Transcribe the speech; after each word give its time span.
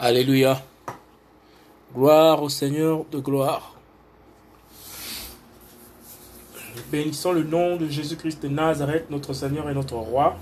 Alléluia. 0.00 0.62
Gloire 1.92 2.40
au 2.40 2.48
Seigneur 2.48 3.04
de 3.10 3.18
gloire. 3.18 3.74
Bénissons 6.92 7.32
le 7.32 7.42
nom 7.42 7.76
de 7.76 7.88
Jésus-Christ 7.88 8.40
de 8.40 8.46
Nazareth, 8.46 9.10
notre 9.10 9.32
Seigneur 9.32 9.68
et 9.68 9.74
notre 9.74 9.96
Roi. 9.96 10.36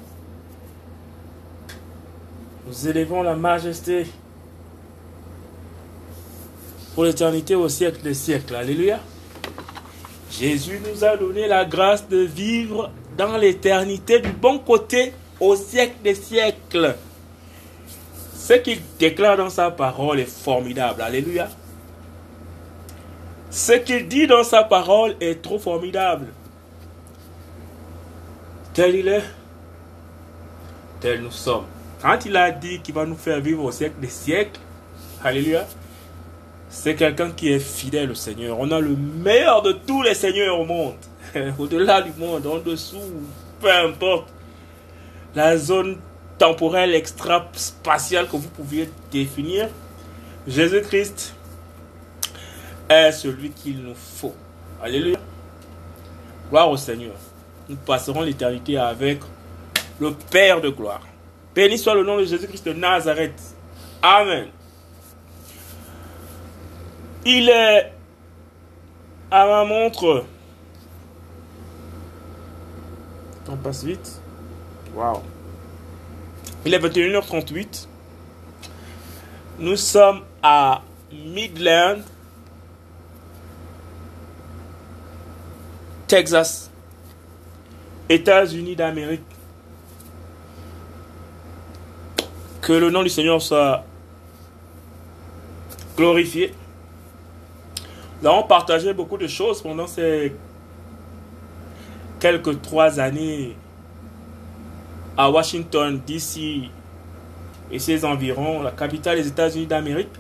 Nous 2.67 2.87
élevons 2.87 3.23
la 3.23 3.35
majesté 3.35 4.07
pour 6.95 7.05
l'éternité 7.05 7.55
au 7.55 7.71
siècle 7.71 8.03
des 8.03 8.13
siècles. 8.13 8.57
Alléluia. 8.57 9.01
Jésus 10.31 10.83
nous 10.87 11.03
a 11.03 11.17
donné 11.17 11.49
la 11.49 11.65
grâce 11.65 12.07
de 12.07 12.19
vivre 12.19 12.91
dans 13.17 13.39
l'éternité 13.39 14.21
du 14.21 14.33
bon 14.33 14.59
côté 14.59 15.15
au 15.41 15.57
siècle 15.57 15.97
des 16.05 16.15
siècles. 16.15 16.95
Ce 18.47 18.53
qu'il 18.53 18.79
déclare 19.01 19.37
dans 19.37 19.51
sa 19.51 19.73
parole 19.73 20.21
est 20.21 20.31
formidable. 20.31 21.03
Alléluia. 21.03 21.49
Ce 23.51 23.73
qu'il 23.73 24.07
dit 24.07 24.29
dans 24.29 24.45
sa 24.45 24.63
parole 24.63 25.17
est 25.21 25.43
trop 25.43 25.59
formidable. 25.59 26.29
Tel 28.73 28.95
il 28.95 29.09
est, 29.09 29.25
tel 31.01 31.23
nous 31.23 31.33
sommes. 31.33 31.65
Quand 32.01 32.25
il 32.25 32.37
a 32.37 32.53
dit 32.53 32.79
qu'il 32.83 32.95
va 32.95 33.05
nous 33.05 33.17
faire 33.17 33.41
vivre 33.41 33.65
au 33.65 33.73
siècle 33.73 33.97
des 34.01 34.07
siècles, 34.07 34.61
Alléluia, 35.25 35.67
c'est 36.69 36.95
quelqu'un 36.95 37.33
qui 37.33 37.51
est 37.51 37.59
fidèle 37.59 38.13
au 38.13 38.15
Seigneur. 38.15 38.61
On 38.61 38.71
a 38.71 38.79
le 38.79 38.95
meilleur 38.95 39.63
de 39.63 39.73
tous 39.73 40.03
les 40.03 40.15
seigneurs 40.15 40.61
au 40.61 40.65
monde. 40.65 40.95
Au-delà 41.59 42.01
du 42.01 42.13
monde, 42.17 42.47
en 42.47 42.59
dessous, 42.59 43.11
peu 43.61 43.73
importe. 43.73 44.29
La 45.35 45.57
zone 45.57 45.99
temporelle 46.39 46.95
extra-spatiale 46.95 48.27
que 48.29 48.37
vous 48.37 48.49
pouviez 48.49 48.91
définir, 49.11 49.69
Jésus-Christ 50.47 51.35
est 52.89 53.13
celui 53.13 53.51
qu'il 53.51 53.83
nous 53.83 53.95
faut. 53.95 54.35
Alléluia. 54.83 55.19
Gloire 56.51 56.71
au 56.71 56.77
Seigneur. 56.77 57.15
Nous 57.69 57.77
passerons 57.77 58.23
l'éternité 58.23 58.79
avec 58.79 59.21
le 59.99 60.13
Père 60.13 60.61
de 60.61 60.69
gloire. 60.69 61.01
Béni 61.55 61.79
soit 61.79 61.95
le 61.95 62.05
nom 62.05 62.19
de 62.19 62.25
Jésus-Christ 62.25 62.67
de 62.67 62.73
Nazareth. 62.75 63.41
Amen. 64.03 64.49
Il 67.25 67.49
est 67.49 67.93
à 69.31 69.47
ma 69.47 69.65
montre. 69.65 70.25
On 73.49 73.57
passe 73.57 73.85
vite. 73.85 74.21
Waouh. 74.95 75.23
Il 76.67 76.75
est 76.75 76.81
21h38. 76.81 77.87
Nous 79.61 79.77
sommes 79.77 80.23
à 80.43 80.83
Midland, 81.13 81.99
Texas, 86.09 86.69
États-Unis 88.09 88.75
d'Amérique. 88.75 89.23
Que 92.61 92.73
le 92.73 92.91
nom 92.91 93.05
du 93.05 93.11
Seigneur 93.11 93.41
soit 93.41 93.85
glorifié. 95.97 96.53
Nous 98.21 98.29
avons 98.29 98.43
partagé 98.43 98.93
beaucoup 98.93 99.19
de 99.19 99.29
choses 99.29 99.63
pendant 99.63 99.87
ces 99.87 100.35
quelques 102.19 102.61
trois 102.61 102.99
années 102.99 103.57
à 105.17 105.31
Washington, 105.31 106.01
D.C. 106.07 106.69
et 107.71 107.79
ses 107.79 108.05
environs, 108.05 108.63
la 108.63 108.71
capitale 108.71 109.17
des 109.17 109.29
États-Unis 109.29 109.67
d'Amérique. 109.67 110.11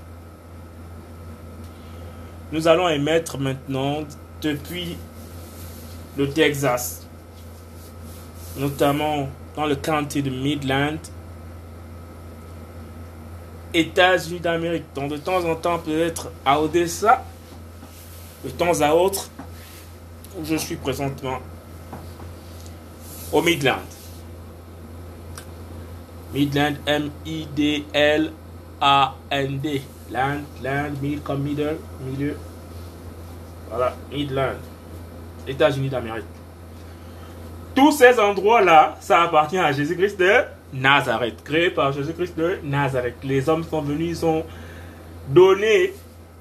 Nous 2.52 2.66
allons 2.66 2.88
émettre 2.88 3.38
maintenant 3.38 4.04
depuis 4.40 4.96
le 6.16 6.30
Texas, 6.30 7.06
notamment 8.56 9.28
dans 9.54 9.66
le 9.66 9.76
county 9.76 10.22
de 10.22 10.30
Midland, 10.30 10.98
États-Unis 13.74 14.40
d'Amérique. 14.40 14.84
Donc 14.94 15.10
de 15.10 15.16
temps 15.18 15.44
en 15.44 15.56
temps, 15.56 15.78
peut-être 15.78 16.30
à 16.44 16.60
Odessa, 16.60 17.24
de 18.44 18.50
temps 18.50 18.80
à 18.80 18.94
autre, 18.94 19.28
où 20.38 20.44
je 20.44 20.56
suis 20.56 20.76
présentement 20.76 21.38
au 23.32 23.42
Midland. 23.42 23.82
Midland, 26.32 26.74
M-I-D-L-A-N-D. 26.86 28.32
Land, 30.08 30.42
land, 30.62 30.92
mid 31.02 31.22
comme 31.24 31.42
middle, 31.42 31.78
milieu. 32.00 32.36
Voilà, 33.68 33.94
Midland. 34.12 34.54
États-Unis 35.48 35.88
d'Amérique. 35.88 36.24
Tous 37.74 37.92
ces 37.92 38.18
endroits-là, 38.18 38.96
ça 39.00 39.22
appartient 39.22 39.58
à 39.58 39.72
Jésus-Christ 39.72 40.18
de 40.18 40.32
Nazareth, 40.72 41.42
créé 41.44 41.70
par 41.70 41.92
Jésus-Christ 41.92 42.36
de 42.38 42.58
Nazareth. 42.64 43.16
Les 43.24 43.48
hommes 43.48 43.64
sont 43.64 43.82
venus, 43.82 44.10
ils 44.10 44.16
sont 44.16 44.44
donnés. 45.28 45.92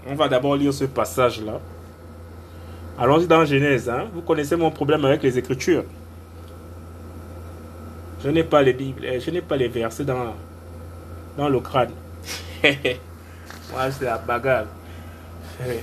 On 0.08 0.16
va 0.16 0.28
d'abord 0.28 0.56
lire 0.56 0.74
ce 0.74 0.86
passage-là. 0.86 1.60
Allons-y 2.98 3.28
dans 3.28 3.44
Genèse. 3.44 3.90
Hein. 3.90 4.06
Vous 4.14 4.22
connaissez 4.22 4.56
mon 4.56 4.72
problème 4.72 5.04
avec 5.04 5.24
les 5.24 5.38
Écritures. 5.38 5.84
Je 8.26 8.32
n'ai 8.32 8.44
pas 8.44 8.64
les 8.64 8.74
Bibles, 8.74 9.06
je 9.20 9.30
n'ai 9.30 9.42
pas 9.42 9.56
les 9.56 9.68
versets 9.68 10.04
dans, 10.04 10.34
dans 11.38 11.48
le 11.48 11.60
crâne. 11.60 11.92
Moi, 12.64 13.92
c'est 13.92 14.06
la 14.06 14.18
bagarre. 14.18 14.66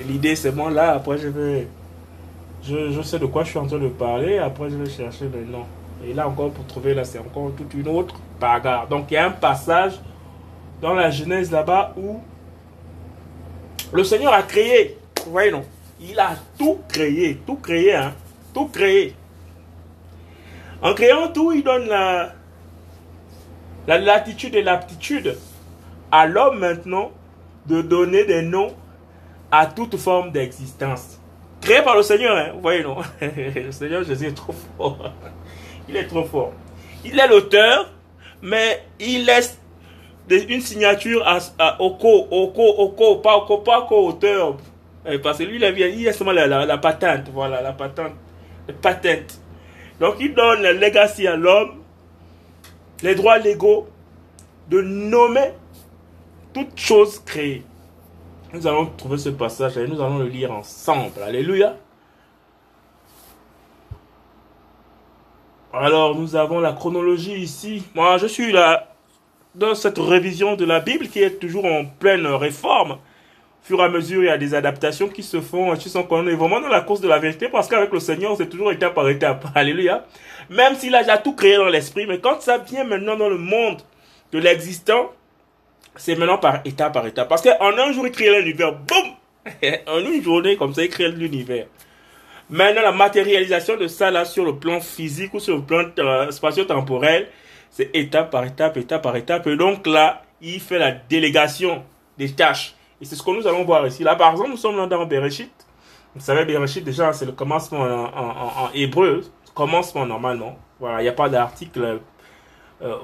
L'idée, 0.08 0.34
c'est 0.34 0.50
bon, 0.50 0.68
là, 0.68 0.94
après, 0.94 1.18
je 1.18 1.28
vais. 1.28 1.68
Je, 2.64 2.90
je, 2.90 3.02
sais 3.02 3.20
de 3.20 3.26
quoi 3.26 3.44
je 3.44 3.50
suis 3.50 3.58
en 3.60 3.66
train 3.68 3.78
de 3.78 3.86
parler, 3.86 4.38
après, 4.38 4.68
je 4.70 4.76
vais 4.76 4.90
chercher 4.90 5.26
le 5.32 5.44
nom. 5.44 5.66
Et 6.04 6.12
là, 6.12 6.26
encore, 6.26 6.50
pour 6.50 6.66
trouver, 6.66 6.94
là, 6.94 7.04
c'est 7.04 7.20
encore 7.20 7.52
toute 7.56 7.72
une 7.74 7.86
autre 7.86 8.16
bagarre. 8.40 8.88
Donc, 8.88 9.12
il 9.12 9.14
y 9.14 9.18
a 9.18 9.26
un 9.26 9.30
passage 9.30 10.00
dans 10.80 10.94
la 10.94 11.12
Genèse 11.12 11.52
là-bas 11.52 11.94
où 11.96 12.20
le 13.92 14.02
Seigneur 14.02 14.32
a 14.32 14.42
créé. 14.42 14.96
Vous 15.24 15.30
voyez, 15.30 15.52
non? 15.52 15.62
Il 16.00 16.18
a 16.18 16.30
tout 16.58 16.80
créé, 16.88 17.40
tout 17.46 17.56
créé, 17.62 17.94
hein? 17.94 18.14
Tout 18.52 18.66
créé. 18.66 19.14
En 20.82 20.94
créant 20.94 21.28
tout, 21.28 21.52
il 21.52 21.62
donne 21.62 21.86
la, 21.86 22.32
la 23.86 23.98
latitude 23.98 24.54
et 24.54 24.62
l'aptitude 24.62 25.36
à 26.10 26.26
l'homme 26.26 26.58
maintenant 26.58 27.12
de 27.66 27.82
donner 27.82 28.24
des 28.24 28.42
noms 28.42 28.74
à 29.50 29.66
toute 29.66 29.96
forme 29.96 30.32
d'existence. 30.32 31.20
Créé 31.60 31.82
par 31.82 31.96
le 31.96 32.02
Seigneur, 32.02 32.36
hein, 32.36 32.50
vous 32.54 32.60
voyez, 32.60 32.82
non? 32.82 32.96
Le 33.20 33.70
Seigneur 33.70 34.02
Jésus 34.02 34.26
est 34.26 34.34
trop 34.34 34.54
fort. 34.76 35.12
Il 35.88 35.96
est 35.96 36.06
trop 36.08 36.24
fort. 36.24 36.52
Il 37.04 37.18
est 37.18 37.28
l'auteur, 37.28 37.90
mais 38.40 38.84
il 39.00 39.26
laisse 39.26 39.58
une 40.30 40.60
signature 40.60 41.26
à, 41.26 41.38
à 41.58 41.82
Oko, 41.82 42.28
Oko, 42.30 42.74
Oko, 42.78 43.16
pas 43.16 43.36
Oko, 43.36 43.58
pas 43.58 43.80
Oko, 43.80 44.08
auteur. 44.08 44.56
Parce 45.22 45.38
que 45.38 45.42
lui, 45.44 45.56
il 45.56 45.64
a, 45.64 45.70
il 45.70 46.08
a 46.08 46.12
seulement 46.12 46.32
la, 46.32 46.46
la 46.46 46.78
patente, 46.78 47.28
voilà, 47.32 47.60
la 47.60 47.72
patente, 47.72 48.12
la 48.68 48.74
patente. 48.74 49.40
Donc 50.02 50.16
il 50.18 50.34
donne 50.34 50.62
le 50.62 50.72
legacy 50.72 51.28
à 51.28 51.36
l'homme, 51.36 51.80
les 53.04 53.14
droits 53.14 53.38
légaux 53.38 53.86
de 54.68 54.82
nommer 54.82 55.52
toutes 56.52 56.76
choses 56.76 57.20
créées. 57.20 57.62
Nous 58.52 58.66
allons 58.66 58.86
trouver 58.86 59.16
ce 59.16 59.28
passage 59.28 59.78
et 59.78 59.86
nous 59.86 60.00
allons 60.00 60.18
le 60.18 60.26
lire 60.26 60.50
ensemble. 60.50 61.22
Alléluia. 61.22 61.76
Alors 65.72 66.16
nous 66.16 66.34
avons 66.34 66.58
la 66.58 66.72
chronologie 66.72 67.36
ici. 67.36 67.84
Moi 67.94 68.18
je 68.18 68.26
suis 68.26 68.50
là 68.50 68.92
dans 69.54 69.76
cette 69.76 69.98
révision 69.98 70.56
de 70.56 70.64
la 70.64 70.80
Bible 70.80 71.06
qui 71.06 71.22
est 71.22 71.38
toujours 71.38 71.64
en 71.64 71.84
pleine 71.84 72.26
réforme 72.26 72.98
fur 73.62 73.80
à 73.80 73.88
mesure, 73.88 74.22
il 74.22 74.26
y 74.26 74.30
a 74.30 74.38
des 74.38 74.54
adaptations 74.54 75.08
qui 75.08 75.22
se 75.22 75.40
font. 75.40 75.74
Tu 75.76 75.88
sens 75.88 76.06
qu'on 76.08 76.26
est 76.26 76.34
vraiment 76.34 76.60
dans 76.60 76.68
la 76.68 76.80
course 76.80 77.00
de 77.00 77.08
la 77.08 77.18
vérité 77.18 77.48
parce 77.48 77.68
qu'avec 77.68 77.92
le 77.92 78.00
Seigneur, 78.00 78.36
c'est 78.36 78.48
toujours 78.48 78.72
étape 78.72 78.94
par 78.94 79.08
étape. 79.08 79.46
Alléluia. 79.54 80.04
Même 80.50 80.74
s'il 80.74 80.94
a 80.94 81.00
déjà 81.00 81.18
tout 81.18 81.34
créé 81.34 81.56
dans 81.56 81.68
l'esprit, 81.68 82.06
mais 82.06 82.18
quand 82.18 82.40
ça 82.40 82.58
vient 82.58 82.84
maintenant 82.84 83.16
dans 83.16 83.28
le 83.28 83.38
monde 83.38 83.80
de 84.32 84.38
l'existant, 84.38 85.12
c'est 85.96 86.16
maintenant 86.16 86.38
par 86.38 86.60
étape 86.64 86.92
par 86.92 87.06
étape. 87.06 87.28
Parce 87.28 87.42
qu'en 87.42 87.78
un 87.78 87.92
jour, 87.92 88.06
il 88.06 88.12
crée 88.12 88.40
l'univers. 88.40 88.72
Boum 88.72 89.14
En 89.86 89.98
une 90.00 90.22
journée, 90.22 90.56
comme 90.56 90.74
ça, 90.74 90.82
il 90.82 90.88
crée 90.88 91.10
l'univers. 91.10 91.66
Maintenant, 92.50 92.82
la 92.82 92.92
matérialisation 92.92 93.76
de 93.76 93.86
ça, 93.86 94.10
là, 94.10 94.24
sur 94.24 94.44
le 94.44 94.56
plan 94.56 94.80
physique 94.80 95.32
ou 95.34 95.40
sur 95.40 95.56
le 95.56 95.62
plan 95.62 95.84
spatio-temporel, 96.30 97.28
c'est 97.70 97.90
étape 97.94 98.30
par 98.30 98.44
étape, 98.44 98.76
étape 98.76 99.02
par 99.02 99.16
étape. 99.16 99.46
Et 99.46 99.56
donc 99.56 99.86
là, 99.86 100.22
il 100.40 100.60
fait 100.60 100.78
la 100.78 100.90
délégation 100.92 101.82
des 102.18 102.32
tâches. 102.32 102.74
Et 103.02 103.04
c'est 103.04 103.16
ce 103.16 103.22
que 103.24 103.32
nous 103.32 103.48
allons 103.48 103.64
voir 103.64 103.84
ici. 103.84 104.04
Là, 104.04 104.14
par 104.14 104.30
exemple, 104.30 104.50
nous 104.50 104.56
sommes 104.56 104.76
là 104.76 104.86
dans 104.86 105.04
Bereshit. 105.06 105.52
Vous 106.14 106.20
savez, 106.20 106.44
Bereshit, 106.44 106.84
déjà, 106.84 107.12
c'est 107.12 107.26
le 107.26 107.32
commencement 107.32 107.80
en, 107.80 108.70
hébreu. 108.74 109.24
Commencement, 109.54 110.06
normalement. 110.06 110.56
Voilà, 110.78 111.00
il 111.00 111.02
n'y 111.02 111.08
a 111.08 111.12
pas 111.12 111.28
d'article 111.28 111.98
euh, 112.80 112.96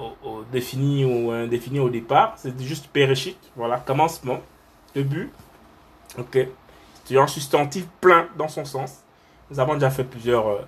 défini 0.53 1.05
ou 1.05 1.33
indéfini 1.33 1.81
au 1.81 1.91
départ. 1.91 2.35
C'est 2.37 2.57
juste 2.63 2.87
péréchite. 2.87 3.51
Voilà, 3.57 3.79
commencement, 3.79 4.39
début. 4.95 5.33
Ok. 6.17 6.47
C'est 7.05 7.19
un 7.19 7.27
substantif 7.27 7.89
plein 8.01 8.29
dans 8.37 8.49
son 8.49 8.65
sens. 8.65 9.03
Nous 9.51 9.59
avons 9.59 9.75
déjà 9.75 9.91
fait 9.91 10.05
plusieurs 10.05 10.47
euh, 10.47 10.61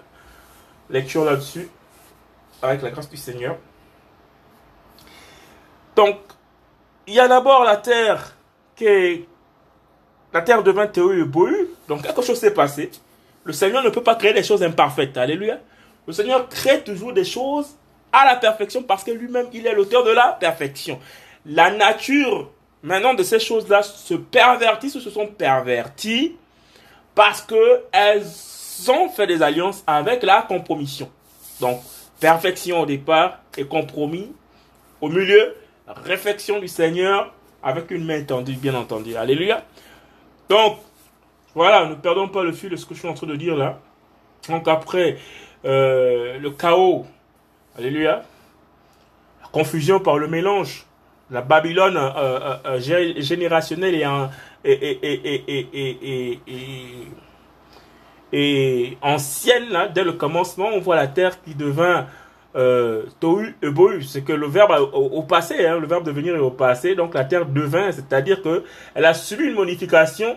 lectures 0.90 1.24
là-dessus, 1.24 1.68
avec 2.62 2.82
la 2.82 2.90
grâce 2.90 3.08
du 3.08 3.16
Seigneur. 3.16 3.56
Donc, 5.94 6.16
il 7.06 7.14
y 7.14 7.20
a 7.20 7.28
d'abord 7.28 7.62
la 7.62 7.76
terre 7.76 8.34
La 10.32 10.42
terre 10.42 10.62
devint 10.62 10.86
théorie 10.86 11.22
et. 11.24 11.70
Donc, 11.88 12.02
quelque 12.02 12.22
chose 12.22 12.38
s'est 12.38 12.54
passé. 12.54 12.90
Le 13.44 13.52
Seigneur 13.52 13.82
ne 13.82 13.90
peut 13.90 14.02
pas 14.02 14.14
créer 14.14 14.32
des 14.32 14.42
choses 14.42 14.62
imparfaites. 14.62 15.16
Alléluia. 15.16 15.58
Le 16.06 16.12
Seigneur 16.12 16.48
crée 16.48 16.82
toujours 16.82 17.12
des 17.12 17.24
choses 17.24 17.76
à 18.12 18.24
la 18.24 18.36
perfection 18.36 18.82
parce 18.82 19.04
que 19.04 19.10
lui-même, 19.10 19.46
il 19.52 19.66
est 19.66 19.74
l'auteur 19.74 20.04
de 20.04 20.10
la 20.10 20.36
perfection. 20.38 20.98
La 21.46 21.70
nature, 21.70 22.50
maintenant, 22.82 23.14
de 23.14 23.22
ces 23.22 23.40
choses-là 23.40 23.82
se 23.82 24.14
pervertissent 24.14 24.94
ou 24.96 25.00
se 25.00 25.10
sont 25.10 25.26
perverties 25.26 26.36
parce 27.14 27.42
qu'elles 27.42 28.26
ont 28.88 29.08
fait 29.08 29.26
des 29.26 29.42
alliances 29.42 29.82
avec 29.86 30.22
la 30.22 30.42
compromission. 30.42 31.10
Donc, 31.60 31.80
perfection 32.18 32.80
au 32.80 32.86
départ 32.86 33.38
et 33.56 33.64
compromis 33.64 34.32
au 35.00 35.08
milieu, 35.08 35.54
réflexion 35.86 36.58
du 36.60 36.68
Seigneur 36.68 37.32
avec 37.62 37.90
une 37.90 38.04
main 38.04 38.22
tendue, 38.22 38.54
bien 38.54 38.74
entendu. 38.74 39.16
Alléluia. 39.16 39.64
Donc, 40.48 40.78
voilà, 41.54 41.86
ne 41.86 41.94
perdons 41.94 42.28
pas 42.28 42.42
le 42.42 42.52
fil 42.52 42.70
de 42.70 42.76
ce 42.76 42.86
que 42.86 42.94
je 42.94 43.00
suis 43.00 43.08
en 43.08 43.14
train 43.14 43.26
de 43.26 43.36
dire 43.36 43.56
là. 43.56 43.80
Donc 44.48 44.68
après, 44.68 45.18
euh, 45.64 46.38
le 46.38 46.50
chaos, 46.50 47.06
alléluia, 47.76 48.22
la 49.42 49.48
confusion 49.48 50.00
par 50.00 50.18
le 50.18 50.28
mélange, 50.28 50.86
la 51.30 51.42
Babylone 51.42 51.98
générationnelle 53.18 53.94
et, 58.32 58.96
ancienne, 59.02 59.68
là, 59.70 59.88
dès 59.88 60.04
le 60.04 60.12
commencement, 60.12 60.68
on 60.72 60.80
voit 60.80 60.96
la 60.96 61.06
terre 61.06 61.42
qui 61.42 61.54
devint 61.54 62.06
euh, 62.56 63.04
tohu 63.20 63.54
et 63.62 63.70
bohu, 63.70 64.02
c'est 64.02 64.22
que 64.22 64.32
le 64.32 64.46
verbe 64.46 64.72
au, 64.92 65.22
passé, 65.22 65.66
hein, 65.66 65.78
le 65.78 65.86
verbe 65.86 66.04
devenir 66.04 66.34
est 66.34 66.40
au 66.40 66.50
passé, 66.50 66.94
donc 66.94 67.14
la 67.14 67.24
terre 67.24 67.46
devint, 67.46 67.92
c'est-à-dire 67.92 68.42
que 68.42 68.64
elle 68.94 69.04
a 69.04 69.14
subi 69.14 69.44
une 69.44 69.54
modification 69.54 70.36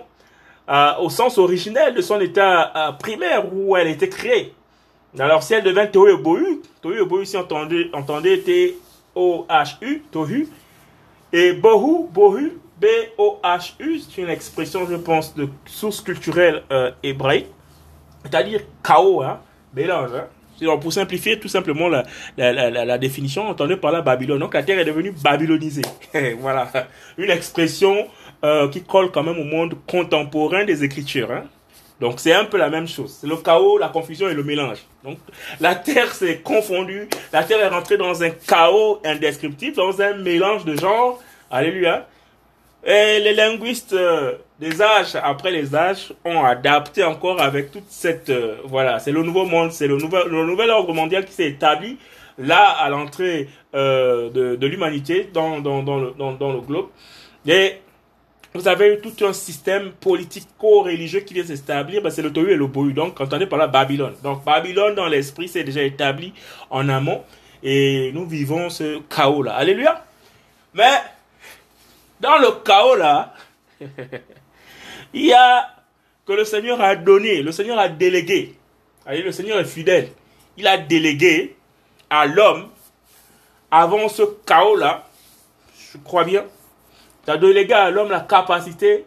euh, 0.69 0.91
au 0.99 1.09
sens 1.09 1.37
originel 1.37 1.95
de 1.95 2.01
son 2.01 2.19
état 2.19 2.71
euh, 2.75 2.91
primaire 2.93 3.51
où 3.53 3.75
elle 3.75 3.87
était 3.87 4.09
créée. 4.09 4.53
Alors 5.17 5.43
si 5.43 5.53
elle 5.53 5.63
devint 5.63 5.87
tohu 5.87 6.11
et 6.11 6.17
bohu, 6.17 6.61
tohu 6.81 7.01
et 7.01 7.05
bohu 7.05 7.25
si 7.25 7.37
entendez, 7.37 7.89
entendez 7.93 8.41
T-O-H-U, 8.41 10.03
tohu, 10.11 10.47
et 11.31 11.53
bohu, 11.53 12.07
bohu, 12.11 12.59
B-O-H-U, 12.79 13.99
c'est 13.99 14.21
une 14.21 14.29
expression, 14.29 14.85
je 14.85 14.95
pense, 14.95 15.33
de 15.35 15.47
source 15.65 16.01
culturelle 16.01 16.63
euh, 16.71 16.91
hébraïque, 17.01 17.47
c'est-à-dire 18.23 18.61
chaos, 18.83 19.21
hein, 19.21 19.39
mélange, 19.73 20.11
hein 20.13 20.27
pour 20.81 20.93
simplifier 20.93 21.39
tout 21.39 21.47
simplement 21.47 21.89
la, 21.89 22.03
la, 22.37 22.69
la, 22.69 22.85
la, 22.85 22.97
définition, 22.97 23.47
entendez 23.47 23.77
par 23.77 23.91
la 23.91 24.01
Babylone. 24.01 24.39
Donc 24.39 24.53
la 24.53 24.63
terre 24.63 24.79
est 24.79 24.85
devenue 24.85 25.11
babylonisée. 25.11 25.81
voilà. 26.39 26.71
Une 27.17 27.29
expression 27.29 28.07
euh, 28.43 28.67
qui 28.69 28.83
colle 28.83 29.11
quand 29.11 29.23
même 29.23 29.39
au 29.39 29.43
monde 29.43 29.75
contemporain 29.87 30.65
des 30.65 30.83
Écritures. 30.83 31.31
Hein. 31.31 31.43
Donc 31.99 32.19
c'est 32.19 32.33
un 32.33 32.45
peu 32.45 32.57
la 32.57 32.69
même 32.69 32.87
chose. 32.87 33.17
C'est 33.21 33.27
le 33.27 33.37
chaos, 33.37 33.77
la 33.77 33.89
confusion 33.89 34.27
et 34.27 34.33
le 34.33 34.43
mélange. 34.43 34.79
Donc 35.03 35.17
la 35.59 35.75
terre 35.75 36.13
s'est 36.13 36.39
confondue. 36.39 37.07
La 37.31 37.43
terre 37.43 37.59
est 37.59 37.67
rentrée 37.67 37.97
dans 37.97 38.23
un 38.23 38.29
chaos 38.29 38.99
indescriptible, 39.05 39.75
dans 39.75 40.01
un 40.01 40.15
mélange 40.15 40.65
de 40.65 40.75
genres. 40.75 41.21
Alléluia. 41.49 42.07
Et 42.85 43.19
les 43.21 43.33
linguistes 43.33 43.93
euh, 43.93 44.33
des 44.59 44.81
âges 44.81 45.15
après 45.15 45.51
les 45.51 45.73
âges 45.73 46.13
ont 46.25 46.43
adapté 46.43 47.03
encore 47.03 47.41
avec 47.41 47.71
toute 47.71 47.87
cette 47.87 48.29
euh, 48.29 48.57
voilà 48.65 48.99
c'est 48.99 49.13
le 49.13 49.23
nouveau 49.23 49.45
monde 49.45 49.71
c'est 49.71 49.87
le 49.87 49.95
nouvel 49.97 50.69
ordre 50.69 50.93
mondial 50.93 51.23
qui 51.23 51.31
s'est 51.31 51.47
établi 51.47 51.97
là 52.37 52.71
à 52.71 52.89
l'entrée 52.89 53.47
euh, 53.73 54.29
de, 54.29 54.67
l'humanité 54.67 55.29
dans 55.33 55.57
le, 55.59 56.61
globe 56.61 56.89
et 57.47 57.77
vous 58.53 58.67
avez 58.67 58.93
eu 58.93 58.99
tout 59.01 59.25
un 59.25 59.33
système 59.33 59.91
politico-religieux 59.93 61.21
qui 61.21 61.33
vient 61.33 61.43
s'établir, 61.43 62.03
ben 62.03 62.11
c'est 62.11 62.21
le 62.21 62.31
Tohu 62.31 62.51
et 62.51 62.55
le 62.55 62.67
Bohu. 62.67 62.93
Donc, 62.93 63.19
entendez 63.19 63.47
par 63.47 63.57
là 63.57 63.65
Babylone. 63.65 64.13
Donc, 64.21 64.43
Babylone 64.45 64.93
dans 64.93 65.07
l'esprit, 65.07 65.47
c'est 65.47 65.63
déjà 65.63 65.81
établi 65.81 66.33
en 66.69 66.87
amont. 66.87 67.23
Et 67.63 68.11
nous 68.13 68.27
vivons 68.27 68.69
ce 68.69 68.99
chaos-là. 69.09 69.53
Alléluia. 69.55 70.05
Mais, 70.75 71.01
dans 72.23 72.37
le 72.37 72.63
chaos 72.63 72.95
là, 72.95 73.33
il 75.13 75.25
y 75.25 75.33
a 75.33 75.67
que 76.25 76.31
le 76.31 76.45
Seigneur 76.45 76.81
a 76.81 76.95
donné, 76.95 77.41
le 77.41 77.51
Seigneur 77.51 77.77
a 77.77 77.89
délégué. 77.89 78.55
Le 79.05 79.31
Seigneur 79.33 79.59
est 79.59 79.65
fidèle. 79.65 80.07
Il 80.55 80.65
a 80.65 80.77
délégué 80.77 81.57
à 82.09 82.25
l'homme, 82.25 82.69
avant 83.69 84.07
ce 84.07 84.23
chaos 84.45 84.77
là, 84.77 85.05
je 85.91 85.97
crois 85.97 86.23
bien, 86.23 86.45
il 87.27 87.31
a 87.31 87.37
délégué 87.37 87.73
à 87.73 87.89
l'homme 87.91 88.09
la 88.09 88.21
capacité 88.21 89.05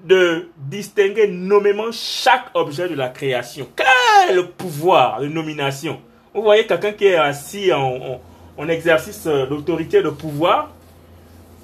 de 0.00 0.48
distinguer 0.56 1.28
nommément 1.28 1.92
chaque 1.92 2.46
objet 2.54 2.88
de 2.88 2.94
la 2.94 3.10
création. 3.10 3.68
Quel 3.76 4.50
pouvoir 4.50 5.20
de 5.20 5.28
nomination? 5.28 6.00
Vous 6.34 6.42
voyez 6.42 6.66
quelqu'un 6.66 6.92
qui 6.92 7.06
est 7.06 7.16
assis 7.16 7.72
en, 7.72 8.20
en 8.58 8.68
exercice 8.68 9.24
d'autorité, 9.24 10.02
de 10.02 10.10
pouvoir, 10.10 10.70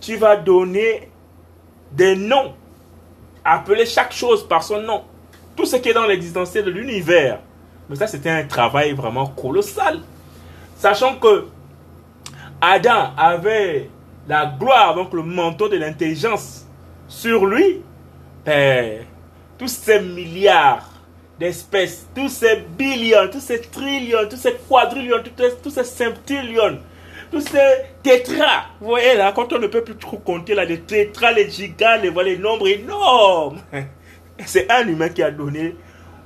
tu 0.02 0.16
vas 0.16 0.36
donner 0.36 1.08
des 1.92 2.16
noms, 2.16 2.54
appeler 3.44 3.86
chaque 3.86 4.12
chose 4.12 4.46
par 4.46 4.62
son 4.62 4.82
nom. 4.82 5.04
Tout 5.56 5.64
ce 5.64 5.76
qui 5.76 5.90
est 5.90 5.94
dans 5.94 6.06
l'existentiel 6.06 6.64
de 6.64 6.70
l'univers. 6.70 7.38
Mais 7.88 7.96
ça, 7.96 8.06
c'était 8.06 8.30
un 8.30 8.44
travail 8.44 8.92
vraiment 8.92 9.26
colossal. 9.26 10.00
Sachant 10.76 11.16
que 11.16 11.46
Adam 12.60 13.10
avait 13.16 13.88
la 14.28 14.46
gloire, 14.46 14.94
donc 14.94 15.12
le 15.12 15.22
manteau 15.22 15.68
de 15.68 15.76
l'intelligence 15.76 16.66
sur 17.06 17.46
lui, 17.46 17.82
ben, 18.44 19.04
tous 19.58 19.68
ces 19.68 20.00
milliards 20.00 20.88
d'espèces, 21.38 22.08
tous 22.14 22.28
ces 22.28 22.56
billions, 22.56 23.28
tous 23.30 23.40
ces 23.40 23.60
trillions, 23.60 24.26
tous 24.28 24.36
ces 24.36 24.54
quadrillions, 24.68 25.18
tous 25.62 25.74
ces, 25.74 26.10
tous 26.16 26.32
tous 27.32 27.40
ces 27.40 27.86
tétras. 28.02 28.66
Vous 28.78 28.88
voyez 28.88 29.16
là, 29.16 29.32
quand 29.32 29.52
on 29.54 29.58
ne 29.58 29.66
peut 29.66 29.82
plus 29.82 29.96
trop 29.96 30.18
compter 30.18 30.54
là, 30.54 30.64
les 30.64 30.80
tétras, 30.80 31.32
les 31.32 31.50
gigas, 31.50 31.96
les, 31.96 32.10
les 32.10 32.38
nombres 32.38 32.68
énormes. 32.68 33.58
C'est 34.46 34.70
un 34.70 34.86
humain 34.86 35.08
qui 35.08 35.22
a 35.22 35.30
donné 35.30 35.74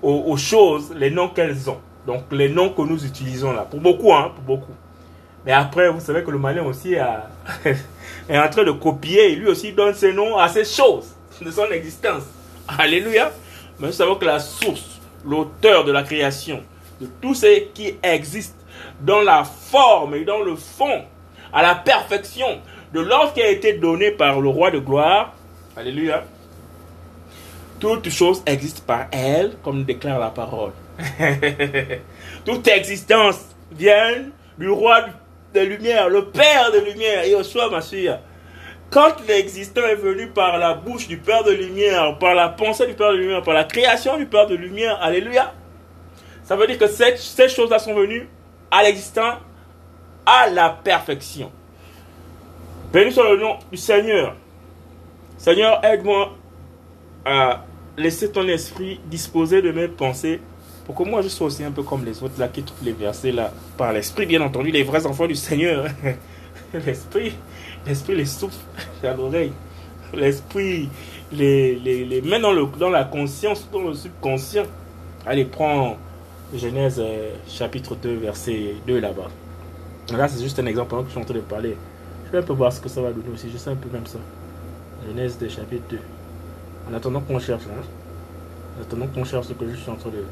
aux, 0.02 0.36
choses 0.36 0.92
les 0.94 1.10
noms 1.10 1.28
qu'elles 1.28 1.70
ont. 1.70 1.78
Donc 2.06 2.24
les 2.32 2.48
noms 2.48 2.70
que 2.70 2.82
nous 2.82 3.04
utilisons 3.04 3.52
là. 3.52 3.62
Pour 3.62 3.80
beaucoup, 3.80 4.12
hein, 4.12 4.32
pour 4.34 4.44
beaucoup. 4.44 4.74
Mais 5.44 5.52
après, 5.52 5.88
vous 5.90 6.00
savez 6.00 6.24
que 6.24 6.30
le 6.30 6.38
malin 6.38 6.64
aussi 6.64 6.94
est 8.28 8.38
en 8.38 8.48
train 8.48 8.64
de 8.64 8.72
copier 8.72 9.36
lui 9.36 9.46
aussi 9.46 9.72
donne 9.72 9.94
ses 9.94 10.12
noms 10.12 10.36
à 10.36 10.48
ces 10.48 10.64
choses 10.64 11.14
de 11.40 11.50
son 11.50 11.66
existence. 11.70 12.24
Alléluia. 12.66 13.30
Mais 13.78 13.88
nous 13.88 13.92
savons 13.92 14.16
que 14.16 14.24
la 14.24 14.40
source, 14.40 15.00
l'auteur 15.24 15.84
de 15.84 15.92
la 15.92 16.02
création, 16.02 16.62
de 17.00 17.06
tout 17.20 17.34
ce 17.34 17.60
qui 17.74 17.94
existe, 18.02 18.56
dans 19.00 19.20
la 19.20 19.44
forme 19.44 20.14
et 20.14 20.24
dans 20.24 20.42
le 20.42 20.56
fond, 20.56 21.04
à 21.52 21.62
la 21.62 21.74
perfection 21.74 22.60
de 22.92 23.00
l'ordre 23.00 23.32
qui 23.32 23.42
a 23.42 23.48
été 23.48 23.74
donné 23.74 24.10
par 24.10 24.40
le 24.40 24.48
roi 24.48 24.70
de 24.70 24.78
gloire. 24.78 25.34
Alléluia. 25.76 26.24
Toute 27.78 28.08
chose 28.08 28.42
existe 28.46 28.86
par 28.86 29.06
elle, 29.12 29.56
comme 29.62 29.84
déclare 29.84 30.18
la 30.18 30.30
parole. 30.30 30.72
Toute 32.44 32.66
existence 32.68 33.54
vient 33.70 34.24
du 34.56 34.70
roi 34.70 35.04
de 35.52 35.60
lumière, 35.60 36.08
le 36.08 36.26
Père 36.26 36.72
de 36.72 36.78
lumière, 36.78 37.24
et 37.24 37.34
au 37.34 37.42
soir, 37.42 37.70
ma 37.70 37.82
soeur. 37.82 38.20
Quand 38.88 39.14
l'existant 39.28 39.82
est 39.82 39.96
venu 39.96 40.28
par 40.28 40.56
la 40.58 40.74
bouche 40.74 41.08
du 41.08 41.18
Père 41.18 41.44
de 41.44 41.50
lumière, 41.50 42.16
par 42.18 42.34
la 42.34 42.48
pensée 42.48 42.86
du 42.86 42.94
Père 42.94 43.12
de 43.12 43.16
lumière, 43.16 43.42
par 43.42 43.54
la 43.54 43.64
création 43.64 44.16
du 44.16 44.26
Père 44.26 44.46
de 44.46 44.54
lumière, 44.54 44.98
alléluia, 45.02 45.52
ça 46.44 46.56
veut 46.56 46.66
dire 46.66 46.78
que 46.78 46.86
ces 46.86 47.48
choses-là 47.48 47.78
sont 47.78 47.94
venues 47.94 48.28
à 48.70 48.82
l'existant, 48.82 49.34
à 50.24 50.48
la 50.48 50.70
perfection. 50.70 51.50
Béni 52.92 53.12
soit 53.12 53.30
le 53.30 53.38
nom 53.38 53.56
du 53.70 53.76
Seigneur. 53.76 54.34
Seigneur, 55.38 55.84
aide-moi 55.84 56.32
à 57.24 57.64
laisser 57.96 58.30
ton 58.30 58.46
esprit 58.48 59.00
disposer 59.06 59.62
de 59.62 59.72
mes 59.72 59.88
pensées 59.88 60.40
pour 60.84 60.94
que 60.94 61.02
moi 61.02 61.20
je 61.20 61.28
sois 61.28 61.48
aussi 61.48 61.64
un 61.64 61.72
peu 61.72 61.82
comme 61.82 62.04
les 62.04 62.22
autres 62.22 62.38
là 62.38 62.48
qui 62.48 62.62
trouvent 62.62 62.84
les 62.84 62.92
versets 62.92 63.32
là 63.32 63.52
par 63.76 63.92
l'esprit, 63.92 64.24
bien 64.24 64.40
entendu, 64.40 64.70
les 64.70 64.84
vrais 64.84 65.04
enfants 65.04 65.26
du 65.26 65.34
Seigneur. 65.34 65.86
l'esprit, 66.74 67.34
l'esprit 67.86 68.14
les 68.14 68.26
souffle 68.26 68.58
à 69.02 69.12
l'oreille. 69.14 69.52
L'esprit 70.14 70.88
les, 71.32 71.74
les, 71.76 72.04
les 72.04 72.22
met 72.22 72.38
dans, 72.38 72.52
le, 72.52 72.66
dans 72.78 72.90
la 72.90 73.04
conscience, 73.04 73.68
dans 73.72 73.82
le 73.82 73.94
subconscient. 73.94 74.64
Allez, 75.26 75.44
prends 75.44 75.96
Genèse 76.54 77.00
euh, 77.00 77.32
chapitre 77.48 77.96
2, 77.96 78.18
verset 78.18 78.76
2 78.86 79.00
là-bas. 79.00 79.28
Là, 80.16 80.28
c'est 80.28 80.40
juste 80.40 80.58
un 80.60 80.66
exemple 80.66 80.94
que 80.98 81.06
je 81.06 81.10
suis 81.10 81.18
en 81.18 81.24
train 81.24 81.34
de 81.34 81.40
parler. 81.40 81.76
Je 82.26 82.32
vais 82.32 82.38
un 82.38 82.42
peu 82.42 82.52
voir 82.52 82.72
ce 82.72 82.80
que 82.80 82.88
ça 82.88 83.02
va 83.02 83.10
donner 83.10 83.30
aussi. 83.34 83.50
Je 83.52 83.58
sais 83.58 83.70
un 83.70 83.74
peu 83.74 83.88
même 83.92 84.06
ça. 84.06 84.18
Genèse 85.08 85.38
des 85.38 85.48
chapitre 85.48 85.82
2. 85.90 85.98
En 86.88 86.94
attendant 86.94 87.20
qu'on 87.20 87.40
cherche, 87.40 87.64
hein. 87.64 87.82
En 88.78 88.82
attendant 88.82 89.08
qu'on 89.08 89.24
cherche 89.24 89.46
ce 89.48 89.54
que 89.54 89.68
je 89.68 89.74
suis 89.74 89.90
en 89.90 89.96
train 89.96 90.10
de 90.10 90.22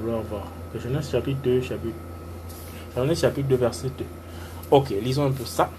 vouloir 0.00 0.22
voir. 0.22 0.46
Genèse 0.82 1.10
chapitre 1.10 1.40
2, 1.44 1.60
chapitre. 1.60 1.96
Genèse 2.96 3.20
chapitre 3.20 3.48
2, 3.48 3.56
verset 3.56 3.88
2. 3.98 4.04
Ok, 4.70 4.94
lisons 5.02 5.26
un 5.26 5.32
peu 5.32 5.44
ça. 5.44 5.70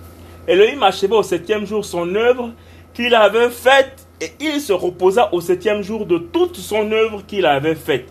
Elohim 0.48 0.84
acheva 0.84 1.16
au 1.16 1.24
septième 1.24 1.66
jour 1.66 1.84
son 1.84 2.14
œuvre 2.14 2.52
qu'il 2.94 3.16
avait 3.16 3.50
faite 3.50 4.06
et 4.20 4.32
il 4.40 4.62
se 4.62 4.74
reposa 4.74 5.34
au 5.34 5.42
septième 5.42 5.82
jour 5.82 6.06
de 6.06 6.20
toute 6.20 6.58
son 6.58 6.92
œuvre 6.92 7.24
qu'il 7.26 7.48
avait 7.48 7.76
faite. 7.76 8.08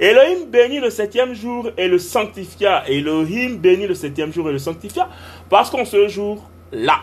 Elohim 0.00 0.46
bénit 0.48 0.80
le 0.80 0.90
septième 0.90 1.34
jour 1.34 1.70
et 1.76 1.86
le 1.86 1.98
sanctifia. 1.98 2.84
Elohim 2.88 3.56
bénit 3.56 3.86
le 3.86 3.94
septième 3.94 4.32
jour 4.32 4.48
et 4.48 4.52
le 4.52 4.58
sanctifia 4.58 5.08
parce 5.48 5.70
qu'en 5.70 5.84
ce 5.84 6.08
jour-là, 6.08 7.00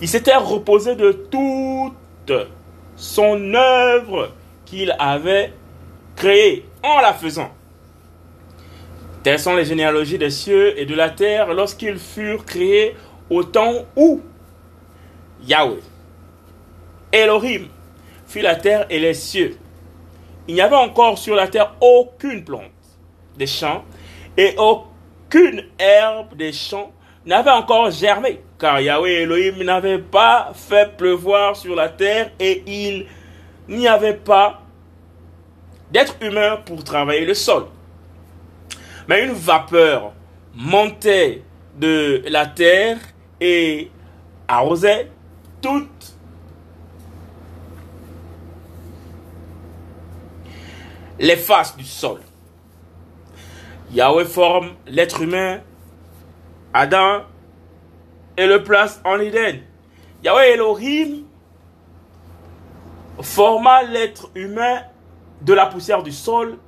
il 0.00 0.08
s'était 0.08 0.36
reposé 0.36 0.94
de 0.94 1.12
toute 1.12 2.32
son 2.96 3.54
œuvre 3.54 4.30
qu'il 4.64 4.94
avait 4.98 5.52
créée 6.14 6.64
en 6.82 7.00
la 7.00 7.12
faisant. 7.12 7.50
Telles 9.24 9.40
sont 9.40 9.56
les 9.56 9.64
généalogies 9.64 10.18
des 10.18 10.30
cieux 10.30 10.78
et 10.78 10.86
de 10.86 10.94
la 10.94 11.10
terre 11.10 11.52
lorsqu'ils 11.52 11.98
furent 11.98 12.44
créés 12.44 12.94
au 13.28 13.42
temps 13.42 13.84
où 13.96 14.20
Yahweh, 15.44 15.80
Elohim, 17.12 17.66
fit 18.26 18.42
la 18.42 18.54
terre 18.54 18.86
et 18.90 19.00
les 19.00 19.14
cieux. 19.14 19.56
Il 20.48 20.54
n'y 20.54 20.62
avait 20.62 20.76
encore 20.76 21.18
sur 21.18 21.36
la 21.36 21.46
terre 21.46 21.74
aucune 21.80 22.42
plante 22.42 22.62
des 23.36 23.46
champs 23.46 23.84
et 24.36 24.54
aucune 24.56 25.64
herbe 25.78 26.34
des 26.34 26.52
champs 26.52 26.90
n'avait 27.26 27.50
encore 27.50 27.90
germé, 27.90 28.40
car 28.58 28.80
Yahweh 28.80 29.22
Elohim 29.22 29.62
n'avait 29.62 29.98
pas 29.98 30.52
fait 30.54 30.96
pleuvoir 30.96 31.54
sur 31.54 31.74
la 31.76 31.90
terre 31.90 32.30
et 32.40 32.62
il 32.66 33.06
n'y 33.68 33.86
avait 33.86 34.14
pas 34.14 34.62
d'être 35.92 36.16
humain 36.22 36.58
pour 36.64 36.82
travailler 36.82 37.26
le 37.26 37.34
sol. 37.34 37.66
Mais 39.06 39.24
une 39.24 39.32
vapeur 39.32 40.12
montait 40.54 41.42
de 41.76 42.22
la 42.28 42.46
terre 42.46 42.96
et 43.38 43.90
arrosait 44.48 45.10
toutes 45.60 46.17
les 51.18 51.36
faces 51.36 51.76
du 51.76 51.84
sol. 51.84 52.20
Yahweh 53.92 54.24
forme 54.24 54.74
l'être 54.86 55.22
humain, 55.22 55.60
Adam, 56.74 57.22
et 58.36 58.46
le 58.46 58.62
place 58.62 59.00
en 59.04 59.18
Éden. 59.18 59.60
Yahweh 60.22 60.54
Elohim 60.54 61.24
forma 63.20 63.82
l'être 63.82 64.30
humain 64.34 64.82
de 65.42 65.54
la 65.54 65.66
poussière 65.66 66.02
du 66.02 66.12
sol. 66.12 66.58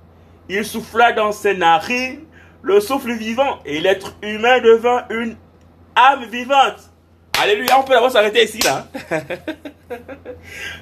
Il 0.49 0.65
souffla 0.65 1.13
dans 1.13 1.33
ses 1.33 1.57
narines 1.57 2.25
le 2.63 2.81
souffle 2.81 3.13
vivant 3.13 3.59
et 3.65 3.81
l'être 3.81 4.15
humain 4.23 4.61
devint 4.61 5.05
une 5.11 5.37
âme 5.97 6.25
vivante. 6.27 6.91
Alléluia, 7.41 7.79
on 7.79 7.85
peut 7.85 7.95
d'abord 7.95 8.11
s'arrêter 8.11 8.45
ici 8.45 8.61
là. 8.63 8.87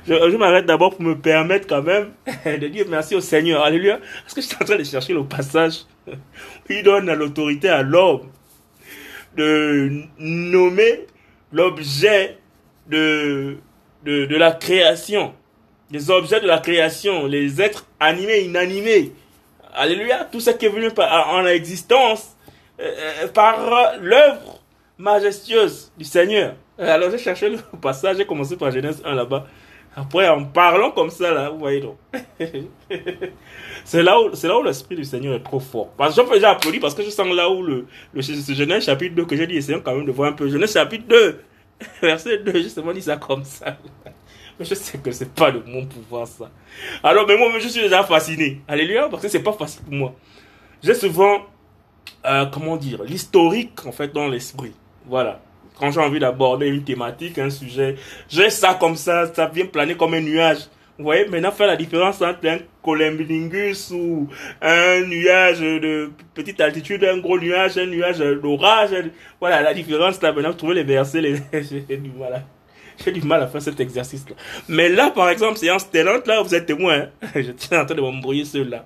je, 0.07 0.37
m'arrête 0.37 0.67
d'abord 0.67 0.95
pour 0.95 1.03
me 1.03 1.17
permettre 1.17 1.67
quand 1.67 1.83
même 1.83 2.12
de 2.45 2.69
dire 2.69 2.87
merci 2.88 3.15
au 3.15 3.21
Seigneur. 3.21 3.62
Alléluia. 3.62 3.99
Parce 4.23 4.35
que 4.35 4.41
je 4.41 4.47
suis 4.47 4.57
en 4.61 4.65
train 4.65 4.77
de 4.77 4.85
chercher 4.85 5.12
le 5.12 5.25
passage 5.25 5.85
où 6.07 6.12
il 6.71 6.83
donne 6.83 7.12
l'autorité 7.12 7.69
à 7.69 7.83
l'homme 7.83 8.31
de 9.37 10.03
nommer 10.19 11.07
l'objet 11.53 12.38
de, 12.88 13.59
de, 14.05 14.37
la 14.37 14.53
création. 14.53 15.35
Les 15.91 16.11
objets 16.11 16.41
de 16.41 16.47
la 16.47 16.59
création, 16.59 17.27
les 17.27 17.61
êtres 17.61 17.87
animés, 18.00 18.41
inanimés. 18.41 19.12
Alléluia. 19.75 20.25
Tout 20.31 20.41
ce 20.41 20.50
qui 20.50 20.67
est 20.67 20.71
venu 20.71 20.88
en 20.99 21.47
existence 21.47 22.37
euh, 22.81 22.95
euh, 23.23 23.29
par 23.29 23.97
l'œuvre 24.00 24.61
majestueuse 24.99 25.93
du 25.97 26.05
Seigneur. 26.05 26.55
Alors 26.79 27.11
j'ai 27.11 27.19
cherché 27.19 27.49
le 27.49 27.59
passage, 27.81 28.17
j'ai 28.19 28.27
commencé 28.27 28.57
par 28.57 28.71
Genèse 28.71 29.03
1 29.05 29.15
là-bas. 29.15 29.47
Après, 29.97 30.29
en 30.29 30.45
parlant 30.45 30.93
comme 30.93 31.11
ça, 31.11 31.33
là, 31.33 31.51
vous 31.51 31.59
voyez 31.59 31.81
donc. 31.81 31.97
c'est 33.85 34.03
là 34.03 34.21
où, 34.21 34.63
l'esprit 34.63 34.95
du 34.95 35.05
Seigneur 35.05 35.35
est 35.35 35.43
trop 35.43 35.59
fort. 35.59 35.89
Parce 35.97 36.15
que 36.15 36.39
j'ai 36.39 36.45
applaudi 36.45 36.79
parce 36.79 36.95
que 36.95 37.03
je 37.03 37.11
sens 37.11 37.27
là 37.35 37.51
où 37.51 37.63
le, 37.63 37.87
le 38.13 38.21
Genèse 38.23 38.85
chapitre 38.85 39.17
2 39.17 39.25
que 39.25 39.35
j'ai 39.35 39.49
dit, 39.49 39.57
essayons 39.57 39.81
quand 39.85 39.97
même 39.97 40.07
de 40.07 40.13
voir 40.13 40.31
un 40.31 40.35
peu. 40.35 40.49
Genèse 40.49 40.73
chapitre 40.73 41.05
2, 41.09 41.41
verset 42.03 42.39
2, 42.39 42.63
justement 42.63 42.93
dit 42.93 43.03
ça 43.03 43.17
comme 43.17 43.43
ça. 43.43 43.77
Mais 44.59 44.65
je 44.65 44.75
sais 44.75 44.99
que 44.99 45.11
c'est 45.11 45.33
pas 45.35 45.51
de 45.51 45.63
mon 45.67 45.85
pouvoir 45.87 46.29
ça. 46.29 46.51
Alors, 47.03 47.27
mais 47.27 47.37
moi, 47.37 47.49
je 47.59 47.67
suis 47.67 47.83
déjà 47.83 48.05
fasciné. 48.05 48.61
Alléluia, 48.69 49.09
parce 49.09 49.23
que 49.23 49.29
c'est 49.29 49.43
pas 49.43 49.53
facile 49.53 49.83
pour 49.83 49.95
moi. 49.95 50.15
J'ai 50.83 50.95
souvent, 50.95 51.45
euh, 52.25 52.47
comment 52.47 52.77
dire, 52.77 53.03
l'historique 53.03 53.85
en 53.85 53.91
fait 53.93 54.13
dans 54.13 54.29
l'esprit. 54.29 54.75
Voilà. 55.07 55.41
Quand 55.79 55.91
j'ai 55.91 56.01
envie 56.01 56.19
d'aborder 56.19 56.69
une 56.69 56.83
thématique, 56.83 57.39
un 57.39 57.51
sujet, 57.51 57.97
j'ai 58.29 58.51
ça 58.51 58.75
comme 58.75 58.97
ça, 58.97 59.33
ça 59.33 59.47
vient 59.47 59.67
planer 59.67 59.97
comme 59.97 60.15
un 60.15 60.21
nuage. 60.21 60.69
Vous 60.99 61.05
voyez, 61.05 61.27
maintenant, 61.29 61.53
faire 61.53 61.69
la 61.69 61.77
différence 61.77 62.21
entre 62.21 62.49
un 62.49 62.59
columbingus 62.83 63.93
ou 63.93 64.27
un 64.61 65.03
nuage 65.03 65.61
de 65.61 66.11
petite 66.35 66.61
altitude, 66.61 67.05
un 67.05 67.19
gros 67.19 67.39
nuage, 67.39 67.79
un 67.79 67.87
nuage 67.87 68.19
d'orage. 68.19 68.91
Voilà, 69.41 69.63
la 69.63 69.73
différence 69.75 70.21
là, 70.21 70.33
maintenant, 70.33 70.53
trouver 70.53 70.75
les 70.75 70.83
versets, 70.83 71.21
les... 71.21 71.37
j'ai 71.53 71.97
du 71.97 72.11
mal 72.11 72.35
à... 72.35 72.43
J'ai 73.05 73.13
du 73.13 73.23
mal 73.23 73.41
à 73.41 73.47
faire 73.47 73.63
cet 73.63 73.79
exercice-là. 73.79 74.35
Mais 74.69 74.89
là, 74.89 75.11
par 75.11 75.31
exemple, 75.31 75.57
séance 75.57 75.89
tenante, 75.89 76.27
là, 76.27 76.43
vous 76.43 76.53
êtes 76.53 76.67
témoin. 76.67 77.07
Hein. 77.23 77.29
Je 77.37 77.53
tiens 77.53 77.83
en 77.83 77.87
train 77.87 77.95
de 77.95 78.01
m'embrouiller 78.01 78.45
ceux-là. 78.45 78.85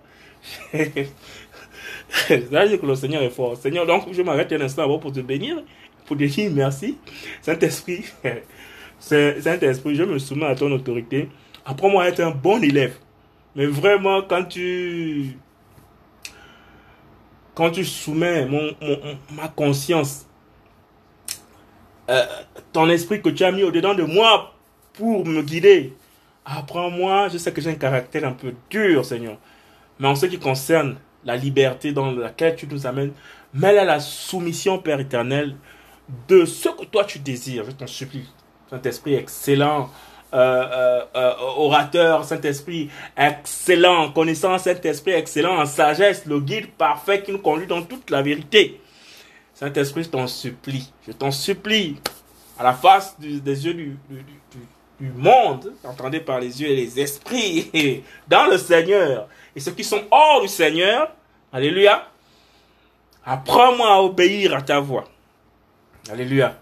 là, 2.50 2.68
que 2.76 2.86
le 2.86 2.94
Seigneur 2.94 3.22
est 3.22 3.30
fort. 3.30 3.56
Seigneur, 3.56 3.86
donc, 3.86 4.12
je 4.12 4.20
m'arrête 4.20 4.52
un 4.52 4.60
instant 4.60 4.82
avant 4.82 4.98
pour 4.98 5.12
te 5.12 5.20
bénir 5.20 5.62
pour 6.06 6.16
te 6.16 6.24
dire 6.24 6.50
merci. 6.54 6.98
Saint-Esprit, 7.40 8.04
Saint-Esprit, 8.98 9.94
je 9.94 10.04
me 10.04 10.18
soumets 10.18 10.46
à 10.46 10.54
ton 10.54 10.70
autorité. 10.72 11.28
Apprends-moi 11.64 12.04
à 12.04 12.08
être 12.08 12.20
un 12.20 12.30
bon 12.30 12.62
élève. 12.62 12.96
Mais 13.54 13.66
vraiment, 13.66 14.22
quand 14.22 14.44
tu, 14.44 15.36
quand 17.54 17.70
tu 17.70 17.84
soumets 17.84 18.46
mon, 18.46 18.70
ma 19.32 19.48
conscience, 19.48 20.26
euh, 22.10 22.24
ton 22.72 22.88
esprit 22.88 23.22
que 23.22 23.28
tu 23.28 23.44
as 23.44 23.52
mis 23.52 23.62
au-dedans 23.62 23.94
de 23.94 24.02
moi 24.02 24.54
pour 24.94 25.26
me 25.26 25.42
guider, 25.42 25.94
apprends-moi. 26.44 27.28
Je 27.28 27.38
sais 27.38 27.52
que 27.52 27.60
j'ai 27.60 27.70
un 27.70 27.74
caractère 27.74 28.26
un 28.26 28.32
peu 28.32 28.54
dur, 28.70 29.04
Seigneur. 29.04 29.36
Mais 30.00 30.08
en 30.08 30.14
ce 30.14 30.26
qui 30.26 30.38
concerne 30.38 30.96
la 31.24 31.36
liberté 31.36 31.92
dans 31.92 32.10
laquelle 32.10 32.56
tu 32.56 32.66
nous 32.66 32.86
amènes, 32.86 33.12
mêle 33.54 33.78
à 33.78 33.84
la 33.84 34.00
soumission, 34.00 34.78
Père 34.78 34.98
éternel, 35.00 35.56
de 36.28 36.44
ce 36.44 36.68
que 36.68 36.84
toi 36.84 37.04
tu 37.04 37.18
désires. 37.18 37.64
Je 37.64 37.72
t'en 37.72 37.86
supplie. 37.86 38.28
Saint-Esprit 38.70 39.14
excellent. 39.14 39.90
Euh, 40.34 40.38
euh, 40.38 41.04
euh, 41.14 41.34
orateur, 41.58 42.24
Saint-Esprit 42.24 42.88
excellent, 43.18 44.12
connaissant 44.12 44.56
Saint-Esprit 44.56 45.12
excellent 45.12 45.60
en 45.60 45.66
sagesse, 45.66 46.24
le 46.24 46.40
guide 46.40 46.70
parfait 46.70 47.22
qui 47.22 47.32
nous 47.32 47.38
conduit 47.38 47.66
dans 47.66 47.82
toute 47.82 48.08
la 48.08 48.22
vérité. 48.22 48.80
Saint-Esprit, 49.52 50.04
je 50.04 50.08
t'en 50.08 50.26
supplie, 50.26 50.90
je 51.06 51.12
t'en 51.12 51.30
supplie, 51.30 51.96
à 52.58 52.64
la 52.64 52.72
face 52.72 53.14
des 53.20 53.66
yeux 53.66 53.74
du, 53.74 53.98
du, 54.08 54.24
du, 54.98 55.12
monde, 55.14 55.74
entendez 55.84 56.20
par 56.20 56.40
les 56.40 56.62
yeux 56.62 56.68
et 56.68 56.76
les 56.76 56.98
esprits, 56.98 58.02
dans 58.28 58.46
le 58.46 58.56
Seigneur, 58.56 59.28
et 59.54 59.60
ceux 59.60 59.72
qui 59.72 59.84
sont 59.84 60.00
hors 60.10 60.40
du 60.40 60.48
Seigneur, 60.48 61.12
alléluia, 61.52 62.08
apprends-moi 63.26 63.92
à 63.92 64.00
obéir 64.00 64.56
à 64.56 64.62
ta 64.62 64.80
voix. 64.80 65.04
Alléluia. 66.10 66.56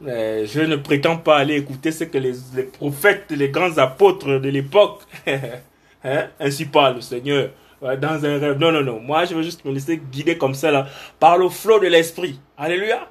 je 0.00 0.60
ne 0.60 0.76
prétends 0.76 1.16
pas 1.16 1.38
aller 1.38 1.56
écouter 1.56 1.90
ce 1.92 2.04
que 2.04 2.18
les, 2.18 2.34
prophètes, 2.64 3.26
les 3.30 3.48
grands 3.48 3.78
apôtres 3.78 4.38
de 4.38 4.48
l'époque, 4.48 5.02
hein, 5.26 6.28
ainsi 6.38 6.66
parle 6.66 6.96
le 6.96 7.00
Seigneur, 7.00 7.50
dans 7.82 8.24
un 8.24 8.38
rêve. 8.38 8.58
Non, 8.58 8.72
non, 8.72 8.82
non. 8.82 9.00
Moi, 9.00 9.24
je 9.24 9.34
veux 9.34 9.42
juste 9.42 9.64
me 9.64 9.72
laisser 9.72 9.98
guider 9.98 10.38
comme 10.38 10.54
ça, 10.54 10.86
par 11.18 11.36
le 11.36 11.48
flot 11.48 11.80
de 11.80 11.88
l'esprit. 11.88 12.40
Alléluia. 12.56 13.08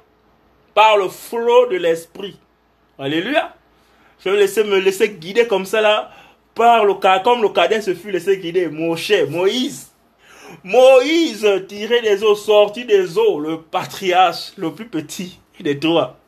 Par 0.74 0.96
le 0.96 1.08
flot 1.08 1.68
de 1.70 1.76
l'esprit. 1.76 2.38
Alléluia. 2.98 3.54
Je 4.24 4.30
veux 4.30 4.36
laisser, 4.36 4.64
me 4.64 4.78
laisser 4.78 5.10
guider 5.10 5.46
comme 5.46 5.66
ça, 5.66 6.10
par 6.54 6.84
le 6.84 6.94
comme 7.22 7.42
le 7.42 7.48
cadet 7.50 7.80
se 7.82 7.94
fut 7.94 8.10
laissé 8.10 8.38
guider. 8.38 8.70
cher 8.96 9.28
Moïse. 9.28 9.90
Moïse 10.62 11.46
tiré 11.68 12.00
des 12.02 12.22
eaux, 12.22 12.34
sorti 12.34 12.84
des 12.84 13.18
eaux, 13.18 13.40
le 13.40 13.60
patriarche, 13.60 14.52
le 14.56 14.72
plus 14.72 14.86
petit 14.86 15.38
des 15.60 15.78
trois. 15.78 16.18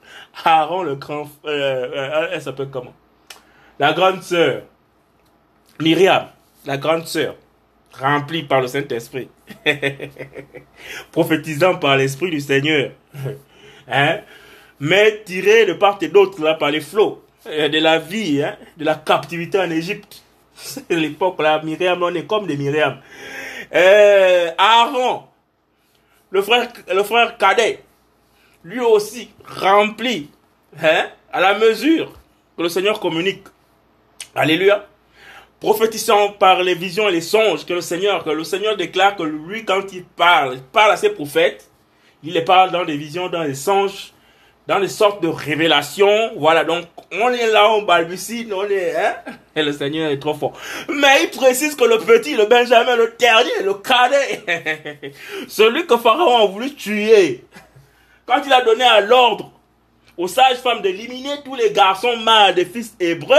Aaron 0.44 0.82
le 0.82 0.96
grand, 0.96 1.28
euh, 1.46 1.88
euh, 1.94 2.28
elle 2.32 2.42
s'appelle 2.42 2.68
comment? 2.70 2.94
La 3.78 3.92
grande 3.92 4.22
sœur, 4.22 4.62
Myriam, 5.80 6.26
la 6.64 6.76
grande 6.76 7.06
sœur. 7.06 7.34
remplis 7.92 8.42
par 8.42 8.60
le 8.60 8.66
Saint-Esprit, 8.66 9.28
prophétisant 11.12 11.76
par 11.76 11.96
l'Esprit 11.96 12.30
du 12.30 12.40
Seigneur, 12.40 12.90
hein, 13.88 14.18
mais 14.78 15.22
tirés 15.24 15.64
de 15.64 15.72
part 15.72 15.98
et 16.02 16.08
d'autre 16.08 16.42
là 16.42 16.54
par 16.54 16.70
les 16.70 16.82
flots 16.82 17.24
euh, 17.46 17.68
de 17.68 17.78
la 17.78 17.98
vie, 17.98 18.42
hein, 18.42 18.56
de 18.76 18.84
la 18.84 18.96
captivité 18.96 19.58
en 19.58 19.70
Égypte. 19.70 20.22
L'époque 20.90 21.40
là, 21.40 21.62
Myriam, 21.62 22.02
on 22.02 22.14
est 22.14 22.26
comme 22.26 22.46
des 22.46 22.56
Myriam. 22.56 22.98
Euh, 23.76 24.50
Aaron, 24.56 25.24
le 26.30 26.40
frère, 26.40 26.72
le 26.90 27.02
frère 27.02 27.36
cadet, 27.36 27.84
lui 28.64 28.80
aussi 28.80 29.28
rempli 29.44 30.30
hein, 30.82 31.10
à 31.30 31.40
la 31.40 31.58
mesure 31.58 32.10
que 32.56 32.62
le 32.62 32.70
Seigneur 32.70 32.98
communique. 32.98 33.44
Alléluia. 34.34 34.86
Prophétisant 35.60 36.30
par 36.30 36.62
les 36.62 36.74
visions 36.74 37.06
et 37.06 37.12
les 37.12 37.20
songes 37.20 37.66
que 37.66 37.74
le 37.74 37.82
Seigneur, 37.82 38.24
que 38.24 38.30
le 38.30 38.44
Seigneur 38.44 38.78
déclare 38.78 39.14
que 39.14 39.24
lui, 39.24 39.66
quand 39.66 39.92
il 39.92 40.04
parle, 40.04 40.54
il 40.54 40.62
parle 40.62 40.92
à 40.92 40.96
ses 40.96 41.10
prophètes, 41.10 41.70
il 42.22 42.32
les 42.32 42.44
parle 42.44 42.70
dans 42.70 42.84
des 42.84 42.96
visions, 42.96 43.28
dans 43.28 43.44
des 43.44 43.54
songes, 43.54 44.12
dans 44.66 44.80
des 44.80 44.88
sortes 44.88 45.22
de 45.22 45.28
révélations. 45.28 46.32
Voilà, 46.36 46.64
donc 46.64 46.86
on 47.12 47.30
est 47.30 47.50
là, 47.50 47.70
on 47.70 47.82
balbutie, 47.82 48.48
on 48.52 48.64
est, 48.64 48.96
hein, 48.96 49.14
et 49.54 49.62
le 49.62 49.72
Seigneur 49.72 50.10
est 50.10 50.18
trop 50.18 50.34
fort. 50.34 50.52
Mais 50.88 51.24
il 51.24 51.30
précise 51.30 51.74
que 51.74 51.84
le 51.84 51.98
petit, 51.98 52.36
le 52.36 52.46
Benjamin, 52.46 52.96
le 52.96 53.14
dernier, 53.18 53.62
le 53.62 53.74
cadet, 53.74 55.12
celui 55.48 55.86
que 55.86 55.96
Pharaon 55.96 56.44
a 56.44 56.46
voulu 56.46 56.74
tuer, 56.74 57.44
quand 58.26 58.42
il 58.44 58.52
a 58.52 58.62
donné 58.62 58.84
à 58.84 59.00
l'ordre 59.00 59.52
aux 60.16 60.28
sages-femmes 60.28 60.82
d'éliminer 60.82 61.42
tous 61.44 61.54
les 61.54 61.70
garçons 61.70 62.16
mâles 62.16 62.54
des 62.54 62.64
fils 62.64 62.94
hébreux, 62.98 63.36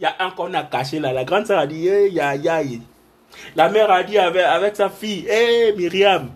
il 0.00 0.04
y 0.04 0.06
a 0.06 0.16
un 0.18 0.30
qu'on 0.30 0.52
a 0.54 0.62
caché 0.62 0.98
là. 0.98 1.12
La 1.12 1.24
grande 1.24 1.46
sœur 1.46 1.58
a 1.58 1.66
dit, 1.66 1.86
eh, 1.86 2.10
ya, 2.10 2.34
ya, 2.34 2.62
La 3.54 3.68
mère 3.68 3.90
a 3.90 4.02
dit 4.02 4.18
avec, 4.18 4.42
avec 4.42 4.76
sa 4.76 4.88
fille, 4.88 5.26
eh, 5.30 5.74
Myriam, 5.76 6.30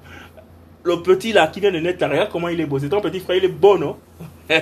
le 0.84 1.02
petit 1.02 1.32
là 1.32 1.48
qui 1.48 1.60
vient 1.60 1.72
de 1.72 1.78
naître, 1.78 2.06
regarde 2.06 2.28
comment 2.30 2.48
il 2.48 2.60
est 2.60 2.66
beau. 2.66 2.78
C'est 2.78 2.90
ton 2.90 3.00
petit 3.00 3.20
frère, 3.20 3.36
il 3.36 3.44
est 3.44 3.48
beau, 3.48 3.78
non? 3.78 3.96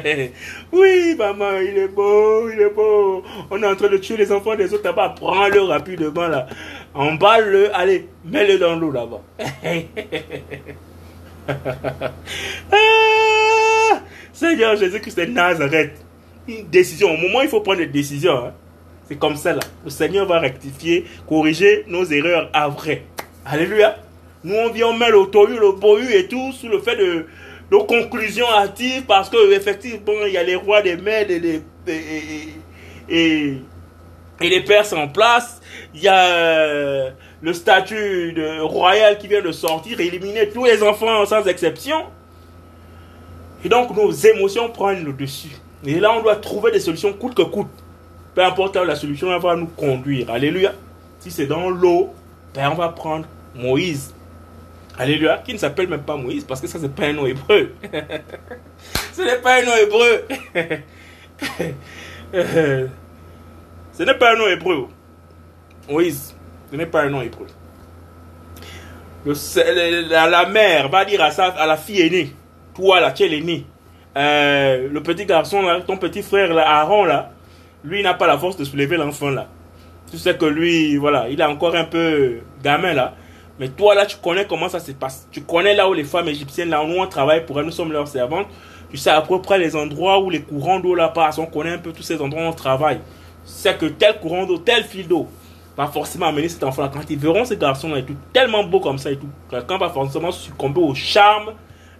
Oui, 0.72 1.16
maman, 1.18 1.58
il 1.58 1.76
est 1.76 1.88
beau, 1.88 2.48
il 2.48 2.60
est 2.60 2.70
beau. 2.70 3.24
On 3.50 3.60
est 3.60 3.66
en 3.66 3.74
train 3.74 3.88
de 3.88 3.96
tuer 3.96 4.16
les 4.16 4.30
enfants 4.30 4.54
des 4.54 4.72
autres 4.72 4.84
là-bas. 4.84 5.14
Prends-le 5.16 5.60
rapidement 5.62 6.28
là. 6.28 6.46
Emballe-le, 6.94 7.74
allez, 7.74 8.06
mets-le 8.24 8.58
dans 8.58 8.76
l'eau 8.76 8.92
là-bas. 8.92 9.20
ah, 12.70 14.00
Seigneur 14.32 14.76
Jésus-Christ 14.76 15.18
de 15.18 15.24
Nazareth. 15.24 15.94
Une 16.46 16.68
décision. 16.68 17.10
Au 17.10 17.16
moment 17.16 17.40
il 17.42 17.48
faut 17.48 17.60
prendre 17.60 17.78
des 17.78 17.86
décisions, 17.86 18.46
hein. 18.46 18.52
c'est 19.08 19.18
comme 19.18 19.34
ça 19.34 19.52
là. 19.52 19.60
Le 19.84 19.90
Seigneur 19.90 20.26
va 20.26 20.38
rectifier, 20.38 21.04
corriger 21.28 21.84
nos 21.88 22.04
erreurs 22.04 22.48
à 22.52 22.68
vrai. 22.68 23.02
Alléluia. 23.44 23.96
Nous, 24.44 24.54
on 24.54 24.70
vient, 24.70 24.88
on 24.88 24.96
met 24.96 25.10
le 25.10 25.26
tohu, 25.26 25.58
le 25.58 25.72
bohu 25.72 26.12
et 26.12 26.26
tout 26.26 26.52
sous 26.52 26.68
le 26.68 26.80
fait 26.80 26.96
de 26.96 27.26
nos 27.70 27.84
conclusions 27.84 28.50
hâtives 28.50 29.04
parce 29.06 29.28
que 29.28 29.52
effectivement, 29.52 30.26
il 30.26 30.32
y 30.32 30.36
a 30.36 30.42
les 30.42 30.56
rois 30.56 30.82
des 30.82 30.96
Mèdes 30.96 31.30
et 31.30 31.38
les, 31.38 31.62
et, 31.88 32.48
et, 33.08 33.58
les 34.40 34.60
Perses 34.62 34.92
en 34.92 35.08
place. 35.08 35.60
Il 35.94 36.02
y 36.02 36.08
a 36.08 36.26
euh, 36.26 37.10
le 37.40 37.52
statut 37.52 38.32
de 38.32 38.60
royal 38.60 39.18
qui 39.18 39.28
vient 39.28 39.42
de 39.42 39.52
sortir, 39.52 40.00
éliminer 40.00 40.48
tous 40.48 40.64
les 40.64 40.82
enfants 40.82 41.24
sans 41.24 41.46
exception. 41.46 42.04
Et 43.64 43.68
donc 43.68 43.96
nos 43.96 44.10
émotions 44.10 44.68
prennent 44.70 45.04
le 45.04 45.12
dessus. 45.12 45.56
Et 45.84 45.98
là, 45.98 46.12
on 46.16 46.22
doit 46.22 46.36
trouver 46.36 46.70
des 46.70 46.80
solutions 46.80 47.12
coûte 47.12 47.34
que 47.34 47.42
coûte. 47.42 47.68
Peu 48.34 48.44
importe 48.44 48.76
la 48.76 48.96
solution, 48.96 49.32
elle 49.32 49.40
va 49.40 49.56
nous 49.56 49.66
conduire. 49.66 50.30
Alléluia. 50.30 50.72
Si 51.18 51.30
c'est 51.30 51.46
dans 51.46 51.68
l'eau, 51.70 52.10
ben 52.54 52.70
on 52.70 52.74
va 52.74 52.88
prendre 52.88 53.26
Moïse. 53.54 54.14
Alléluia, 55.02 55.42
qui 55.44 55.52
ne 55.52 55.58
s'appelle 55.58 55.88
même 55.88 56.02
pas 56.02 56.16
Moïse 56.16 56.44
parce 56.44 56.60
que 56.60 56.66
ça, 56.66 56.78
c'est 56.80 56.94
pas 56.94 57.06
un 57.06 57.12
nom 57.12 57.26
hébreu. 57.26 57.74
ce 59.12 59.22
n'est 59.22 59.36
pas 59.36 59.60
un 59.60 59.64
nom 59.64 59.72
hébreu. 59.76 60.24
ce 63.92 64.02
n'est 64.02 64.14
pas 64.14 64.32
un 64.32 64.36
nom 64.36 64.46
hébreu. 64.46 64.86
Moïse, 65.88 66.36
ce 66.70 66.76
n'est 66.76 66.86
pas 66.86 67.02
un 67.02 67.10
nom 67.10 67.20
hébreu. 67.20 67.46
la, 69.24 70.46
mère 70.46 70.88
va 70.88 71.04
dire 71.04 71.22
à, 71.22 71.30
sa, 71.32 71.46
à 71.46 71.66
la 71.66 71.76
fille 71.76 72.02
aînée, 72.02 72.32
toi 72.74 73.00
là, 73.00 73.10
tu 73.12 73.26
l'aîné. 73.26 73.66
Euh, 74.16 74.88
le 74.92 75.02
petit 75.02 75.24
garçon 75.24 75.62
ton 75.86 75.96
petit 75.96 76.22
frère 76.22 76.52
là, 76.52 76.68
Aaron 76.68 77.04
là, 77.04 77.30
lui 77.82 78.02
n'a 78.02 78.14
pas 78.14 78.26
la 78.26 78.38
force 78.38 78.56
de 78.56 78.64
soulever 78.64 78.96
l'enfant 78.96 79.30
là. 79.30 79.48
Tu 80.10 80.18
sais 80.18 80.36
que 80.36 80.44
lui, 80.44 80.96
voilà, 80.96 81.28
il 81.30 81.40
est 81.40 81.44
encore 81.44 81.74
un 81.74 81.84
peu 81.84 82.40
gamin 82.62 82.92
là. 82.92 83.14
Mais 83.62 83.68
toi, 83.68 83.94
là, 83.94 84.06
tu 84.06 84.16
connais 84.16 84.44
comment 84.44 84.68
ça 84.68 84.80
se 84.80 84.90
passe. 84.90 85.28
Tu 85.30 85.40
connais 85.42 85.72
là 85.72 85.88
où 85.88 85.94
les 85.94 86.02
femmes 86.02 86.26
égyptiennes, 86.26 86.70
là 86.70 86.82
où 86.82 87.00
on 87.00 87.06
travaille 87.06 87.46
pour 87.46 87.60
elles, 87.60 87.66
nous 87.66 87.70
sommes 87.70 87.92
leurs 87.92 88.08
servantes. 88.08 88.48
Tu 88.90 88.96
sais 88.96 89.10
à 89.10 89.20
peu 89.22 89.40
près 89.40 89.56
les 89.56 89.76
endroits 89.76 90.18
où 90.18 90.30
les 90.30 90.42
courants 90.42 90.80
d'eau 90.80 90.96
là 90.96 91.06
passent. 91.06 91.38
On 91.38 91.46
connaît 91.46 91.70
un 91.70 91.78
peu 91.78 91.92
tous 91.92 92.02
ces 92.02 92.20
endroits 92.20 92.42
où 92.42 92.46
on 92.46 92.52
travaille. 92.52 92.98
C'est 93.44 93.78
que 93.78 93.86
tel 93.86 94.18
courant 94.18 94.46
d'eau, 94.46 94.58
tel 94.58 94.82
fil 94.82 95.06
d'eau, 95.06 95.28
va 95.76 95.86
forcément 95.86 96.26
amener 96.26 96.48
cet 96.48 96.64
enfant-là. 96.64 96.90
Quand 96.92 97.08
ils 97.08 97.16
verront 97.16 97.44
ces 97.44 97.56
garçons-là 97.56 97.98
et 97.98 98.04
tout, 98.04 98.16
tellement 98.32 98.64
beau 98.64 98.80
comme 98.80 98.98
ça 98.98 99.12
et 99.12 99.16
tout, 99.16 99.30
quelqu'un 99.48 99.78
va 99.78 99.90
forcément 99.90 100.32
succomber 100.32 100.80
au 100.80 100.96
charme 100.96 101.52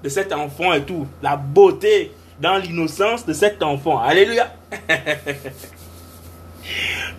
de 0.02 0.08
cet 0.08 0.32
enfant 0.32 0.72
et 0.72 0.82
tout. 0.82 1.06
La 1.22 1.36
beauté 1.36 2.10
dans 2.40 2.56
l'innocence 2.56 3.24
de 3.24 3.34
cet 3.34 3.62
enfant. 3.62 4.00
Alléluia. 4.00 4.52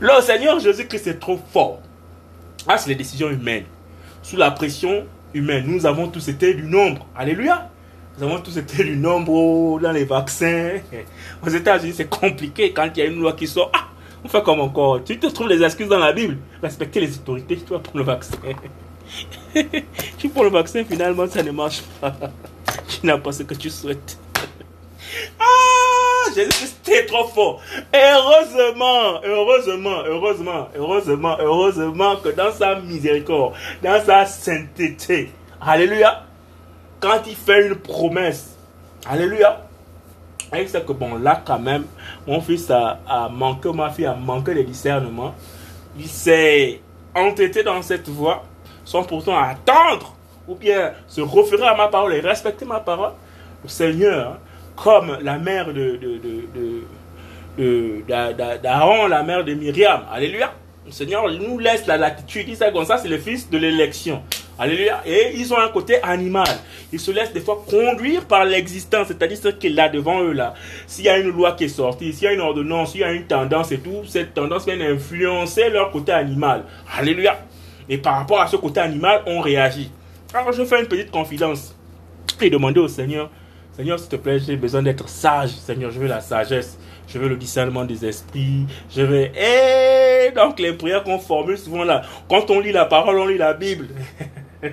Le 0.01 0.21
Seigneur 0.21 0.59
Jésus-Christ 0.59 1.07
est 1.07 1.19
trop 1.19 1.39
fort. 1.53 1.79
Ah, 2.67 2.77
c'est 2.77 2.89
les 2.89 2.95
décisions 2.95 3.29
humaines 3.29 3.63
sous 4.23 4.37
la 4.37 4.49
pression 4.51 5.05
humaine. 5.33 5.65
Nous 5.67 5.85
avons 5.85 6.07
tous 6.07 6.27
été 6.29 6.53
du 6.53 6.63
nombre. 6.63 7.05
Alléluia. 7.15 7.69
Nous 8.17 8.23
avons 8.23 8.39
tous 8.39 8.57
été 8.57 8.83
du 8.83 8.95
nombre 8.95 9.79
dans 9.79 9.91
les 9.91 10.05
vaccins. 10.05 10.79
Aux 11.45 11.49
États-Unis, 11.49 11.93
c'est 11.95 12.09
compliqué 12.09 12.71
quand 12.71 12.89
il 12.95 12.99
y 12.99 13.01
a 13.01 13.05
une 13.05 13.19
loi 13.19 13.33
qui 13.33 13.47
sort. 13.47 13.69
Ah, 13.73 13.87
on 14.23 14.29
fait 14.29 14.41
comme 14.41 14.61
encore. 14.61 15.03
Tu 15.03 15.19
te 15.19 15.27
trouves 15.27 15.49
les 15.49 15.61
excuses 15.61 15.89
dans 15.89 15.99
la 15.99 16.13
Bible. 16.13 16.37
Respecter 16.61 17.01
les 17.01 17.15
autorités, 17.15 17.57
tu 17.57 17.73
vas 17.73 17.79
prendre 17.79 17.97
le 17.97 18.03
vaccin. 18.03 18.37
tu 20.17 20.29
prends 20.29 20.43
le 20.43 20.49
vaccin, 20.49 20.83
finalement, 20.85 21.27
ça 21.27 21.43
ne 21.43 21.51
marche 21.51 21.81
pas. 21.99 22.15
Tu 22.87 23.05
n'as 23.05 23.17
pas 23.17 23.31
ce 23.31 23.43
que 23.43 23.53
tu 23.53 23.69
souhaites. 23.69 24.17
Ah, 25.39 25.72
Jésus, 26.33 26.51
c'était 26.51 27.05
trop 27.05 27.27
fort. 27.27 27.61
heureusement, 27.93 29.21
heureusement, 29.23 30.03
heureusement, 30.05 30.67
heureusement, 30.75 31.37
heureusement 31.39 32.15
que 32.17 32.29
dans 32.29 32.51
sa 32.51 32.75
miséricorde, 32.75 33.53
dans 33.81 34.03
sa 34.03 34.25
sainteté, 34.25 35.31
Alléluia, 35.61 36.23
quand 36.99 37.21
il 37.25 37.35
fait 37.35 37.67
une 37.67 37.75
promesse, 37.75 38.57
Alléluia, 39.05 39.61
et 40.55 40.67
c'est 40.67 40.85
que 40.85 40.93
bon, 40.93 41.15
là 41.15 41.41
quand 41.43 41.59
même, 41.59 41.85
mon 42.27 42.39
fils 42.41 42.69
a, 42.69 43.29
manqué, 43.31 43.71
ma 43.73 43.89
fille 43.89 44.05
a 44.05 44.13
manqué 44.13 44.53
de 44.53 44.61
discernement. 44.61 45.33
Il 45.97 46.07
s'est 46.07 46.81
entêté 47.15 47.63
dans 47.63 47.81
cette 47.81 48.07
voie, 48.07 48.43
sans 48.85 49.03
pourtant 49.03 49.37
attendre, 49.37 50.15
ou 50.47 50.55
bien 50.55 50.91
se 51.07 51.21
référer 51.21 51.67
à 51.67 51.75
ma 51.75 51.87
parole 51.87 52.13
et 52.13 52.19
respecter 52.19 52.65
ma 52.65 52.79
parole. 52.79 53.13
Le 53.63 53.69
Seigneur, 53.69 54.39
comme 54.75 55.17
la 55.21 55.37
mère 55.37 55.73
de, 55.73 55.99
d'Aaron, 58.61 59.07
la 59.07 59.23
mère 59.23 59.43
de 59.43 59.53
Myriam. 59.53 60.01
Alléluia. 60.11 60.53
Le 60.85 60.91
Seigneur 60.91 61.29
nous 61.31 61.59
laisse 61.59 61.87
la 61.87 61.97
latitude. 61.97 62.45
Il 62.49 62.57
sait 62.57 62.71
comme 62.71 62.85
ça, 62.85 62.97
c'est 62.97 63.07
le 63.07 63.17
fils 63.17 63.49
de 63.49 63.57
l'élection. 63.57 64.21
Alléluia. 64.59 65.01
Et 65.05 65.31
ils 65.35 65.53
ont 65.53 65.57
un 65.57 65.69
côté 65.69 66.01
animal. 66.03 66.47
Ils 66.91 66.99
se 66.99 67.09
laissent 67.11 67.33
des 67.33 67.39
fois 67.39 67.63
conduire 67.67 68.25
par 68.25 68.45
l'existence, 68.45 69.07
c'est-à-dire 69.07 69.37
ce 69.37 69.47
qu'il 69.47 69.79
a 69.79 69.89
devant 69.89 70.21
eux 70.21 70.33
là. 70.33 70.53
S'il 70.85 71.05
y 71.05 71.09
a 71.09 71.17
une 71.17 71.29
loi 71.29 71.53
qui 71.53 71.65
est 71.65 71.69
sortie, 71.69 72.13
s'il 72.13 72.25
y 72.25 72.27
a 72.27 72.33
une 72.33 72.41
ordonnance, 72.41 72.91
s'il 72.91 73.01
y 73.01 73.03
a 73.03 73.11
une 73.11 73.25
tendance 73.25 73.71
et 73.71 73.79
tout, 73.79 74.03
cette 74.05 74.33
tendance 74.33 74.65
vient 74.65 74.79
influencer 74.79 75.69
leur 75.69 75.91
côté 75.91 76.11
animal. 76.11 76.65
Alléluia. 76.97 77.39
Et 77.89 77.97
par 77.97 78.15
rapport 78.15 78.41
à 78.41 78.47
ce 78.47 78.57
côté 78.57 78.79
animal, 78.79 79.23
on 79.25 79.39
réagit. 79.39 79.89
Alors 80.33 80.51
je 80.51 80.63
fais 80.65 80.81
une 80.81 80.87
petite 80.87 81.11
confidence 81.11 81.75
et 82.41 82.49
demander 82.49 82.79
au 82.79 82.87
Seigneur 82.87 83.29
Seigneur, 83.75 83.97
s'il 83.97 84.09
te 84.09 84.15
plaît, 84.17 84.37
j'ai 84.37 84.55
besoin 84.55 84.83
d'être 84.83 85.09
sage. 85.09 85.49
Seigneur, 85.49 85.89
je 85.89 85.99
veux 85.99 86.07
la 86.07 86.21
sagesse. 86.21 86.77
Je 87.07 87.17
veux 87.17 87.27
le 87.27 87.37
discernement 87.37 87.85
des 87.85 88.05
esprits. 88.05 88.67
Je 88.95 89.01
veux... 89.01 89.29
Et 89.35 90.31
donc 90.35 90.59
les 90.59 90.73
prières 90.73 91.03
qu'on 91.03 91.17
formule 91.17 91.57
souvent 91.57 91.83
là, 91.83 92.03
quand 92.29 92.51
on 92.51 92.59
lit 92.59 92.71
la 92.71 92.85
parole, 92.85 93.17
on 93.17 93.25
lit 93.25 93.37
la 93.37 93.53
Bible. 93.53 93.87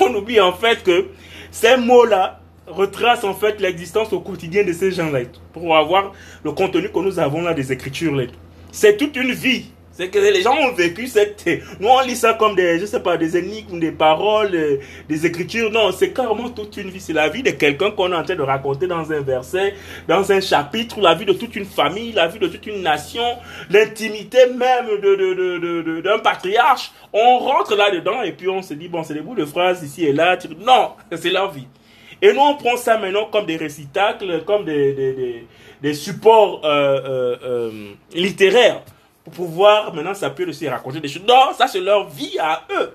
on 0.00 0.14
oublie 0.14 0.40
en 0.40 0.52
fait 0.52 0.82
que 0.82 1.08
ces 1.50 1.76
mots-là 1.78 2.40
retracent 2.66 3.24
en 3.24 3.34
fait 3.34 3.60
l'existence 3.60 4.12
au 4.12 4.20
quotidien 4.20 4.62
de 4.62 4.72
ces 4.72 4.90
gens-là. 4.90 5.20
Pour 5.52 5.74
avoir 5.76 6.12
le 6.44 6.52
contenu 6.52 6.90
que 6.90 6.98
nous 6.98 7.18
avons 7.18 7.42
là 7.42 7.54
des 7.54 7.72
Écritures. 7.72 8.20
C'est 8.72 8.98
toute 8.98 9.16
une 9.16 9.32
vie. 9.32 9.70
C'est 9.96 10.08
que 10.08 10.18
les 10.18 10.42
gens 10.42 10.56
ont 10.56 10.72
vécu 10.72 11.06
cette... 11.06 11.46
Nous, 11.78 11.86
on 11.86 12.00
lit 12.00 12.16
ça 12.16 12.34
comme 12.34 12.56
des, 12.56 12.80
je 12.80 12.86
sais 12.86 12.98
pas, 12.98 13.16
des 13.16 13.36
énigmes, 13.36 13.78
des 13.78 13.92
paroles, 13.92 14.50
euh, 14.52 14.78
des 15.08 15.24
écritures. 15.24 15.70
Non, 15.70 15.92
c'est 15.92 16.12
carrément 16.12 16.48
toute 16.48 16.76
une 16.76 16.90
vie. 16.90 16.98
C'est 16.98 17.12
la 17.12 17.28
vie 17.28 17.44
de 17.44 17.50
quelqu'un 17.50 17.92
qu'on 17.92 18.10
est 18.10 18.16
en 18.16 18.24
train 18.24 18.34
de 18.34 18.42
raconter 18.42 18.88
dans 18.88 19.12
un 19.12 19.20
verset, 19.20 19.74
dans 20.08 20.32
un 20.32 20.40
chapitre, 20.40 21.00
la 21.00 21.14
vie 21.14 21.24
de 21.24 21.32
toute 21.32 21.54
une 21.54 21.64
famille, 21.64 22.10
la 22.10 22.26
vie 22.26 22.40
de 22.40 22.48
toute 22.48 22.66
une 22.66 22.82
nation, 22.82 23.22
l'intimité 23.70 24.48
même 24.48 24.86
de, 25.00 25.14
de, 25.14 25.58
de, 25.58 25.82
de, 25.82 26.00
d'un 26.00 26.18
patriarche. 26.18 26.90
On 27.12 27.38
rentre 27.38 27.76
là-dedans 27.76 28.22
et 28.22 28.32
puis 28.32 28.48
on 28.48 28.62
se 28.62 28.74
dit, 28.74 28.88
bon, 28.88 29.04
c'est 29.04 29.14
des 29.14 29.20
bouts 29.20 29.36
de 29.36 29.44
phrases 29.44 29.84
ici 29.84 30.06
et 30.06 30.12
là. 30.12 30.36
Non, 30.66 30.94
c'est 31.16 31.30
leur 31.30 31.52
vie. 31.52 31.68
Et 32.20 32.32
nous, 32.32 32.40
on 32.40 32.56
prend 32.56 32.76
ça 32.76 32.98
maintenant 32.98 33.26
comme 33.26 33.46
des 33.46 33.56
récitacles, 33.56 34.42
comme 34.44 34.64
des, 34.64 34.92
des, 34.92 35.12
des, 35.12 35.46
des 35.80 35.94
supports 35.94 36.62
euh, 36.64 37.00
euh, 37.04 37.36
euh 37.44 37.70
littéraires 38.12 38.82
pour 39.24 39.32
pouvoir 39.32 39.94
maintenant 39.94 40.14
s'appuyer 40.14 40.46
dessus 40.46 40.64
et 40.64 40.68
raconter 40.68 41.00
des 41.00 41.08
choses. 41.08 41.24
Non, 41.26 41.52
ça 41.56 41.66
c'est 41.66 41.80
leur 41.80 42.08
vie 42.08 42.38
à 42.38 42.62
eux. 42.70 42.92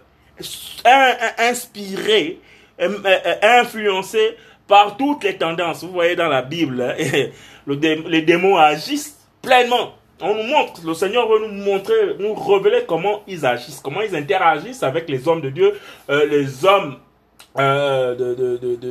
Inspiré, 1.38 2.40
euh, 2.80 2.98
euh, 3.06 3.36
influencé 3.62 4.38
par 4.68 4.96
toutes 4.96 5.24
les 5.24 5.36
tendances. 5.38 5.84
Vous 5.84 5.92
voyez 5.92 6.16
dans 6.16 6.30
la 6.30 6.42
Bible, 6.44 6.82
hein, 6.82 6.96
les 7.68 8.22
démons 8.22 8.56
agissent 8.58 9.18
pleinement. 9.42 9.96
On 10.22 10.36
nous 10.36 10.44
montre, 10.44 10.82
le 10.86 10.94
Seigneur 10.94 11.30
veut 11.30 11.40
nous 11.40 11.64
montrer, 11.64 12.16
nous 12.20 12.34
révéler 12.34 12.84
comment 12.86 13.22
ils 13.26 13.46
agissent, 13.46 13.80
comment 13.80 14.02
ils 14.02 14.16
interagissent 14.16 14.84
avec 14.84 15.10
les 15.10 15.28
hommes 15.28 15.42
de 15.42 15.50
Dieu, 15.50 15.74
euh, 16.10 16.26
les 16.26 16.66
hommes 16.66 16.98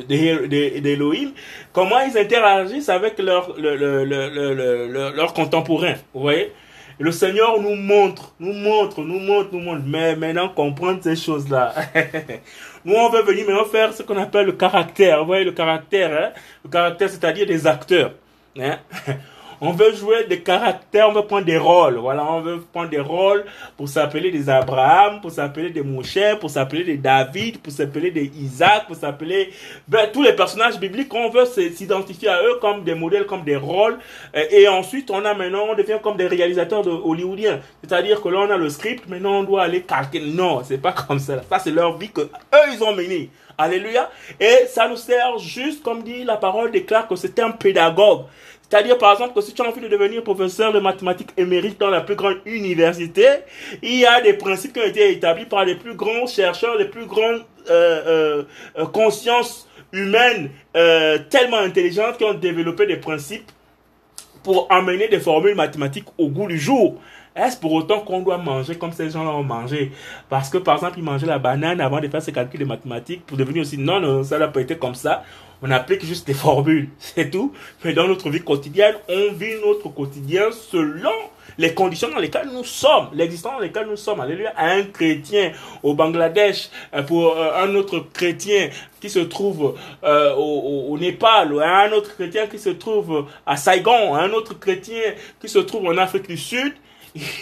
d'Elohim, 0.09 1.33
comment 1.73 2.01
ils 2.01 2.17
interagissent 2.19 2.89
avec 2.89 3.19
leurs 3.19 3.55
leur, 3.59 5.35
contemporains. 5.35 5.97
Vous 6.15 6.23
voyez? 6.23 6.53
Le 6.99 7.13
Seigneur 7.13 7.61
nous 7.61 7.77
montre, 7.77 8.33
nous 8.41 8.53
montre, 8.53 9.03
nous 9.03 9.21
montre, 9.21 9.51
nous 9.53 9.61
montre. 9.61 9.83
Mais 9.87 10.17
maintenant, 10.17 10.49
comprendre 10.49 11.01
ces 11.03 11.17
choses-là. 11.17 11.75
nous, 12.85 12.95
on 12.95 13.09
veut 13.11 13.23
venir 13.23 13.47
maintenant 13.47 13.65
faire 13.65 13.93
ce 13.93 14.03
qu'on 14.03 14.17
appelle 14.17 14.47
le 14.47 14.53
caractère. 14.53 15.21
Vous 15.21 15.27
voyez, 15.27 15.45
le 15.45 15.53
caractère, 15.53 16.11
hein? 16.13 16.33
Le 16.65 16.71
caractère, 16.71 17.09
c'est-à-dire 17.09 17.47
des 17.47 17.67
acteurs. 17.67 18.13
Hein? 18.59 18.79
On 19.61 19.73
veut 19.73 19.93
jouer 19.93 20.25
des 20.25 20.41
caractères, 20.41 21.09
on 21.09 21.13
veut 21.13 21.27
prendre 21.27 21.45
des 21.45 21.59
rôles. 21.59 21.97
Voilà, 21.97 22.25
on 22.25 22.41
veut 22.41 22.61
prendre 22.61 22.91
des 22.91 23.01
rôles 23.01 23.45
pour 23.77 23.89
s'appeler 23.89 24.31
des 24.31 24.49
Abraham, 24.49 25.21
pour 25.21 25.33
s'appeler 25.33 25.71
des 25.71 25.83
Moshe, 25.83 26.19
pour 26.41 26.49
s'appeler 26.49 26.85
des 26.85 26.97
David, 26.97 27.59
pour 27.59 27.73
s'appeler 27.73 28.13
des 28.13 28.31
Isaac, 28.37 28.87
pour 28.87 28.95
s'appeler 28.95 29.51
ben, 29.89 30.09
tous 30.13 30.23
les 30.23 30.33
personnages 30.33 30.79
bibliques. 30.79 31.13
On 31.13 31.29
veut 31.29 31.45
s'identifier 31.45 32.29
à 32.29 32.41
eux 32.43 32.59
comme 32.61 32.85
des 32.85 32.95
modèles, 32.95 33.27
comme 33.27 33.43
des 33.43 33.57
rôles. 33.57 33.99
Et, 34.33 34.69
ensuite, 34.69 35.11
on 35.11 35.25
a 35.25 35.35
maintenant, 35.35 35.67
on 35.71 35.75
devient 35.75 35.99
comme 36.01 36.17
des 36.17 36.29
réalisateurs 36.29 36.83
de 36.83 36.91
hollywoodiens. 36.91 37.59
C'est-à-dire 37.83 38.23
que 38.23 38.29
là, 38.29 38.39
on 38.47 38.51
a 38.51 38.57
le 38.57 38.69
script, 38.69 39.09
maintenant 39.09 39.41
on 39.41 39.43
doit 39.43 39.63
aller 39.63 39.83
calquer. 39.83 40.21
Non, 40.21 40.63
c'est 40.63 40.79
pas 40.79 40.93
comme 41.09 41.19
ça. 41.19 41.43
Ça, 41.49 41.59
c'est 41.59 41.73
leur 41.73 41.99
vie 41.99 42.11
que 42.11 42.21
eux, 42.21 42.69
ils 42.73 42.85
ont 42.85 42.95
menée. 42.95 43.31
Alléluia. 43.61 44.09
Et 44.39 44.67
ça 44.69 44.89
nous 44.89 44.97
sert 44.97 45.37
juste, 45.39 45.83
comme 45.83 46.05
dit 46.05 46.23
la 46.23 46.37
parole 46.37 46.71
déclare 46.71 47.09
que 47.09 47.17
c'est 47.17 47.41
un 47.41 47.51
pédagogue. 47.51 48.27
C'est-à-dire, 48.69 48.99
par 48.99 49.13
exemple, 49.13 49.35
que 49.35 49.41
si 49.41 49.55
tu 49.55 49.63
as 49.63 49.67
envie 49.67 49.81
de 49.81 49.89
devenir 49.89 50.23
professeur 50.23 50.73
de 50.73 50.79
mathématiques 50.79 51.31
émérite 51.39 51.81
dans 51.81 51.89
la 51.89 52.03
plus 52.03 52.17
grande 52.17 52.37
université, 52.45 53.27
il 53.83 53.97
y 53.99 54.05
a 54.05 54.21
des 54.21 54.35
principes 54.35 54.75
qui 54.75 54.81
ont 54.81 54.87
été 54.87 55.11
établis 55.11 55.47
par 55.47 55.65
les 55.65 55.75
plus 55.75 55.95
grands 55.95 56.27
chercheurs, 56.27 56.77
les 56.77 56.85
plus 56.85 57.07
grandes 57.07 57.45
euh, 57.71 58.45
euh, 58.77 58.87
consciences 58.87 59.69
humaines 59.93 60.51
euh, 60.77 61.19
tellement 61.31 61.59
intelligentes 61.59 62.19
qui 62.19 62.25
ont 62.25 62.35
développé 62.35 62.87
des 62.87 62.99
principes 62.99 63.51
pour 64.43 64.67
amener 64.71 65.09
des 65.09 65.21
formules 65.21 65.55
mathématiques 65.55 66.07
au 66.19 66.29
goût 66.29 66.47
du 66.47 66.59
jour. 66.59 67.01
Est-ce 67.39 67.57
pour 67.59 67.73
autant 67.73 68.01
qu'on 68.01 68.21
doit 68.21 68.39
manger 68.39 68.75
comme 68.77 68.93
ces 68.93 69.11
gens-là 69.11 69.31
ont 69.31 69.45
mangé? 69.45 69.93
Parce 70.29 70.51
que, 70.51 70.59
par 70.59 70.77
exemple, 70.77 70.99
ils 70.99 71.05
mangeaient 71.05 71.27
la 71.27 71.39
banane 71.39 71.81
avant 71.81 72.01
de 72.01 72.09
faire 72.09 72.23
ses 72.23 72.33
calculs 72.33 72.61
de 72.61 72.65
mathématiques 72.65 73.25
pour 73.27 73.37
devenir 73.37 73.63
aussi... 73.63 73.79
Non, 73.79 74.01
non, 74.01 74.25
ça 74.25 74.39
n'a 74.39 74.49
pas 74.49 74.61
été 74.61 74.77
comme 74.77 74.95
ça 74.95 75.25
on 75.63 75.71
applique 75.71 76.05
juste 76.05 76.27
des 76.27 76.35
formules, 76.35 76.89
c'est 76.99 77.31
tout. 77.31 77.53
Mais 77.85 77.93
dans 77.93 78.07
notre 78.07 78.31
vie 78.31 78.43
quotidienne, 78.43 78.95
on 79.09 79.33
vit 79.33 79.55
notre 79.65 79.89
quotidien 79.89 80.51
selon 80.53 81.11
les 81.57 81.75
conditions 81.75 82.09
dans 82.09 82.19
lesquelles 82.19 82.51
nous 82.53 82.65
sommes, 82.65 83.09
l'existence 83.13 83.55
dans 83.55 83.59
lesquelles 83.59 83.89
nous 83.89 83.97
sommes. 83.97 84.21
Alléluia. 84.21 84.53
Un 84.57 84.85
chrétien 84.85 85.53
au 85.83 85.95
Bangladesh, 85.95 86.69
euh, 86.95 87.03
pour 87.03 87.37
euh, 87.37 87.65
un 87.65 87.75
autre 87.75 87.99
chrétien 88.13 88.71
qui 89.01 89.11
se 89.11 89.19
trouve 89.21 89.77
euh, 90.05 90.35
au, 90.37 90.97
Népal, 90.99 91.61
un 91.61 91.93
autre 91.93 92.15
chrétien 92.15 92.47
qui 92.47 92.59
se 92.59 92.71
trouve 92.71 93.27
à 93.47 93.57
Saigon, 93.57 94.15
un 94.15 94.31
autre 94.31 94.59
chrétien 94.59 95.15
qui 95.41 95.49
se 95.49 95.59
trouve 95.59 95.87
en 95.87 95.97
Afrique 95.97 96.29
du 96.29 96.37
Sud, 96.37 96.75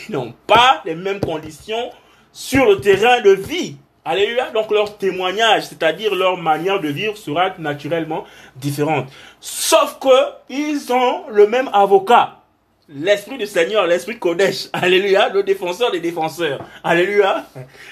ils 0.09 0.13
n'ont 0.13 0.35
pas 0.47 0.83
les 0.85 0.95
mêmes 0.95 1.21
conditions 1.21 1.91
sur 2.33 2.67
le 2.67 2.81
terrain 2.81 3.21
de 3.21 3.31
vie. 3.31 3.77
Alléluia. 4.05 4.51
Donc 4.51 4.71
leur 4.71 4.99
témoignage, 4.99 5.65
c'est-à-dire 5.65 6.15
leur 6.15 6.37
manière 6.37 6.81
de 6.81 6.89
vivre 6.89 7.17
sera 7.17 7.51
naturellement 7.59 8.25
différente. 8.55 9.09
Sauf 9.41 9.99
que 9.99 10.09
ils 10.49 10.93
ont 10.93 11.29
le 11.31 11.47
même 11.47 11.69
avocat. 11.73 12.41
L'Esprit 12.89 13.37
du 13.37 13.47
Seigneur, 13.47 13.85
l'Esprit 13.87 14.17
Kodesh. 14.17 14.69
Alléluia. 14.73 15.29
Le 15.31 15.43
défenseur 15.43 15.91
des 15.91 15.99
défenseurs. 15.99 16.61
Alléluia. 16.85 17.47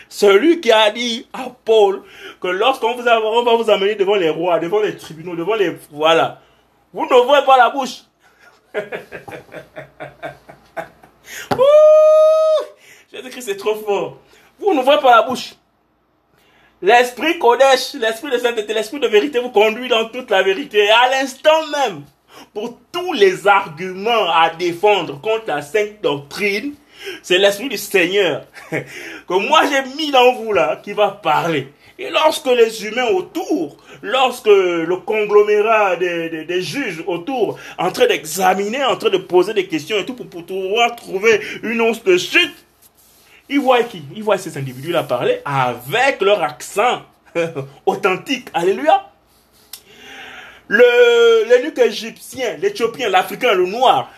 Celui 0.09 0.61
qui 0.61 0.70
a 0.70 0.88
dit 0.92 1.27
à 1.33 1.47
Paul 1.64 2.03
que 2.40 2.47
lorsqu'on 2.47 2.94
vous 2.94 3.03
va 3.03 3.18
vous 3.18 3.70
amener 3.70 3.97
devant 3.97 4.14
les 4.14 4.31
rois, 4.31 4.61
devant 4.61 4.81
les 4.81 4.97
tribunaux, 4.97 5.35
devant 5.35 5.57
les, 5.57 5.77
voilà. 5.90 6.40
Vous 6.92 7.09
voyez 7.09 7.44
pas 7.44 7.57
la 7.57 7.70
bouche. 7.70 8.05
Jésus-Christ 13.12 13.49
est 13.49 13.57
trop 13.57 13.77
fort. 13.77 14.18
Vous 14.59 14.83
voyez 14.83 15.01
pas 15.01 15.16
la 15.16 15.23
bouche. 15.23 15.55
L'esprit 16.83 17.38
Kodesh, 17.38 17.94
l'esprit 17.94 18.31
de 18.31 18.38
sainteté, 18.38 18.75
l'esprit 18.75 19.01
de 19.01 19.07
vérité 19.07 19.38
vous 19.38 19.51
conduit 19.51 19.88
dans 19.88 20.09
toute 20.09 20.31
la 20.31 20.42
vérité. 20.42 20.85
Et 20.85 20.90
à 20.90 21.09
l'instant 21.11 21.66
même, 21.68 22.03
pour 22.53 22.79
tous 22.92 23.12
les 23.12 23.47
arguments 23.47 24.31
à 24.31 24.51
défendre 24.51 25.20
contre 25.20 25.44
la 25.47 25.62
sainte 25.62 26.03
doctrine, 26.03 26.75
c'est 27.23 27.38
l'esprit 27.38 27.68
du 27.68 27.79
Seigneur 27.79 28.47
que 28.70 29.49
moi 29.49 29.62
j'ai 29.66 29.83
mis 29.97 30.11
dans 30.11 30.35
vous 30.35 30.53
là 30.53 30.81
qui 30.83 30.92
va 30.92 31.09
parler. 31.09 31.73
Et 31.99 32.11
lorsque 32.11 32.47
les 32.47 32.85
humains 32.85 33.07
autour, 33.07 33.77
lorsque 34.03 34.47
le 34.47 34.97
conglomérat 34.97 35.97
des, 35.97 36.45
des, 36.45 36.63
juges 36.63 37.05
autour, 37.07 37.59
en 37.79 37.93
train 37.93 38.07
d'examiner, 38.07 38.85
en 38.85 38.97
train 38.97 39.11
de 39.11 39.19
poser 39.19 39.55
des 39.55 39.67
questions 39.67 39.99
et 39.99 40.05
tout 40.05 40.15
pour, 40.15 40.45
pouvoir 40.45 40.97
trouver 40.97 41.41
une 41.63 41.81
once 41.81 42.03
de 42.03 42.17
chute, 42.17 42.55
ils 43.49 43.61
voient 43.61 43.85
qui? 43.85 44.03
Ils 44.17 44.25
voient 44.25 44.39
ces 44.39 44.59
individus-là 44.59 45.05
parler 45.05 45.41
avec 45.45 46.21
leur 46.21 46.43
accent 46.43 47.03
authentique. 47.87 48.49
Alléluia. 48.55 49.11
Le, 50.67 51.49
l'énuque 51.49 51.79
égyptien, 51.79 52.57
l'éthiopien, 52.57 53.09
l'africain, 53.09 53.53
le 53.53 53.67
noir, 53.67 54.11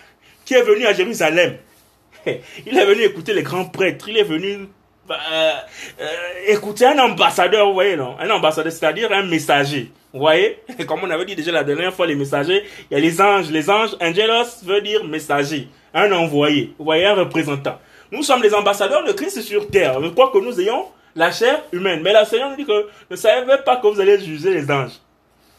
qui 0.45 0.55
est 0.55 0.63
venu 0.63 0.87
à 0.87 0.95
Jérusalem, 0.95 1.57
il 2.27 2.79
est 2.79 2.87
venu 2.87 3.03
écouter 3.03 3.35
les 3.35 3.43
grands 3.43 3.67
prêtres, 3.67 4.09
il 4.09 4.17
est 4.17 4.25
venu 4.25 4.69
euh, 5.11 5.53
euh, 6.01 6.07
écouter 6.49 6.87
un 6.87 6.99
ambassadeur, 6.99 7.67
vous 7.67 7.75
voyez, 7.75 7.97
non? 7.97 8.17
Un 8.19 8.31
ambassadeur, 8.31 8.73
c'est-à-dire 8.73 9.13
un 9.13 9.23
messager. 9.23 9.91
Vous 10.13 10.21
voyez? 10.21 10.59
Comme 10.87 11.01
on 11.03 11.11
avait 11.11 11.25
dit 11.25 11.37
déjà 11.37 11.53
la 11.53 11.65
dernière 11.65 11.93
fois, 11.93 12.07
les 12.07 12.15
messagers, 12.15 12.65
il 12.91 12.95
y 12.95 12.97
a 12.97 13.01
les 13.01 13.21
anges. 13.21 13.51
Les 13.51 13.69
anges, 13.69 13.97
angelos 14.01 14.65
veut 14.65 14.81
dire 14.81 15.05
messager, 15.05 15.69
un 15.95 16.11
envoyé. 16.13 16.75
Vous 16.79 16.85
voyez, 16.85 17.07
un 17.07 17.15
représentant. 17.15 17.79
Nous 18.11 18.23
sommes 18.23 18.43
les 18.43 18.55
ambassadeurs 18.55 19.05
de 19.05 19.13
Christ 19.13 19.41
sur 19.43 19.69
terre. 19.69 19.99
Crois 20.15 20.31
que 20.31 20.39
nous 20.39 20.59
ayons 20.61 20.87
la 21.17 21.33
chair 21.33 21.63
humaine. 21.73 22.01
Mais 22.03 22.13
la 22.13 22.25
Seigneur 22.25 22.51
nous 22.51 22.57
dit 22.57 22.67
que 22.67 22.87
ne 23.11 23.17
savez 23.17 23.57
pas 23.65 23.77
que 23.77 23.87
vous 23.87 24.01
allez 24.01 24.19
juger 24.21 24.51
les 24.51 24.71
anges. 24.71 25.01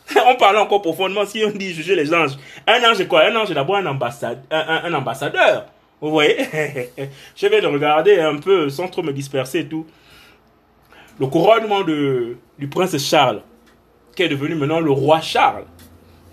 on 0.26 0.36
parle 0.36 0.58
encore 0.58 0.82
profondément 0.82 1.26
si 1.26 1.44
on 1.44 1.50
dit 1.50 1.74
juger 1.74 1.96
les 1.96 2.14
anges. 2.14 2.38
Un 2.66 2.82
ange 2.90 3.02
est 3.02 3.08
quoi? 3.08 3.26
Un 3.26 3.36
ange 3.36 3.52
est 3.52 3.56
d'abord 3.56 3.76
un, 3.76 3.86
ambassadeur. 3.86 5.66
Vous 6.00 6.12
voyez 6.12 6.38
Je 7.36 7.48
vais 7.48 7.62
le 7.62 7.68
regarder 7.68 8.20
un 8.20 8.38
peu 8.38 8.70
sans 8.70 8.88
trop 8.88 9.02
me 9.02 9.12
disperser 9.12 9.60
et 9.60 9.68
tout. 9.68 9.86
Le 11.20 11.26
couronnement 11.28 11.82
de, 11.82 12.38
du 12.60 12.68
prince 12.68 12.96
Charles, 12.98 13.42
qui 14.16 14.24
est 14.24 14.30
devenu 14.30 14.54
maintenant 14.54 14.80
le 14.80 14.92
roi 14.92 15.22
Charles 15.22 15.66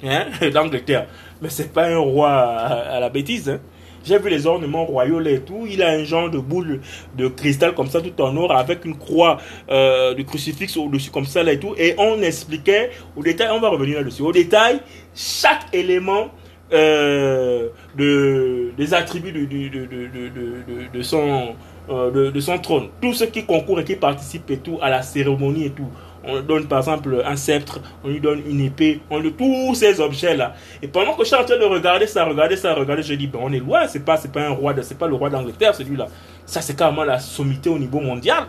hein, 0.02 0.26
d'Angleterre. 0.52 1.06
Mais 1.40 1.48
c'est 1.48 1.72
pas 1.72 1.86
un 1.86 1.98
roi 1.98 2.30
à, 2.30 3.00
la 3.00 3.08
bêtise. 3.08 3.48
Hein. 3.48 3.60
J'ai 4.04 4.18
vu 4.18 4.28
les 4.28 4.46
ornements 4.46 4.84
royaux 4.84 5.22
et 5.22 5.40
tout. 5.40 5.66
Il 5.66 5.82
a 5.82 5.88
un 5.92 6.04
genre 6.04 6.28
de 6.28 6.38
boule 6.38 6.82
de 7.16 7.28
cristal 7.28 7.74
comme 7.74 7.86
ça, 7.86 8.02
tout 8.02 8.20
en 8.20 8.36
or, 8.36 8.52
avec 8.54 8.84
une 8.84 8.98
croix 8.98 9.38
euh, 9.70 10.12
de 10.12 10.22
crucifix 10.22 10.76
au-dessus 10.76 11.10
comme 11.10 11.24
ça 11.24 11.42
et 11.50 11.58
tout. 11.58 11.74
Et 11.78 11.94
on 11.96 12.20
expliquait 12.20 12.90
au 13.16 13.22
détail, 13.22 13.48
on 13.50 13.60
va 13.60 13.70
revenir 13.70 13.96
là-dessus, 13.98 14.20
au 14.20 14.32
détail, 14.32 14.80
chaque 15.14 15.68
élément 15.72 16.28
euh, 16.72 17.68
de, 17.96 18.70
des 18.76 18.94
attributs 18.94 19.32
de, 19.32 19.44
de, 19.44 20.88
de, 20.92 21.02
son, 21.02 21.54
euh, 21.90 22.30
de, 22.30 22.40
son 22.40 22.58
trône. 22.58 22.88
Tous 23.00 23.12
ceux 23.12 23.26
qui 23.26 23.44
concourent 23.44 23.80
et 23.80 23.84
qui 23.84 23.96
participent 23.96 24.50
et 24.50 24.58
tout 24.58 24.78
à 24.80 24.88
la 24.88 25.02
cérémonie 25.02 25.66
et 25.66 25.70
tout. 25.70 25.88
on 26.26 26.40
donne 26.40 26.66
par 26.66 26.78
exemple 26.78 27.22
un 27.24 27.36
sceptre, 27.36 27.80
on 28.02 28.08
lui 28.08 28.20
donne 28.20 28.40
une 28.48 28.60
épée, 28.62 29.00
on 29.10 29.18
lui 29.18 29.32
tous 29.34 29.74
ces 29.74 30.00
objets-là. 30.00 30.54
Et 30.82 30.88
pendant 30.88 31.12
que 31.14 31.22
je 31.22 31.28
suis 31.28 31.36
en 31.36 31.44
train 31.44 31.58
de 31.58 31.64
regarder 31.64 32.06
ça, 32.06 32.24
regarder 32.24 32.56
ça, 32.56 32.74
regarder, 32.74 33.02
je 33.02 33.14
dis, 33.14 33.26
ben 33.26 33.40
on 33.42 33.52
est 33.52 33.58
loin, 33.58 33.86
c'est 33.86 34.04
pas, 34.04 34.16
pas 34.16 34.46
un 34.46 34.50
roi, 34.50 34.74
c'est 34.82 34.98
pas 34.98 35.06
le 35.06 35.14
roi 35.14 35.28
d'Angleterre 35.28 35.74
celui-là. 35.74 36.06
Ça 36.46 36.62
c'est 36.62 36.76
carrément 36.76 37.04
la 37.04 37.18
sommité 37.18 37.68
au 37.68 37.78
niveau 37.78 38.00
mondial. 38.00 38.44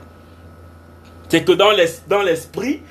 C'est 1.28 1.44
que 1.44 1.52
dans 1.52 2.22
l'esprit, 2.22 2.82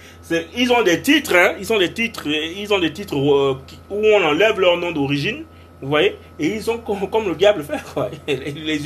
ils 0.57 0.73
ont 0.73 0.83
des 0.83 1.03
titres, 1.03 1.35
hein, 1.37 1.55
ils 1.59 1.73
ont 1.73 1.79
des 1.79 1.93
titres, 1.93 2.27
ils 2.27 2.73
ont 2.73 2.79
des 2.79 2.93
titres 2.93 3.17
où 3.17 3.59
on 3.91 4.23
enlève 4.25 4.59
leur 4.59 4.77
nom 4.77 4.93
d'origine 4.93 5.45
vous 5.85 5.91
voyez 5.91 6.17
Et 6.39 6.55
ils 6.57 6.71
ont, 6.71 6.79
comme, 6.79 7.29
le 7.29 7.35
diable 7.35 7.63
fait, 7.63 7.79
Les, 8.27 8.79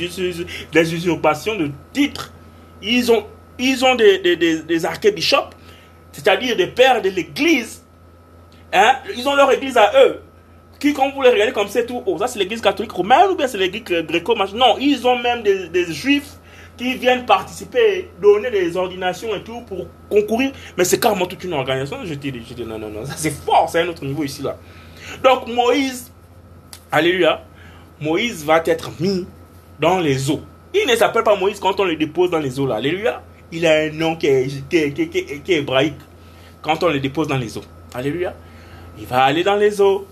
les, 0.73 0.93
usurpations 0.93 1.55
de 1.55 1.71
titres. 1.93 2.33
Ils 2.81 3.09
ont, 3.09 3.25
ils 3.57 3.85
ont 3.85 3.95
des, 3.95 4.35
des, 4.35 4.85
archébishops, 4.85 5.55
c'est-à-dire 6.11 6.57
des 6.57 6.67
pères 6.67 7.01
de 7.01 7.09
l'église. 7.09 7.85
Hein? 8.73 8.95
Ils 9.15 9.27
ont 9.29 9.35
leur 9.35 9.49
église 9.51 9.77
à 9.77 9.91
eux. 10.03 10.19
Qui, 10.79 10.93
quand 10.93 11.11
vous 11.11 11.21
les 11.21 11.29
regardez 11.29 11.51
comme 11.53 11.67
c'est 11.67 11.85
tout, 11.85 12.03
oh, 12.05 12.17
ça 12.17 12.27
c'est 12.27 12.39
l'église 12.39 12.61
catholique 12.61 12.91
romaine 12.91 13.31
ou 13.31 13.35
bien 13.35 13.47
c'est 13.47 13.57
l'église 13.57 13.83
gréco 13.83 14.35
Non, 14.53 14.77
ils 14.79 15.05
ont 15.07 15.17
même 15.17 15.41
des 15.41 15.93
juifs 15.93 16.38
qui 16.79 16.95
viennent 16.95 17.25
participer, 17.25 18.09
donner 18.21 18.49
des 18.49 18.77
ordinations 18.77 19.35
et 19.35 19.43
tout 19.43 19.59
pour 19.67 19.85
concourir. 20.09 20.53
Mais 20.77 20.85
c'est 20.85 20.97
carrément 20.97 21.25
toute 21.25 21.43
une 21.43 21.51
organisation. 21.53 21.97
Je 22.05 22.13
dis, 22.13 22.31
dis 22.31 22.65
non, 22.65 22.79
non, 22.79 22.89
non, 22.89 23.05
ça 23.05 23.15
c'est 23.17 23.31
fort, 23.31 23.67
c'est 23.69 23.81
un 23.81 23.87
autre 23.89 24.05
niveau 24.05 24.23
ici 24.23 24.41
là. 24.41 24.57
Donc 25.21 25.47
Moïse 25.47 26.09
Alléluia. 26.89 27.43
Moïse 27.99 28.45
va 28.45 28.63
être 28.65 28.91
mis 29.01 29.27
dans 29.77 29.99
les 29.99 30.31
eaux. 30.31 30.39
Il 30.73 30.87
ne 30.89 30.95
s'appelle 30.95 31.23
pas 31.23 31.35
Moïse 31.35 31.59
quand 31.59 31.77
on 31.81 31.83
le 31.83 31.97
dépose 31.97 32.31
dans 32.31 32.39
les 32.39 32.57
eaux 32.61 32.65
là. 32.65 32.75
Alléluia. 32.75 33.21
Il 33.51 33.65
a 33.67 33.73
un 33.73 33.91
nom 33.91 34.15
qui 34.15 34.27
est, 34.27 35.49
hébraïque 35.49 35.99
quand 36.61 36.81
on 36.81 36.87
le 36.87 37.01
dépose 37.01 37.27
dans 37.27 37.37
les 37.37 37.57
eaux. 37.57 37.63
Alléluia. 37.93 38.33
Il 38.97 39.05
va 39.05 39.23
aller 39.23 39.43
dans 39.43 39.55
les 39.55 39.81
eaux. 39.81 40.07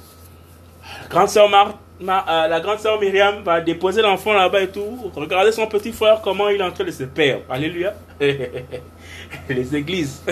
Grande 1.09 1.29
sœur 1.29 1.49
Marthe 1.49 1.77
euh, 1.99 2.47
la 2.47 2.59
grande 2.59 2.79
sœur 2.79 2.99
Myriam 2.99 3.41
va 3.43 3.59
déposer 3.59 4.01
l'enfant 4.01 4.33
là-bas 4.33 4.61
et 4.61 4.67
tout. 4.67 5.11
Regardez 5.15 5.51
son 5.51 5.65
petit 5.65 5.91
frère, 5.91 6.21
comment 6.21 6.49
il 6.49 6.61
est 6.61 6.63
en 6.63 6.71
train 6.71 6.83
de 6.83 6.91
se 6.91 7.03
perdre. 7.03 7.43
Alléluia. 7.49 7.93
les 9.49 9.75
églises. 9.75 10.23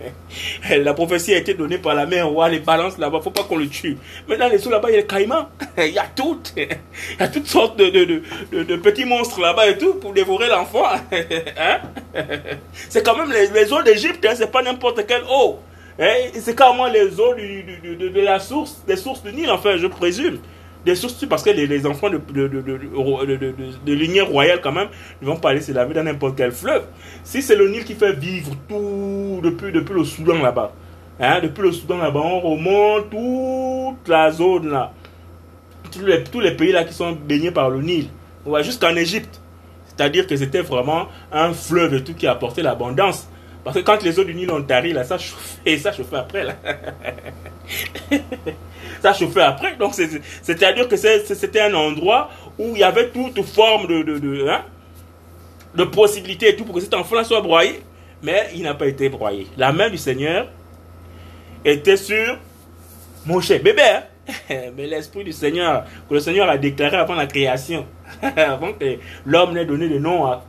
la 0.70 0.94
prophétie 0.94 1.34
a 1.34 1.38
été 1.38 1.52
donnée 1.52 1.76
par 1.76 1.94
la 1.94 2.06
mère 2.06 2.30
les 2.48 2.58
balances 2.58 2.96
là-bas, 2.96 3.20
faut 3.22 3.30
pas 3.30 3.42
qu'on 3.42 3.58
le 3.58 3.68
tue. 3.68 3.98
Mais 4.28 4.38
dans 4.38 4.48
les 4.48 4.66
eaux 4.66 4.70
là-bas, 4.70 4.88
il 4.88 4.92
y 4.92 4.96
a 4.96 5.00
les 5.00 5.06
caïmans. 5.06 5.48
il 5.78 5.92
y 5.92 5.98
a 5.98 6.06
toutes. 6.06 6.54
il 6.56 6.68
y 7.20 7.22
a 7.22 7.28
toutes 7.28 7.46
sortes 7.46 7.76
de, 7.76 7.90
de, 7.90 8.76
petits 8.76 9.04
monstres 9.04 9.40
là-bas 9.40 9.68
et 9.68 9.76
tout 9.76 9.94
pour 9.94 10.14
dévorer 10.14 10.48
l'enfant. 10.48 10.84
Hein? 11.12 11.80
c'est 12.88 13.04
quand 13.04 13.16
même 13.16 13.30
les, 13.30 13.72
eaux 13.72 13.82
d'Égypte, 13.82 14.24
hein, 14.24 14.34
c'est 14.34 14.50
pas 14.50 14.62
n'importe 14.62 15.06
quelle 15.06 15.24
eau. 15.30 15.58
Hein? 16.00 16.30
C'est 16.40 16.56
carrément 16.56 16.86
les 16.86 17.20
eaux 17.20 17.34
de, 17.34 18.20
la 18.20 18.40
source, 18.40 18.82
des 18.86 18.96
sources 18.96 19.22
du 19.22 19.32
Nil, 19.32 19.50
enfin, 19.50 19.76
je 19.76 19.86
présume 19.86 20.38
des 20.84 20.94
sources 20.94 21.24
parce 21.26 21.42
que 21.42 21.50
les, 21.50 21.86
enfants 21.86 22.10
de, 22.10 22.18
de, 22.18 22.48
de, 22.48 22.62
de, 23.84 23.92
lignée 23.92 24.20
royale, 24.20 24.60
quand 24.62 24.72
même, 24.72 24.88
ne 25.22 25.26
vont 25.26 25.36
pas 25.36 25.50
aller 25.50 25.60
se 25.60 25.72
laver 25.72 25.94
dans 25.94 26.02
n'importe 26.02 26.36
quel 26.36 26.52
fleuve. 26.52 26.84
Si 27.22 27.42
c'est 27.42 27.56
le 27.56 27.68
Nil 27.68 27.84
qui 27.84 27.94
fait 27.94 28.12
vivre 28.12 28.50
tout 28.68 29.40
depuis, 29.42 29.72
depuis 29.72 29.94
le 29.94 30.04
Soudan 30.04 30.42
là-bas, 30.42 30.72
hein, 31.20 31.40
depuis 31.42 31.62
le 31.62 31.72
Soudan 31.72 31.98
là-bas, 31.98 32.20
on 32.20 32.40
remonte 32.40 33.10
toute 33.10 34.08
la 34.08 34.30
zone 34.30 34.70
là, 34.70 34.92
tous 35.90 36.04
les, 36.04 36.24
tous 36.24 36.40
les 36.40 36.52
pays 36.52 36.72
là 36.72 36.84
qui 36.84 36.92
sont 36.92 37.12
baignés 37.12 37.50
par 37.50 37.70
le 37.70 37.80
Nil, 37.80 38.08
va 38.44 38.62
jusqu'en 38.62 38.94
Égypte. 38.94 39.40
C'est-à-dire 39.86 40.26
que 40.26 40.36
c'était 40.36 40.60
vraiment 40.60 41.06
un 41.32 41.52
fleuve 41.52 41.94
et 41.94 42.04
tout 42.04 42.14
qui 42.14 42.26
apportait 42.26 42.62
l'abondance. 42.62 43.28
Parce 43.62 43.76
que 43.76 43.82
quand 43.82 44.02
les 44.02 44.18
eaux 44.18 44.24
du 44.24 44.34
Nil 44.34 44.50
ont 44.50 44.62
tari, 44.62 44.92
là, 44.92 45.04
ça 45.04 45.16
chauffait, 45.16 45.78
ça 45.78 45.92
chauffait 45.92 46.16
après, 46.16 46.44
là. 46.44 46.54
ça 49.12 49.48
après. 49.48 49.76
Donc, 49.76 49.94
c'est-à-dire 49.94 50.88
que 50.88 50.96
c'était 50.96 51.60
un 51.60 51.74
endroit 51.74 52.30
où 52.58 52.72
il 52.74 52.78
y 52.78 52.84
avait 52.84 53.10
toute 53.10 53.42
forme 53.42 53.86
de, 53.86 54.02
de, 54.02 54.18
de, 54.18 54.48
hein, 54.48 54.62
de 55.74 55.84
possibilités 55.84 56.50
et 56.50 56.56
tout 56.56 56.64
pour 56.64 56.74
que 56.74 56.80
cet 56.80 56.94
enfant-là 56.94 57.24
soit 57.24 57.40
broyé. 57.40 57.82
Mais 58.22 58.48
il 58.54 58.62
n'a 58.62 58.74
pas 58.74 58.86
été 58.86 59.08
broyé. 59.08 59.46
La 59.56 59.72
main 59.72 59.90
du 59.90 59.98
Seigneur 59.98 60.48
était 61.64 61.96
sur 61.96 62.38
Moshe, 63.26 63.48
bébé. 63.48 63.82
Hein. 63.82 64.02
Mais 64.76 64.86
l'esprit 64.86 65.24
du 65.24 65.32
Seigneur, 65.32 65.84
que 66.08 66.14
le 66.14 66.20
Seigneur 66.20 66.48
a 66.48 66.56
déclaré 66.56 66.96
avant 66.96 67.14
la 67.14 67.26
création, 67.26 67.86
avant 68.36 68.72
que 68.72 68.98
l'homme 69.26 69.52
n'ait 69.52 69.66
donné 69.66 69.88
de 69.88 69.98
nom 69.98 70.24
à 70.26 70.44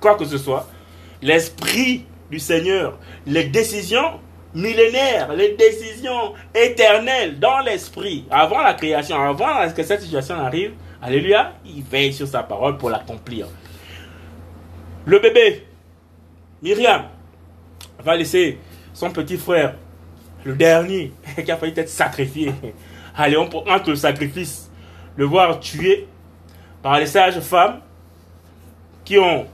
quoi 0.00 0.16
que 0.16 0.24
ce 0.24 0.36
soit, 0.36 0.68
l'esprit 1.22 2.04
du 2.30 2.38
Seigneur, 2.38 2.98
les 3.26 3.44
décisions 3.44 4.20
millénaires, 4.56 5.34
les 5.34 5.54
décisions 5.54 6.32
éternelles 6.54 7.38
dans 7.38 7.60
l'esprit, 7.60 8.24
avant 8.30 8.62
la 8.62 8.72
création, 8.72 9.20
avant 9.20 9.70
que 9.70 9.82
cette 9.82 10.00
situation 10.00 10.34
arrive, 10.36 10.72
alléluia, 11.02 11.52
il 11.66 11.82
veille 11.84 12.12
sur 12.12 12.26
sa 12.26 12.42
parole 12.42 12.78
pour 12.78 12.88
l'accomplir. 12.88 13.48
Le 15.04 15.18
bébé, 15.18 15.66
Myriam, 16.62 17.02
va 18.02 18.16
laisser 18.16 18.58
son 18.94 19.10
petit 19.10 19.36
frère, 19.36 19.74
le 20.42 20.54
dernier, 20.54 21.12
qui 21.44 21.50
a 21.52 21.56
failli 21.56 21.74
être 21.76 21.90
sacrifié. 21.90 22.52
Allez, 23.14 23.36
on 23.36 23.48
entre 23.68 23.90
le 23.90 23.96
sacrifice, 23.96 24.70
le 25.16 25.26
voir 25.26 25.60
tué 25.60 26.08
par 26.82 26.98
les 26.98 27.06
sages 27.06 27.40
femmes 27.40 27.80
qui 29.04 29.18
ont 29.18 29.46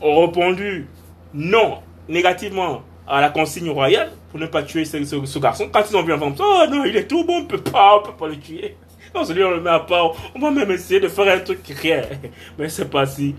répondu 0.00 0.86
non 1.34 1.82
négativement 2.08 2.82
à 3.08 3.20
la 3.20 3.30
consigne 3.30 3.70
royale 3.70 4.10
pour 4.30 4.38
ne 4.38 4.46
pas 4.46 4.62
tuer 4.62 4.84
ce, 4.84 5.38
garçon. 5.38 5.68
Quand 5.72 5.82
ils 5.88 5.96
ont 5.96 6.02
vu 6.02 6.12
un 6.12 6.20
enfant, 6.20 6.44
oh 6.44 6.64
non, 6.70 6.84
il 6.84 6.96
est 6.96 7.06
tout 7.06 7.24
bon, 7.24 7.40
on 7.40 7.44
peut 7.44 7.58
pas, 7.58 7.96
on 7.96 8.06
peut 8.06 8.16
pas 8.16 8.28
le 8.28 8.36
tuer. 8.36 8.76
Non, 9.14 9.24
celui 9.24 9.42
on 9.42 9.50
le 9.50 9.60
met 9.60 9.70
à 9.70 9.80
part, 9.80 10.12
on 10.34 10.38
va 10.38 10.50
même 10.50 10.70
essayer 10.70 11.00
de 11.00 11.08
faire 11.08 11.34
un 11.34 11.38
truc 11.38 11.60
rien. 11.80 12.02
Mais 12.58 12.68
c'est 12.68 12.90
pas 12.90 13.06
si. 13.06 13.34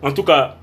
En 0.00 0.12
tout 0.12 0.22
cas, 0.22 0.56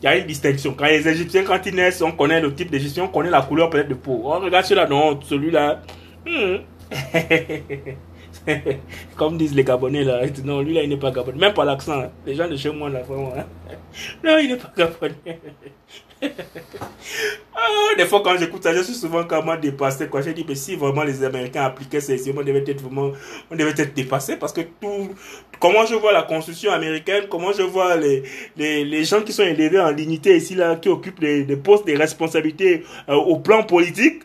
il 0.00 0.04
y 0.04 0.08
a 0.08 0.16
une 0.16 0.26
distinction. 0.26 0.74
Quand 0.74 0.84
les 0.84 1.08
Égyptiens, 1.08 1.42
quand 1.42 1.58
ils 1.66 1.74
naissent, 1.74 2.02
on 2.02 2.12
connaît 2.12 2.40
le 2.40 2.54
type 2.54 2.70
d'Égyptien, 2.70 3.04
on 3.04 3.08
connaît 3.08 3.30
la 3.30 3.42
couleur 3.42 3.70
peut-être 3.70 3.88
de 3.88 3.94
peau. 3.94 4.22
On 4.24 4.38
regarde 4.38 4.64
celui-là, 4.64 4.86
non, 4.86 5.18
celui-là. 5.22 5.80
Hmm. 6.24 6.58
Comme 9.16 9.38
disent 9.38 9.54
les 9.54 9.64
Gabonais 9.64 10.04
là. 10.04 10.20
Non, 10.44 10.60
lui 10.60 10.74
là, 10.74 10.82
il 10.82 10.88
n'est 10.88 10.96
pas 10.96 11.10
Gabonais. 11.10 11.38
Même 11.38 11.54
pas 11.54 11.64
l'accent. 11.64 12.00
Hein. 12.00 12.10
Les 12.26 12.34
gens 12.34 12.48
de 12.48 12.56
chez 12.56 12.70
moi 12.70 12.88
là, 12.88 13.02
vraiment. 13.02 13.32
Hein. 13.36 13.44
Non, 14.24 14.38
il 14.38 14.48
n'est 14.48 14.56
pas 14.56 14.72
Gabonais. 14.76 15.40
ah, 17.54 17.94
des 17.96 18.06
fois, 18.06 18.22
quand 18.22 18.36
j'écoute 18.38 18.62
ça, 18.62 18.74
je 18.74 18.82
suis 18.82 18.94
souvent 18.94 19.24
comment 19.24 19.56
dépassé. 19.56 20.08
Quoi. 20.08 20.22
Je 20.22 20.30
dis, 20.30 20.44
mais 20.46 20.54
si 20.54 20.76
vraiment 20.76 21.02
les 21.02 21.22
Américains 21.24 21.64
appliquaient 21.64 22.00
ces 22.00 22.30
on 22.30 22.42
devait 22.42 22.64
être 22.66 22.80
vraiment, 22.80 23.12
on 23.50 23.56
devait 23.56 23.70
être 23.70 23.94
dépassé 23.94 24.36
parce 24.36 24.52
que 24.52 24.62
tout, 24.62 25.10
comment 25.60 25.84
je 25.86 25.94
vois 25.94 26.12
la 26.12 26.22
constitution 26.22 26.72
américaine, 26.72 27.24
comment 27.30 27.52
je 27.52 27.62
vois 27.62 27.96
les, 27.96 28.22
les, 28.56 28.84
les 28.84 29.04
gens 29.04 29.22
qui 29.22 29.32
sont 29.32 29.42
élevés 29.42 29.80
en 29.80 29.92
dignité 29.92 30.36
ici, 30.36 30.54
là, 30.54 30.76
qui 30.76 30.88
occupent 30.88 31.20
des, 31.20 31.44
des 31.44 31.56
postes, 31.56 31.84
des 31.86 31.96
responsabilités 31.96 32.84
euh, 33.08 33.14
au 33.14 33.38
plan 33.38 33.62
politique. 33.62 34.22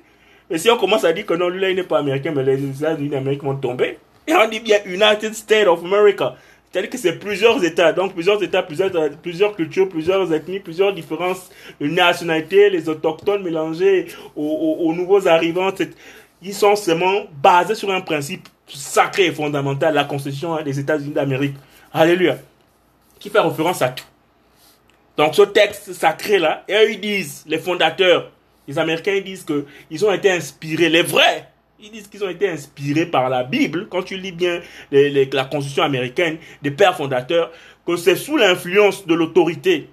Et 0.49 0.58
si 0.58 0.69
on 0.69 0.77
commence 0.77 1.03
à 1.03 1.13
dire 1.13 1.25
que 1.25 1.34
non, 1.34 1.49
lui 1.49 1.60
là, 1.60 1.69
il 1.69 1.75
n'est 1.75 1.84
pas 1.84 1.99
américain, 1.99 2.32
mais 2.36 2.43
les 2.43 2.63
États-Unis 2.63 3.10
d'Amérique 3.10 3.43
vont 3.43 3.55
tomber. 3.55 3.97
Et 4.30 4.36
on 4.36 4.48
dit 4.48 4.60
bien 4.60 4.78
United 4.86 5.34
States 5.34 5.68
of 5.68 5.84
America. 5.84 6.36
C'est-à-dire 6.72 6.92
que 6.92 7.00
c'est 7.00 7.13
plusieurs 7.13 7.63
États, 7.63 7.92
donc 7.94 8.13
plusieurs 8.13 8.42
États, 8.44 8.62
plusieurs, 8.62 9.56
cultures, 9.56 9.89
plusieurs 9.89 10.32
ethnies, 10.32 10.60
plusieurs 10.60 10.94
différences 10.94 11.50
de 11.82 11.88
nationalités, 11.88 12.70
les 12.70 12.88
autochtones 12.88 13.42
mélangés 13.42 14.08
aux, 14.36 14.94
nouveaux 14.94 15.28
arrivants. 15.28 15.72
Ils 16.44 16.54
sont 16.54 16.76
seulement 16.76 17.24
basés 17.42 17.74
sur 17.74 17.89
un 17.89 18.02
principe 18.02 18.48
sacré 18.68 19.26
et 19.26 19.32
fondamental, 19.32 19.96
la 19.96 20.04
Constitution 20.04 20.62
des 20.62 20.80
États-Unis 20.80 21.13
d'Amérique. 21.13 21.56
Alléluia. 21.92 22.38
Qui 23.20 23.32
fait 23.32 23.39
référence 23.39 23.82
à 23.82 23.89
tout. 23.89 24.06
Donc 25.18 25.34
ce 25.34 25.42
texte 25.42 25.92
sacré-là, 25.94 26.65
et 26.68 26.76
eux 26.76 26.92
ils 26.92 27.02
disent, 27.02 27.44
les 27.48 27.58
fondateurs, 27.58 28.30
les 28.68 28.78
Américains, 28.78 29.15
ils 29.15 29.24
disent 29.24 29.44
qu'ils 29.44 30.06
ont 30.06 30.13
été 30.13 30.30
inspirés, 30.30 30.89
les 30.89 31.02
vrais, 31.02 31.50
ils 31.82 31.92
disent 31.92 32.08
qu'ils 32.08 32.24
ont 32.24 32.30
été 32.30 32.50
inspirés 32.50 33.06
par 33.06 33.30
la 33.30 33.44
Bible. 33.44 33.88
Quand 33.89 34.04
tu 34.04 34.18
lis 34.18 34.32
bien 34.32 34.62
la 34.92 35.46
constitution 35.46 35.84
américaine 35.84 36.38
des 36.62 36.72
pères 36.72 36.96
fondateurs, 36.96 37.52
que 37.86 37.96
c'est 37.96 38.15
sous 38.15 38.38
l'influence 38.38 39.06
de 39.08 39.13
l'autorité 39.13 39.89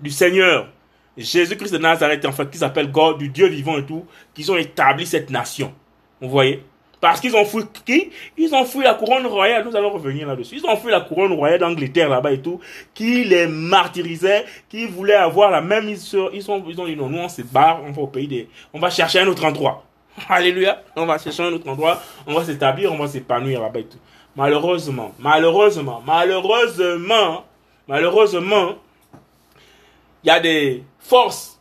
du 0.00 0.10
Seigneur 0.10 0.68
Jésus-Christ 1.16 1.72
de 1.72 1.78
Nazareth, 1.78 2.26
en 2.26 2.32
fait, 2.32 2.50
qui 2.50 2.58
s'appelle 2.58 2.90
God, 2.90 3.18
du 3.18 3.30
Dieu 3.30 3.46
vivant 3.46 3.78
et 3.78 3.86
tout, 3.86 4.04
qu'ils 4.34 4.52
ont 4.52 4.56
établi 4.56 5.06
cette 5.06 5.30
nation. 5.30 5.72
Vous 6.20 6.28
voyez? 6.28 6.62
Parce 7.00 7.20
qu'ils 7.20 7.36
ont 7.36 7.44
fui 7.44 7.62
qui? 7.84 8.10
Ils 8.36 8.54
ont 8.54 8.64
fui 8.64 8.82
la 8.82 8.94
couronne 8.94 9.26
royale. 9.26 9.64
Nous 9.64 9.76
allons 9.76 9.90
revenir 9.90 10.26
là-dessus. 10.26 10.56
Ils 10.56 10.66
ont 10.66 10.76
fui 10.76 10.90
la 10.90 11.00
couronne 11.00 11.32
royale 11.32 11.60
d'Angleterre 11.60 12.08
là-bas 12.08 12.32
et 12.32 12.40
tout, 12.40 12.60
qui 12.94 13.24
les 13.24 13.46
martyrisait, 13.46 14.44
qui 14.68 14.86
voulaient 14.86 15.14
avoir 15.14 15.50
la 15.50 15.60
même 15.60 15.88
histoire. 15.88 16.30
Ils, 16.32 16.40
ils 16.40 16.50
ont 16.50 16.86
dit 16.86 16.96
non, 16.96 17.08
nous 17.08 17.18
on 17.18 17.28
se 17.28 17.42
barre, 17.42 17.82
on 17.84 17.92
va 17.92 18.02
au 18.02 18.06
pays 18.06 18.28
des. 18.28 18.48
On 18.72 18.78
va 18.78 18.90
chercher 18.90 19.20
un 19.20 19.26
autre 19.26 19.44
endroit. 19.44 19.84
Alléluia. 20.28 20.82
On 20.96 21.06
va 21.06 21.18
chercher 21.18 21.42
un 21.42 21.52
autre 21.52 21.68
endroit, 21.68 22.00
on 22.26 22.34
va 22.34 22.44
s'établir, 22.44 22.92
on 22.92 22.98
va 22.98 23.08
s'épanouir 23.08 23.60
là-bas 23.60 23.80
et 23.80 23.84
tout. 23.84 23.98
Malheureusement, 24.34 25.14
malheureusement, 25.18 26.02
malheureusement, 26.06 27.44
malheureusement, 27.88 28.74
il 30.24 30.28
y 30.28 30.30
a 30.30 30.40
des 30.40 30.84
forces 30.98 31.58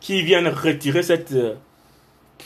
qui 0.00 0.22
viennent 0.22 0.48
retirer 0.48 1.02
cette, 1.02 1.32
euh, 1.32 1.54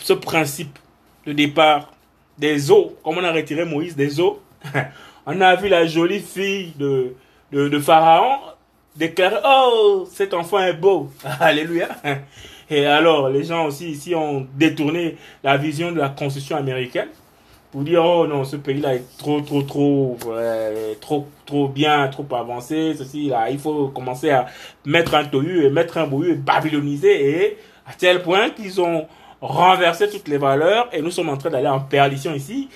ce 0.01 0.13
principe 0.13 0.79
de 1.27 1.33
départ 1.33 1.93
des 2.39 2.71
eaux, 2.71 2.97
comme 3.03 3.19
on 3.19 3.25
a 3.25 3.33
retiré 3.33 3.65
Moïse 3.65 3.97
des 3.97 4.21
eaux. 4.21 4.41
on 5.27 5.41
a 5.41 5.55
vu 5.57 5.69
la 5.69 5.87
jolie 5.87 6.21
fille 6.21 6.73
de, 6.77 7.15
de, 7.53 7.69
de 7.69 7.79
Pharaon 7.79 8.39
déclarer 8.97 9.39
Oh, 9.45 10.07
cet 10.11 10.35
enfant 10.35 10.61
est 10.61 10.75
beau. 10.75 11.11
Alléluia. 11.41 11.89
Et 12.71 12.87
alors, 12.87 13.29
les 13.29 13.45
gens 13.45 13.67
aussi 13.67 13.91
ici 13.91 14.15
ont 14.15 14.47
détourné 14.55 15.17
la 15.43 15.57
vision 15.57 15.93
de 15.93 15.99
la 15.99 16.09
constitution 16.09 16.57
américaine 16.57 17.09
pour 17.71 17.83
dire 17.83 18.05
oh 18.05 18.25
non 18.29 18.45
ce 18.45 18.55
pays 18.55 18.81
là 18.81 18.95
est 18.95 19.03
trop 19.19 19.41
trop 19.41 19.63
trop 19.63 20.17
trop 21.01 21.27
trop 21.45 21.67
bien 21.67 22.07
trop 22.07 22.25
avancé 22.33 22.95
ceci 22.97 23.27
là 23.31 23.51
il 23.51 23.59
faut 23.59 23.89
commencer 23.89 24.31
à 24.31 24.47
mettre 24.87 25.17
un 25.17 25.25
tohu 25.25 25.65
et 25.65 25.71
mettre 25.71 25.99
un 25.99 26.07
bohu 26.07 26.31
et 26.31 26.35
babyloniser 26.37 27.31
et 27.31 27.59
à 27.85 27.93
tel 27.93 28.23
point 28.23 28.51
qu'ils 28.51 28.81
ont 28.81 29.09
renversé 29.41 30.09
toutes 30.09 30.29
les 30.29 30.39
valeurs 30.39 30.89
et 30.93 31.03
nous 31.03 31.11
sommes 31.11 31.29
en 31.29 31.37
train 31.37 31.51
d'aller 31.51 31.69
en 31.69 31.81
perdition 31.81 32.35
ici. 32.35 32.69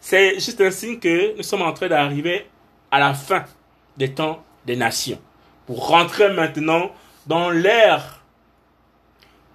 C'est 0.00 0.34
juste 0.34 0.60
un 0.60 0.70
signe 0.70 0.98
que 0.98 1.36
nous 1.36 1.42
sommes 1.42 1.62
en 1.62 1.72
train 1.72 1.88
d'arriver 1.88 2.46
à 2.90 2.98
la 2.98 3.14
fin 3.14 3.44
des 3.96 4.12
temps 4.12 4.42
des 4.66 4.76
nations. 4.76 5.18
Pour 5.66 5.88
rentrer 5.88 6.32
maintenant 6.32 6.90
dans 7.26 7.50
l'ère 7.50 8.15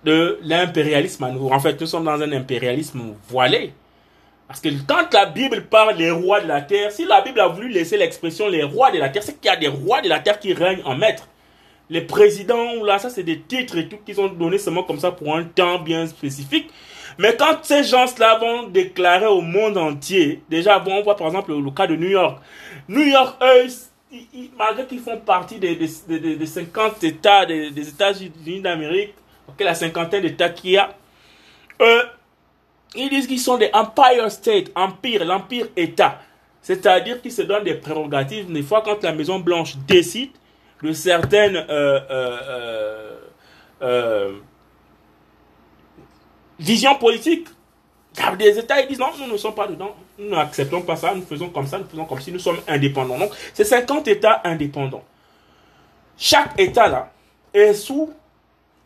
de 0.03 0.39
l'impérialisme 0.43 1.23
à 1.23 1.31
nouveau. 1.31 1.51
En 1.51 1.59
fait, 1.59 1.79
nous 1.79 1.87
sommes 1.87 2.05
dans 2.05 2.21
un 2.21 2.31
impérialisme 2.31 3.13
voilé. 3.29 3.73
Parce 4.47 4.59
que 4.59 4.69
quand 4.85 5.13
la 5.13 5.27
Bible 5.27 5.65
parle 5.69 5.95
des 5.95 6.11
rois 6.11 6.41
de 6.41 6.47
la 6.47 6.61
terre, 6.61 6.91
si 6.91 7.05
la 7.05 7.21
Bible 7.21 7.39
a 7.39 7.47
voulu 7.47 7.69
laisser 7.69 7.97
l'expression 7.97 8.49
les 8.49 8.63
rois 8.63 8.91
de 8.91 8.97
la 8.97 9.09
terre, 9.09 9.23
c'est 9.23 9.39
qu'il 9.39 9.49
y 9.49 9.53
a 9.53 9.55
des 9.55 9.69
rois 9.69 10.01
de 10.01 10.09
la 10.09 10.19
terre 10.19 10.39
qui 10.39 10.53
règnent 10.53 10.81
en 10.83 10.95
maître. 10.95 11.27
Les 11.89 12.01
présidents, 12.01 12.83
là, 12.83 12.99
ça 12.99 13.09
c'est 13.09 13.23
des 13.23 13.39
titres 13.39 13.77
et 13.77 13.87
tout 13.87 13.97
qu'ils 14.05 14.19
ont 14.19 14.27
donné 14.27 14.57
seulement 14.57 14.83
comme 14.83 14.99
ça 14.99 15.11
pour 15.11 15.35
un 15.35 15.43
temps 15.43 15.79
bien 15.79 16.05
spécifique. 16.07 16.69
Mais 17.17 17.35
quand 17.37 17.63
ces 17.63 17.83
gens-là 17.83 18.39
vont 18.39 18.63
déclarer 18.67 19.27
au 19.27 19.41
monde 19.41 19.77
entier, 19.77 20.41
déjà, 20.49 20.83
on 20.85 21.01
voit 21.01 21.15
par 21.15 21.27
exemple 21.27 21.53
le, 21.53 21.71
cas 21.71 21.87
de 21.87 21.95
New 21.95 22.09
York. 22.09 22.41
New 22.87 23.03
York, 23.03 23.37
eux, 23.41 23.67
malgré 24.57 24.85
qu'ils 24.85 24.99
font 24.99 25.17
partie 25.17 25.59
des, 25.59 25.75
des, 25.75 26.45
50 26.45 27.03
États 27.03 27.45
des, 27.45 27.87
États-Unis 27.87 28.61
d'Amérique, 28.61 29.13
la 29.59 29.75
cinquantaine 29.75 30.21
d'États 30.21 30.49
qu'il 30.49 30.71
y 30.71 30.77
a, 30.77 30.95
eux, 31.81 32.03
ils 32.95 33.09
disent 33.09 33.27
qu'ils 33.27 33.39
sont 33.39 33.57
des 33.57 33.69
Empire 33.73 34.29
State, 34.31 34.65
Empire, 34.75 35.25
l'Empire 35.25 35.67
État. 35.75 36.19
C'est-à-dire 36.61 37.21
qu'ils 37.21 37.31
se 37.31 37.41
donnent 37.41 37.63
des 37.63 37.75
prérogatives. 37.75 38.51
Des 38.51 38.61
fois, 38.61 38.81
quand 38.81 39.01
la 39.03 39.13
Maison 39.13 39.39
Blanche 39.39 39.75
décide 39.87 40.31
de 40.83 40.93
certaines 40.93 41.55
euh, 41.55 41.99
euh, 42.09 43.19
euh, 43.81 44.33
visions 46.59 46.95
politiques, 46.95 47.47
des 48.37 48.59
États, 48.59 48.81
ils 48.81 48.87
disent 48.89 48.99
non, 48.99 49.07
nous 49.17 49.31
ne 49.31 49.37
sommes 49.37 49.55
pas 49.55 49.67
dedans, 49.67 49.95
nous 50.19 50.29
n'acceptons 50.29 50.81
pas 50.81 50.97
ça, 50.97 51.15
nous 51.15 51.21
faisons 51.21 51.49
comme 51.49 51.65
ça, 51.65 51.79
nous 51.79 51.87
faisons 51.87 52.05
comme 52.05 52.19
si 52.19 52.31
nous 52.31 52.39
sommes 52.39 52.59
indépendants. 52.67 53.17
Donc, 53.17 53.31
c'est 53.53 53.63
50 53.63 54.07
États 54.09 54.41
indépendants. 54.43 55.03
Chaque 56.17 56.59
État 56.59 56.87
là 56.87 57.11
est 57.53 57.73
sous 57.73 58.13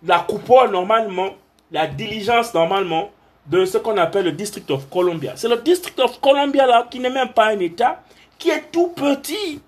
la 0.03 0.19
coupole 0.19 0.71
normalement, 0.71 1.29
la 1.71 1.87
diligence 1.87 2.53
normalement 2.53 3.11
de 3.47 3.65
ce 3.65 3.77
qu'on 3.77 3.97
appelle 3.97 4.25
le 4.25 4.31
District 4.31 4.69
of 4.71 4.89
Columbia. 4.89 5.33
C'est 5.35 5.47
le 5.47 5.57
District 5.57 5.99
of 5.99 6.19
Columbia 6.19 6.65
là 6.65 6.87
qui 6.89 6.99
n'est 6.99 7.09
même 7.09 7.29
pas 7.29 7.47
un 7.47 7.59
État, 7.59 8.03
qui 8.37 8.49
est 8.49 8.71
tout 8.71 8.89
petit, 8.89 9.61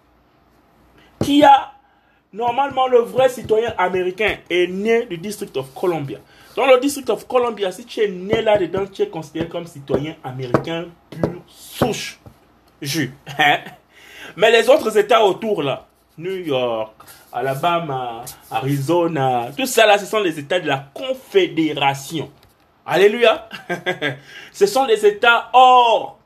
qui 1.21 1.43
a 1.43 1.71
normalement 2.33 2.87
le 2.87 2.99
vrai 2.99 3.29
citoyen 3.29 3.73
américain 3.77 4.37
est 4.49 4.67
né 4.67 5.05
du 5.05 5.17
District 5.17 5.55
of 5.57 5.73
Columbia. 5.73 6.19
Dans 6.55 6.65
le 6.65 6.79
District 6.79 7.09
of 7.09 7.27
Columbia, 7.27 7.71
si 7.71 7.85
tu 7.85 8.01
es 8.01 8.07
né 8.07 8.41
là-dedans, 8.41 8.85
tu 8.91 9.03
es 9.03 9.07
considéré 9.07 9.47
comme 9.47 9.67
citoyen 9.67 10.15
américain 10.23 10.87
pur 11.09 11.41
souche. 11.47 12.19
Jus. 12.81 13.13
Hein? 13.39 13.59
Mais 14.35 14.51
les 14.51 14.69
autres 14.69 14.95
États 14.97 15.23
autour 15.23 15.63
là, 15.63 15.87
New 16.17 16.35
York, 16.35 16.93
Alabama, 17.31 18.23
Arizona, 18.49 19.47
tout 19.55 19.65
ça 19.65 19.85
là, 19.85 19.97
ce 19.97 20.05
sont 20.05 20.19
les 20.19 20.39
États 20.39 20.59
de 20.59 20.67
la 20.67 20.89
Confédération. 20.93 22.31
Alléluia. 22.85 23.49
Ce 24.53 24.65
sont 24.65 24.85
les 24.85 25.05
États 25.05 25.49
hors 25.51 26.19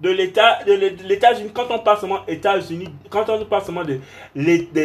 de 0.00 0.08
l'État 0.08 0.64
de 0.66 0.72
l'État-Unis. 1.06 1.50
Quand 1.52 1.66
on 1.70 1.80
parle 1.80 2.00
seulement 2.00 2.26
États-Unis, 2.26 2.88
quand 3.10 3.28
on 3.28 3.44
parle 3.44 3.64
seulement 3.64 3.84
de 3.84 4.00
l'État 4.34 4.82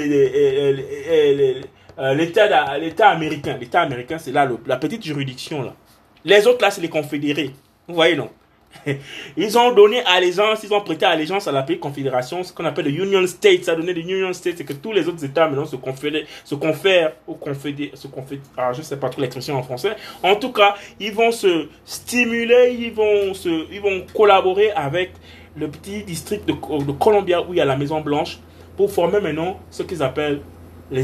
l'État 2.78 3.10
américain, 3.10 3.58
l'État 3.58 3.82
américain, 3.82 4.18
c'est 4.18 4.34
là 4.34 4.46
la 4.66 4.76
petite 4.76 5.06
juridiction 5.06 5.62
là. 5.62 5.74
Les 6.26 6.46
autres 6.48 6.62
là, 6.62 6.70
c'est 6.70 6.82
les 6.82 6.90
confédérés. 6.90 7.52
Vous 7.88 7.96
voyez 7.96 8.18
non 8.18 8.30
ils 9.38 9.58
ont 9.58 9.74
donné 9.74 10.04
allégeance, 10.06 10.64
ils 10.64 10.74
ont 10.74 10.82
prêté 10.82 11.06
allégeance 11.06 11.48
à 11.48 11.52
la 11.52 11.64
petite 11.64 11.80
confédération, 11.80 12.44
ce 12.44 12.54
qu'on 12.54 12.66
appelle 12.66 12.86
le 12.86 13.04
Union 13.04 13.26
States. 13.28 13.64
Ça 13.66 13.74
a 13.74 13.76
donné 13.76 13.94
des 13.94 14.02
Union 14.02 14.34
States, 14.34 14.56
c'est 14.58 14.64
que 14.64 14.74
tous 14.74 14.92
les 14.92 15.08
autres 15.08 15.24
États 15.24 15.48
maintenant 15.48 15.66
se 15.66 15.76
confèrent, 15.76 16.24
se 16.44 16.56
confèrent 16.56 17.14
ou 17.28 17.36
confédèrent, 17.36 17.92
se 17.96 18.08
confèrent, 18.08 18.40
ah, 18.58 18.74
je 18.74 18.82
sais 18.82 18.98
pas 18.98 19.10
trop 19.10 19.22
l'expression 19.22 19.56
en 19.56 19.64
français. 19.64 19.96
En 20.24 20.36
tout 20.36 20.52
cas, 20.52 20.76
ils 21.00 21.14
vont 21.14 21.32
se 21.32 21.68
stimuler, 21.86 22.76
ils 22.80 22.94
vont 22.94 23.34
se, 23.34 23.72
ils 23.72 23.82
vont 23.82 24.06
collaborer 24.14 24.72
avec 24.72 25.12
le 25.56 25.68
petit 25.68 26.04
district 26.04 26.48
de, 26.48 26.54
de 26.54 26.92
Columbia 26.94 27.42
où 27.42 27.54
il 27.54 27.58
y 27.58 27.62
a 27.62 27.66
la 27.66 27.76
Maison 27.76 28.02
Blanche 28.02 28.40
pour 28.78 28.92
former 28.92 29.20
maintenant 29.20 29.60
ce 29.70 29.84
qu'ils 29.84 30.02
appellent 30.02 30.42
les, 30.90 31.04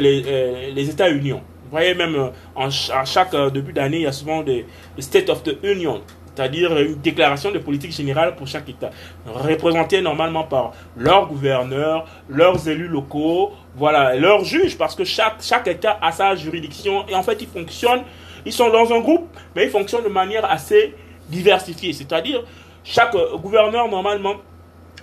les, 0.00 0.24
euh, 0.26 0.70
les, 0.72 0.90
États-Unions. 0.90 1.42
Vous 1.64 1.70
voyez, 1.70 1.94
même 1.94 2.14
euh, 2.14 2.30
à 2.56 3.04
chaque 3.04 3.34
euh, 3.34 3.50
début 3.50 3.72
d'année, 3.72 3.98
il 3.98 4.02
y 4.02 4.06
a 4.06 4.12
souvent 4.12 4.42
des 4.42 4.66
State 4.98 5.28
of 5.28 5.42
the 5.42 5.58
Union 5.62 6.02
c'est-à-dire 6.38 6.78
une 6.78 7.00
déclaration 7.00 7.50
de 7.50 7.58
politique 7.58 7.90
générale 7.90 8.36
pour 8.36 8.46
chaque 8.46 8.68
État, 8.68 8.90
représenté 9.26 10.00
normalement 10.00 10.44
par 10.44 10.70
leurs 10.96 11.26
gouverneurs, 11.26 12.06
leurs 12.28 12.68
élus 12.68 12.86
locaux, 12.86 13.50
voilà, 13.74 14.14
leurs 14.14 14.44
juges, 14.44 14.78
parce 14.78 14.94
que 14.94 15.02
chaque, 15.02 15.42
chaque 15.42 15.66
État 15.66 15.98
a 16.00 16.12
sa 16.12 16.36
juridiction 16.36 17.04
et 17.08 17.14
en 17.16 17.24
fait 17.24 17.42
ils 17.42 17.48
fonctionnent, 17.48 18.02
ils 18.46 18.52
sont 18.52 18.70
dans 18.70 18.92
un 18.92 19.00
groupe, 19.00 19.26
mais 19.56 19.64
ils 19.64 19.70
fonctionnent 19.70 20.04
de 20.04 20.08
manière 20.08 20.48
assez 20.48 20.94
diversifiée, 21.28 21.92
c'est-à-dire 21.92 22.44
chaque 22.84 23.16
gouverneur 23.42 23.88
normalement 23.88 24.34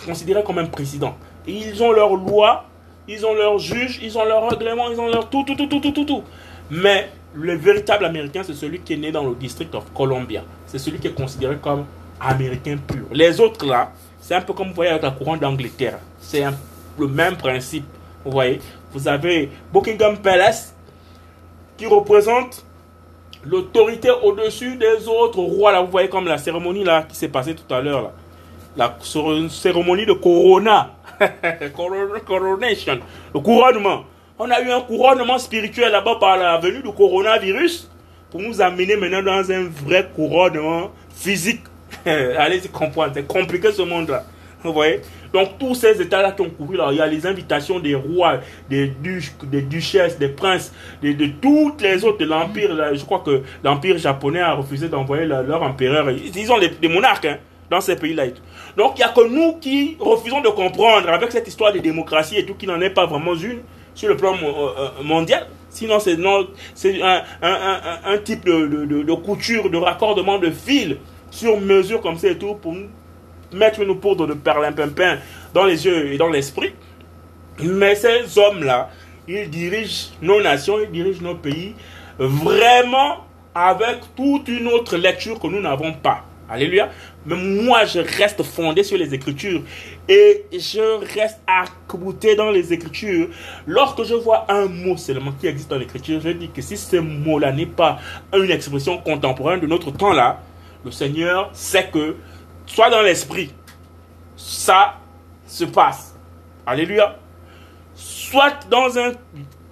considéré 0.05 0.41
comme 0.41 0.59
un 0.59 0.67
président. 0.67 1.17
ils 1.45 1.83
ont 1.83 1.91
leurs 1.91 2.15
lois, 2.15 2.63
ils 3.09 3.25
ont 3.25 3.33
leurs 3.33 3.59
juges, 3.59 3.99
ils 4.01 4.17
ont 4.17 4.23
leurs 4.23 4.49
règlements, 4.49 4.89
ils 4.89 4.99
ont 5.01 5.09
leur 5.09 5.29
tout, 5.29 5.43
tout, 5.43 5.55
tout, 5.55 5.67
tout, 5.67 5.81
tout, 5.81 5.91
tout, 5.91 6.05
tout. 6.05 6.23
Mais 6.71 7.09
le 7.35 7.55
véritable 7.55 8.05
américain, 8.05 8.41
c'est 8.43 8.53
celui 8.53 8.79
qui 8.79 8.93
est 8.93 8.97
né 8.97 9.11
dans 9.11 9.27
le 9.27 9.35
district 9.35 9.73
of 9.75 9.83
Columbia. 9.93 10.43
C'est 10.65 10.79
celui 10.79 10.99
qui 10.99 11.07
est 11.07 11.15
considéré 11.15 11.57
comme 11.57 11.85
américain 12.19 12.77
pur. 12.77 13.05
Les 13.11 13.39
autres 13.39 13.65
là, 13.65 13.91
c'est 14.19 14.35
un 14.35 14.41
peu 14.41 14.53
comme 14.53 14.69
vous 14.69 14.73
voyez 14.75 14.91
avec 14.91 15.03
la 15.03 15.11
couronne 15.11 15.39
d'Angleterre. 15.39 15.99
C'est 16.19 16.43
le 16.97 17.07
même 17.07 17.35
principe. 17.35 17.85
Vous 18.23 18.31
voyez, 18.31 18.59
vous 18.91 19.07
avez 19.07 19.51
Buckingham 19.71 20.17
Palace 20.17 20.73
qui 21.77 21.85
représente 21.85 22.65
l'autorité 23.45 24.09
au-dessus 24.23 24.77
des 24.77 25.07
autres 25.07 25.39
rois. 25.39 25.71
Là, 25.71 25.81
vous 25.81 25.91
voyez 25.91 26.09
comme 26.09 26.25
la 26.25 26.37
cérémonie 26.37 26.83
là 26.83 27.03
qui 27.03 27.15
s'est 27.15 27.27
passée 27.27 27.53
tout 27.53 27.71
à 27.73 27.81
l'heure. 27.81 28.11
La 28.77 28.97
cérémonie 29.49 30.05
de 30.05 30.13
Corona. 30.13 30.91
Le 33.33 33.39
couronnement. 33.39 34.05
On 34.37 34.51
a 34.51 34.61
eu 34.61 34.69
un 34.69 34.81
couronnement 34.81 35.37
spirituel 35.37 35.93
là-bas 35.93 36.17
par 36.19 36.35
la 36.35 36.57
venue 36.57 36.81
du 36.81 36.91
coronavirus 36.91 37.89
pour 38.29 38.41
nous 38.41 38.59
amener 38.59 38.97
maintenant 38.97 39.23
dans 39.23 39.49
un 39.49 39.63
vrai 39.63 40.09
couronnement 40.13 40.91
physique. 41.09 41.61
Allez-y 42.05 42.67
comprendre, 42.67 43.13
c'est 43.13 43.25
compliqué 43.25 43.71
ce 43.71 43.83
monde-là. 43.83 44.25
Vous 44.61 44.73
voyez? 44.73 44.99
Donc 45.31 45.57
tous 45.57 45.75
ces 45.75 46.01
états-là 46.01 46.33
qui 46.33 46.41
ont 46.41 46.49
couru 46.49 46.77
il 46.91 46.97
y 46.97 47.01
a 47.01 47.07
les 47.07 47.25
invitations 47.25 47.79
des 47.79 47.95
rois, 47.95 48.39
des 48.69 48.87
duches, 48.87 49.31
des 49.43 49.61
duchesses, 49.61 50.19
des 50.19 50.27
princes, 50.27 50.73
de, 51.01 51.13
de 51.13 51.27
toutes 51.27 51.81
les 51.81 52.03
autres 52.03 52.17
de 52.17 52.25
l'empire. 52.25 52.75
Je 52.93 53.05
crois 53.05 53.19
que 53.19 53.41
l'empire 53.63 53.97
japonais 53.97 54.41
a 54.41 54.51
refusé 54.51 54.89
d'envoyer 54.89 55.25
leur, 55.25 55.63
empereur. 55.63 56.11
Ils 56.11 56.51
ont 56.51 56.59
des 56.59 56.89
monarques 56.89 57.23
hein, 57.23 57.37
dans 57.69 57.79
ces 57.79 57.95
pays-là. 57.95 58.25
Donc 58.75 58.95
il 58.95 58.97
n'y 58.97 59.03
a 59.03 59.09
que 59.09 59.25
nous 59.29 59.53
qui 59.61 59.95
refusons 59.97 60.41
de 60.41 60.49
comprendre 60.49 61.07
avec 61.09 61.31
cette 61.31 61.47
histoire 61.47 61.71
de 61.71 61.79
démocratie 61.79 62.35
et 62.35 62.45
tout, 62.45 62.55
qui 62.55 62.67
n'en 62.67 62.81
est 62.81 62.89
pas 62.89 63.05
vraiment 63.05 63.33
une 63.33 63.61
sur 63.95 64.09
le 64.09 64.17
plan 64.17 64.35
euh, 64.35 64.47
euh, 64.77 65.03
mondial. 65.03 65.47
Sinon, 65.69 65.97
c'est 65.99 67.01
un, 67.01 67.23
un, 67.41 67.79
un, 68.05 68.17
type 68.19 68.45
de, 68.45 68.85
de, 68.85 69.03
de, 69.03 69.13
couture, 69.13 69.69
de 69.69 69.77
raccordement 69.77 70.37
de 70.37 70.49
fil 70.49 70.97
sur 71.31 71.59
mesure 71.59 71.99
comme 72.01 72.17
ça 72.17 72.29
et 72.29 72.37
tout 72.37 72.55
pour 72.55 72.73
mettre 73.51 73.81
une 73.81 73.99
poudre 73.99 74.27
de 74.27 74.33
perlimpinpin 74.33 75.17
dans 75.53 75.65
les 75.65 75.85
yeux 75.85 76.13
et 76.13 76.17
dans 76.17 76.29
l'esprit. 76.29 76.73
Mais 77.61 77.95
ces 77.95 78.37
hommes-là, 78.37 78.89
ils 79.27 79.49
dirigent 79.49 80.11
nos 80.21 80.41
nations, 80.41 80.77
ils 80.81 80.91
dirigent 80.91 81.21
nos 81.21 81.35
pays 81.35 81.73
vraiment 82.17 83.25
avec 83.53 83.99
toute 84.15 84.47
une 84.47 84.67
autre 84.67 84.97
lecture 84.97 85.39
que 85.39 85.47
nous 85.47 85.61
n'avons 85.61 85.93
pas. 85.93 86.23
Alléluia. 86.49 86.89
Mais 87.25 87.35
moi, 87.35 87.85
je 87.85 87.99
reste 87.99 88.43
fondé 88.43 88.83
sur 88.83 88.97
les 88.97 89.13
Écritures 89.13 89.61
et 90.07 90.45
je 90.51 90.99
reste 91.15 91.39
accouté 91.47 92.35
dans 92.35 92.51
les 92.51 92.71
Écritures. 92.71 93.29
Lorsque 93.65 94.03
je 94.03 94.13
vois 94.13 94.45
un 94.49 94.67
mot 94.67 94.95
seulement 94.95 95.31
qui 95.31 95.47
existe 95.47 95.69
dans 95.69 95.77
l'Écriture, 95.77 96.21
je 96.21 96.29
dis 96.29 96.49
que 96.49 96.61
si 96.61 96.77
ce 96.77 96.97
mot-là 96.97 97.51
n'est 97.51 97.65
pas 97.65 97.99
une 98.33 98.51
expression 98.51 98.97
contemporaine 98.99 99.59
de 99.59 99.67
notre 99.67 99.91
temps-là, 99.91 100.41
le 100.83 100.91
Seigneur 100.91 101.49
sait 101.53 101.89
que, 101.91 102.15
soit 102.67 102.91
dans 102.91 103.01
l'esprit, 103.01 103.51
ça 104.35 104.99
se 105.47 105.65
passe. 105.65 106.15
Alléluia. 106.65 107.17
Soit 107.95 108.67
dans 108.69 108.97
un 108.99 109.13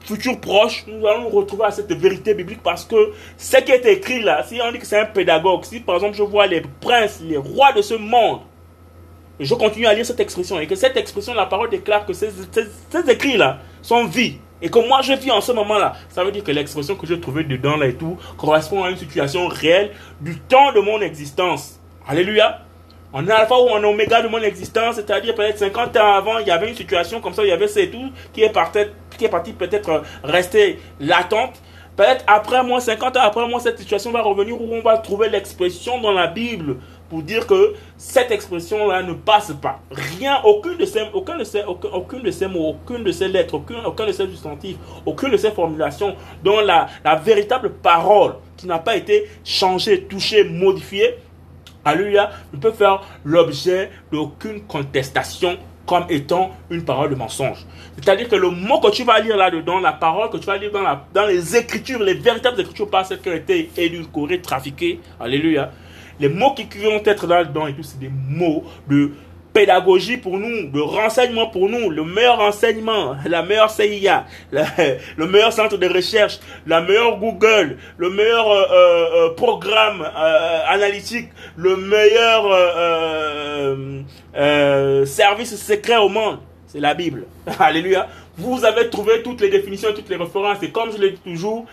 futur 0.04 0.39
proche, 0.39 0.86
nous 0.88 1.06
allons 1.08 1.24
nous 1.24 1.30
retrouver 1.30 1.66
à 1.66 1.72
cette 1.72 1.91
vérité 1.93 2.34
biblique 2.34 2.62
parce 2.62 2.86
que 2.86 3.12
ce 3.38 3.58
qui 3.58 3.72
est 3.72 3.86
écrit 3.86 4.22
là, 4.22 4.43
si 4.43 4.60
on 4.62 4.72
dit 4.72 4.80
que 4.80 4.86
c'est 4.86 4.99
un 4.99 5.06
pédagogue, 5.06 5.64
si 5.64 5.80
par 5.80 5.95
exemple 5.95 6.16
je 6.16 6.24
vois 6.24 6.47
les 6.47 6.62
princes, 6.82 7.22
les 7.22 7.38
rois 7.38 7.72
de 7.72 7.82
ce 7.82 7.95
monde, 7.95 8.41
je 9.39 9.54
continue 9.56 9.88
à 9.88 9.93
lire 9.93 10.06
cette 10.06 10.20
expression 10.20 10.60
et 10.60 10.68
que 10.68 10.76
cette 10.76 10.97
expression, 10.97 11.34
la 11.34 11.45
parole 11.45 11.70
déclare 11.70 12.06
que 12.06 12.14
ces, 12.14 12.30
écrits 13.10 13.38
là 13.38 13.60
sont 13.82 14.06
vie 14.06 14.38
et 14.62 14.70
que 14.70 14.80
moi 14.88 15.01
je 15.01 15.14
vis 15.14 15.32
en 15.32 15.41
ce 15.41 15.51
moment-là, 15.51 15.93
ça 16.10 16.24
veut 16.24 16.32
dire 16.32 16.43
que 16.43 16.51
l'expression 16.51 16.95
que 16.95 17.08
j'ai 17.08 17.20
trouvée 17.20 17.43
dedans 17.43 17.78
là 17.78 17.88
et 17.88 17.95
tout 17.95 18.18
correspond 18.38 18.84
à 18.84 18.89
une 18.89 18.97
situation 18.97 19.47
réelle 19.47 19.91
du 20.22 20.38
temps 20.39 20.72
de 20.72 20.80
mon 20.80 21.01
existence. 21.01 21.80
Alléluia. 22.08 22.60
En 23.16 23.28
alpha 23.30 23.56
ou 23.56 23.70
en 23.70 23.84
oméga 23.84 24.24
de 24.24 24.28
mon 24.28 24.39
existence, 24.39 24.95
c'est-à-dire 24.95 25.36
peut-être 25.36 25.60
50 25.60 25.95
ans 25.97 26.16
avant, 26.16 26.39
il 26.39 26.47
y 26.47 26.51
avait 26.51 26.68
une 26.68 26.76
situation 26.76 27.22
comme 27.22 27.34
ça, 27.34 27.43
il 27.43 27.49
y 27.49 27.51
avait 27.51 27.68
c'est 27.68 27.88
tout 27.91 28.12
qui 28.34 28.41
est 28.41 28.49
parti, 28.49 28.80
qui 29.18 29.26
est 29.26 29.30
parti 29.30 29.53
peut-être 29.53 30.03
rester 30.24 30.80
latente. 30.99 31.61
Peut-être 31.95 32.24
après 32.26 32.64
moi, 32.64 32.82
50 32.82 33.18
ans 33.18 33.22
après 33.22 33.47
moi, 33.47 33.59
cette 33.59 33.78
situation 33.78 34.11
va 34.11 34.22
revenir 34.22 34.59
où 34.59 34.68
on 34.74 34.82
va 34.82 34.97
trouver 34.97 35.30
l'expression 35.30 36.01
dans 36.01 36.11
la 36.11 36.26
Bible 36.26 36.78
pour 37.07 37.22
dire 37.22 37.45
que 37.45 37.76
cette 37.95 38.32
expression-là 38.32 39.03
ne 39.03 39.14
passe 39.14 39.53
pas. 39.61 39.80
Rien, 39.91 40.41
aucun 40.43 40.74
de 40.74 40.86
ces, 40.86 41.03
aucun 41.14 41.38
de 41.38 41.43
ces, 41.43 41.64
aucun, 41.64 42.18
de 42.18 42.32
ces 42.32 42.47
mots, 42.47 42.70
aucune 42.70 43.03
de 43.03 43.11
ces 43.11 43.28
lettres, 43.28 43.53
aucun, 43.53 43.84
aucun 43.86 44.07
de 44.07 44.11
ces 44.11 44.26
substantifs, 44.26 44.78
aucune 45.05 45.30
de 45.30 45.38
ces 45.38 45.51
formulations 45.51 46.16
dont 46.43 46.59
la, 46.61 46.88
la 47.05 47.16
véritable 47.16 47.74
parole 47.74 48.38
qui 48.57 48.66
n'a 48.66 48.80
pas 48.80 48.95
été 48.95 49.30
changée, 49.43 50.05
touchée, 50.05 50.43
modifiée, 50.43 51.18
Alléluia, 51.86 52.32
ne 52.53 52.59
peut 52.59 52.72
faire 52.72 53.01
l'objet 53.26 53.91
d'aucune 54.11 54.61
contestation 54.61 55.57
comme 55.86 56.05
étant 56.09 56.51
une 56.69 56.84
parole 56.84 57.09
de 57.09 57.15
mensonge. 57.15 57.65
C'est-à-dire 57.95 58.29
que 58.29 58.36
le 58.36 58.49
mot 58.49 58.79
que 58.79 58.91
tu 58.91 59.03
vas 59.03 59.19
lire 59.19 59.36
là-dedans, 59.36 59.79
la 59.79 59.91
parole 59.91 60.29
que 60.29 60.38
tu 60.38 60.45
vas 60.45 60.57
lire 60.57 60.71
dans, 60.71 60.81
la, 60.81 61.05
dans 61.13 61.25
les 61.25 61.55
écritures, 61.57 62.01
les 62.01 62.13
véritables 62.13 62.59
écritures, 62.59 62.89
pas 62.89 63.03
celles 63.03 63.19
qui 63.19 63.29
ont 63.29 63.34
été 63.34 63.69
édulcorées, 63.75 64.41
trafiquées, 64.41 64.99
alléluia, 65.19 65.71
les 66.19 66.29
mots 66.29 66.53
qui 66.53 66.65
vont 66.79 67.01
être 67.03 67.27
là-dedans 67.27 67.67
et 67.67 67.73
tout, 67.73 67.84
c'est 67.84 67.99
des 67.99 68.09
mots 68.09 68.63
de 68.88 69.11
pédagogie 69.54 70.18
pour 70.18 70.38
nous, 70.38 70.70
de 70.70 70.80
renseignement 70.82 71.47
pour 71.47 71.70
nous, 71.70 71.89
le 71.89 72.04
meilleur 72.04 72.38
renseignement, 72.38 73.16
la 73.26 73.43
meilleure 73.43 73.70
CIA, 73.70 74.26
le 74.51 75.28
meilleur 75.28 75.54
centre 75.54 75.78
de 75.78 75.88
recherche, 75.88 76.39
la 76.66 76.82
meilleure 76.82 77.18
Google, 77.20 77.78
le 77.97 78.10
meilleur 78.10 78.49
euh, 78.49 78.64
euh, 78.72 79.06
euh, 79.16 79.30
programme 79.36 80.10
analytique, 80.68 81.30
le 81.56 81.78
meilleur 81.78 82.43
service 85.06 85.56
secret 85.56 85.97
au 85.97 86.10
monde. 86.10 86.39
C'est 86.68 86.80
la 86.80 86.95
Bible. 86.95 87.26
Alléluia. 87.60 88.08
Vous 88.36 88.66
avez 88.66 88.89
trouvé 88.89 89.22
toutes 89.22 89.41
les 89.41 89.49
définitions, 89.49 89.89
toutes 89.93 90.10
les 90.10 90.16
références. 90.16 90.58
Et 90.64 90.72
comme 90.72 90.91
je 90.91 90.97
le 90.97 91.12
dis 91.12 91.20
toujours, 91.20 91.68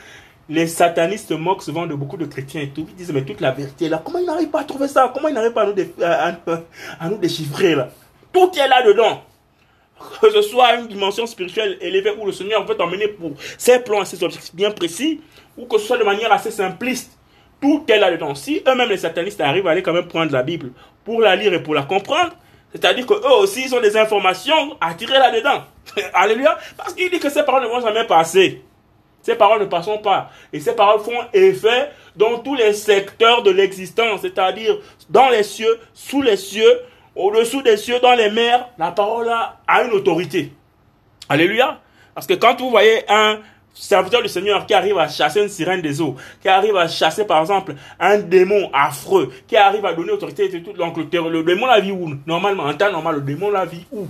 les 0.51 0.67
satanistes 0.67 1.29
se 1.29 1.35
moquent 1.35 1.63
souvent 1.63 1.87
de 1.87 1.95
beaucoup 1.95 2.17
de 2.17 2.27
chrétiens 2.27 2.63
et 2.63 2.69
tout. 2.71 2.85
Ils 2.89 2.97
disent, 2.97 3.13
mais 3.13 3.23
toute 3.23 3.41
la 3.41 3.53
vérité 3.53 3.89
là, 3.89 4.03
comment 4.05 4.19
ils 4.19 4.27
n'arrivent 4.27 4.51
pas 4.51 4.61
à 4.61 4.65
trouver 4.65 4.89
ça? 4.89 5.11
Comment 5.15 5.29
ils 5.29 5.35
n'arrivent 5.35 5.53
pas 5.53 5.63
à 5.63 5.67
nous, 5.67 6.53
à, 6.99 7.09
nous 7.09 7.19
déchiffrer 7.19 7.77
là? 7.77 7.89
Tout 8.33 8.51
est 8.59 8.69
là-dedans. 8.69 9.23
Que 10.21 10.31
ce 10.31 10.43
soit 10.43 10.75
une 10.75 10.89
dimension 10.89 11.25
spirituelle 11.27 11.79
élevée 11.81 12.13
où 12.19 12.27
le 12.27 12.33
Seigneur 12.33 12.67
veut 12.67 12.75
t'emmener 12.75 13.07
pour 13.07 13.33
ses 13.59 13.79
plans 13.79 14.03
et 14.03 14.05
ses 14.05 14.23
objectifs 14.25 14.55
bien 14.55 14.73
précis, 14.73 15.21
ou 15.57 15.67
que 15.67 15.79
ce 15.79 15.87
soit 15.87 15.99
de 15.99 16.05
manière 16.05 16.33
assez 16.33 16.51
simpliste. 16.51 17.17
Tout 17.61 17.85
est 17.87 17.99
là-dedans. 17.99 18.35
Si 18.35 18.61
eux-mêmes, 18.67 18.89
les 18.89 18.97
satanistes, 18.97 19.41
arrivent 19.41 19.69
à 19.69 19.71
aller 19.71 19.83
quand 19.83 19.93
même 19.93 20.09
prendre 20.09 20.33
la 20.33 20.43
Bible 20.43 20.73
pour 21.05 21.21
la 21.21 21.37
lire 21.37 21.53
et 21.53 21.63
pour 21.63 21.75
la 21.75 21.83
comprendre, 21.83 22.33
c'est-à-dire 22.73 23.07
qu'eux 23.07 23.21
aussi, 23.41 23.65
ils 23.67 23.75
ont 23.75 23.81
des 23.81 23.97
informations 23.97 24.77
à 24.81 24.95
tirer 24.95 25.19
là-dedans. 25.19 25.65
Alléluia. 26.15 26.59
Parce 26.77 26.95
qu'il 26.95 27.09
dit 27.11 27.21
que 27.21 27.29
ces 27.29 27.45
paroles 27.45 27.63
ne 27.65 27.69
vont 27.69 27.81
jamais 27.81 28.05
passer. 28.05 28.63
Ces 29.31 29.37
paroles 29.37 29.61
ne 29.61 29.67
passent 29.67 29.89
pas. 30.03 30.29
Et 30.53 30.59
ces 30.59 30.75
paroles 30.75 30.99
font 31.03 31.21
effet 31.33 31.93
dans 32.17 32.41
tous 32.41 32.57
les 32.57 32.73
secteurs 32.73 33.45
de 33.45 33.53
l'existence, 33.53 34.23
c'est-à-dire 34.23 34.77
dans 35.09 35.29
les 35.29 35.45
cieux, 35.45 35.79
sous 35.95 36.21
les 36.21 36.37
cieux, 36.37 36.81
au-dessous 37.15 37.63
des 37.63 37.77
cieux, 37.77 38.01
dans 38.01 38.15
les 38.15 38.29
mers. 38.29 38.69
La 38.77 38.91
parole 38.91 39.29
a, 39.29 39.85
une 39.85 39.93
autorité. 39.93 40.53
Alléluia. 41.29 41.79
Parce 42.13 42.27
que 42.27 42.35
quand 42.35 42.59
vous 42.59 42.71
voyez 42.71 43.05
un 43.09 43.39
serviteur 43.73 44.21
du 44.21 44.29
Seigneur 44.29 44.67
qui 44.67 44.75
arrive 44.75 44.99
à 44.99 45.07
chasser 45.07 45.41
une 45.41 45.49
sirène 45.49 45.81
des 45.81 46.01
eaux, 46.01 46.17
qui 46.43 46.49
arrive 46.49 46.75
à 46.75 46.89
chasser 46.89 47.25
par 47.25 47.41
exemple 47.41 47.77
un 48.01 48.19
démon 48.19 48.69
affreux, 48.73 49.33
qui 49.47 49.57
arrive 49.57 49.87
à 49.87 49.95
donner 49.95 50.11
autorité 50.11 50.61
tout, 50.61 50.73
donc 50.73 50.97
le, 50.97 51.05
le 51.31 51.45
démon 51.45 51.67
la 51.67 51.79
vie 51.79 51.93
où? 51.93 52.11
Normalement, 52.27 52.65
en 52.65 52.75
temps 52.75 52.91
normal, 52.91 53.15
le 53.15 53.21
démon 53.21 53.49
la 53.49 53.65
vie 53.65 53.87
où? 53.93 54.09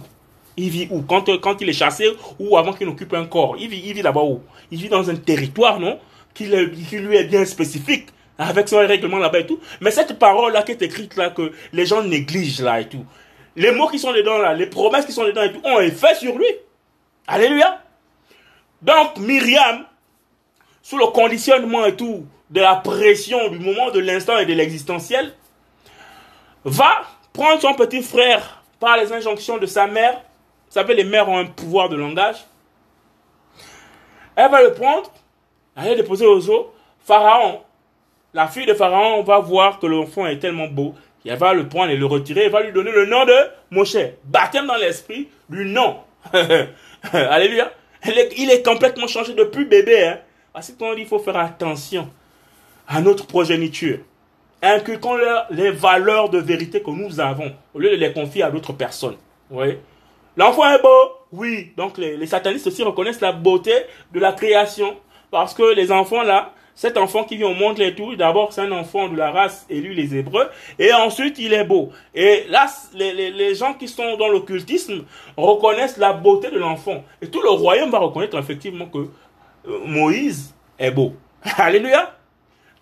Il 0.60 0.70
vit 0.70 0.88
où? 0.90 1.02
Quand, 1.02 1.24
quand 1.40 1.60
il 1.60 1.68
est 1.68 1.74
chassé 1.74 2.06
ou 2.38 2.56
avant 2.56 2.72
qu'il 2.72 2.86
n'occupe 2.86 3.12
un 3.14 3.26
corps? 3.26 3.56
Il 3.58 3.68
vit, 3.68 3.82
il 3.84 3.94
vit 3.94 4.02
là-bas 4.02 4.22
où? 4.22 4.42
Il 4.70 4.78
vit 4.78 4.88
dans 4.88 5.08
un 5.08 5.16
territoire, 5.16 5.80
non? 5.80 5.98
Qui, 6.34 6.46
lui 6.46 7.16
est 7.16 7.24
bien 7.24 7.44
spécifique, 7.44 8.08
avec 8.38 8.68
son 8.68 8.78
règlement 8.78 9.18
là-bas 9.18 9.40
et 9.40 9.46
tout. 9.46 9.58
Mais 9.80 9.90
cette 9.90 10.18
parole-là 10.18 10.62
qui 10.62 10.72
est 10.72 10.82
écrite 10.82 11.16
là, 11.16 11.30
que 11.30 11.52
les 11.72 11.86
gens 11.86 12.02
négligent 12.02 12.60
là 12.62 12.80
et 12.80 12.88
tout, 12.88 13.04
les 13.56 13.72
mots 13.72 13.88
qui 13.88 13.98
sont 13.98 14.12
dedans 14.12 14.38
là, 14.38 14.54
les 14.54 14.66
promesses 14.66 15.06
qui 15.06 15.12
sont 15.12 15.24
dedans 15.24 15.42
et 15.42 15.52
tout, 15.52 15.60
ont 15.64 15.80
effet 15.80 16.14
sur 16.14 16.36
lui. 16.38 16.46
Alléluia. 17.26 17.82
Donc 18.82 19.18
Myriam, 19.18 19.84
sous 20.82 20.98
le 20.98 21.06
conditionnement 21.06 21.84
et 21.84 21.96
tout, 21.96 22.26
de 22.50 22.60
la 22.60 22.76
pression 22.76 23.48
du 23.48 23.58
moment 23.58 23.90
de 23.90 24.00
l'instant 24.00 24.38
et 24.38 24.46
de 24.46 24.52
l'existentiel, 24.52 25.34
va 26.64 27.02
prendre 27.32 27.60
son 27.60 27.74
petit 27.74 28.02
frère 28.02 28.62
par 28.78 28.96
les 28.96 29.12
injonctions 29.12 29.58
de 29.58 29.66
sa 29.66 29.86
mère 29.86 30.22
vous 30.70 30.74
savez, 30.74 30.94
les 30.94 31.02
mères 31.02 31.28
ont 31.28 31.36
un 31.36 31.46
pouvoir 31.46 31.88
de 31.88 31.96
langage. 31.96 32.36
Elle 34.36 34.52
va 34.52 34.62
le 34.62 34.72
prendre, 34.72 35.10
aller 35.74 35.90
le 35.90 35.96
déposer 35.96 36.26
aux 36.26 36.48
eaux. 36.48 36.72
Pharaon, 37.04 37.62
la 38.32 38.46
fille 38.46 38.66
de 38.66 38.74
Pharaon 38.74 39.24
va 39.24 39.40
voir 39.40 39.80
que 39.80 39.86
l'enfant 39.86 40.26
est 40.26 40.38
tellement 40.38 40.68
beau 40.68 40.94
qu'elle 41.24 41.36
va 41.36 41.54
le 41.54 41.68
prendre 41.68 41.90
et 41.90 41.96
le 41.96 42.06
retirer. 42.06 42.44
Elle 42.44 42.52
va 42.52 42.62
lui 42.62 42.70
donner 42.70 42.92
le 42.92 43.06
nom 43.06 43.24
de 43.24 43.34
Moshe. 43.72 43.96
Baptême 44.24 44.68
dans 44.68 44.76
l'esprit 44.76 45.26
du 45.48 45.64
nom. 45.64 45.96
Alléluia. 47.12 47.72
Il 48.06 48.48
est 48.50 48.64
complètement 48.64 49.08
changé 49.08 49.34
depuis 49.34 49.64
bébé. 49.64 50.04
Hein. 50.04 50.18
Parce 50.52 50.70
qu'on 50.70 50.90
dit 50.90 51.00
qu'il 51.00 51.08
faut 51.08 51.18
faire 51.18 51.36
attention 51.36 52.08
à 52.86 53.00
notre 53.00 53.26
progéniture. 53.26 53.98
Inculquons-leur 54.62 55.46
les 55.50 55.72
valeurs 55.72 56.28
de 56.28 56.38
vérité 56.38 56.80
que 56.80 56.90
nous 56.90 57.18
avons 57.18 57.52
au 57.74 57.80
lieu 57.80 57.90
de 57.90 57.96
les 57.96 58.12
confier 58.12 58.44
à 58.44 58.50
d'autres 58.50 58.72
personnes. 58.72 59.16
Oui. 59.50 59.78
L'enfant 60.36 60.70
est 60.70 60.80
beau, 60.80 61.12
oui. 61.32 61.72
Donc 61.76 61.98
les, 61.98 62.26
satanistes 62.26 62.66
aussi 62.66 62.82
reconnaissent 62.82 63.20
la 63.20 63.32
beauté 63.32 63.72
de 64.12 64.20
la 64.20 64.32
création. 64.32 64.96
Parce 65.30 65.54
que 65.54 65.74
les 65.74 65.92
enfants 65.92 66.22
là, 66.22 66.52
cet 66.74 66.96
enfant 66.96 67.24
qui 67.24 67.36
vient 67.36 67.48
au 67.48 67.54
monde 67.54 67.78
les 67.78 67.94
tout, 67.94 68.16
d'abord 68.16 68.52
c'est 68.52 68.62
un 68.62 68.72
enfant 68.72 69.08
de 69.08 69.16
la 69.16 69.30
race 69.30 69.66
élue 69.68 69.92
les 69.92 70.16
Hébreux, 70.16 70.48
et 70.78 70.92
ensuite 70.92 71.38
il 71.38 71.52
est 71.52 71.64
beau. 71.64 71.90
Et 72.14 72.44
là, 72.48 72.66
les, 72.94 73.54
gens 73.54 73.74
qui 73.74 73.86
sont 73.86 74.16
dans 74.16 74.28
l'occultisme 74.28 75.04
reconnaissent 75.36 75.98
la 75.98 76.12
beauté 76.12 76.50
de 76.50 76.58
l'enfant. 76.58 77.04
Et 77.20 77.28
tout 77.28 77.42
le 77.42 77.50
royaume 77.50 77.90
va 77.90 77.98
reconnaître 77.98 78.38
effectivement 78.38 78.86
que 78.86 78.98
euh, 78.98 79.78
Moïse 79.84 80.54
est 80.78 80.90
beau. 80.90 81.12
Alléluia. 81.58 82.16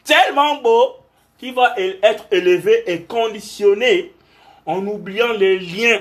Tellement 0.05 0.57
beau 0.63 0.97
qu'il 1.39 1.55
va 1.55 1.75
être 1.77 2.27
élevé 2.31 2.85
et 2.87 3.03
conditionné 3.03 4.13
en 4.65 4.87
oubliant 4.87 5.33
les 5.33 5.59
liens 5.59 6.01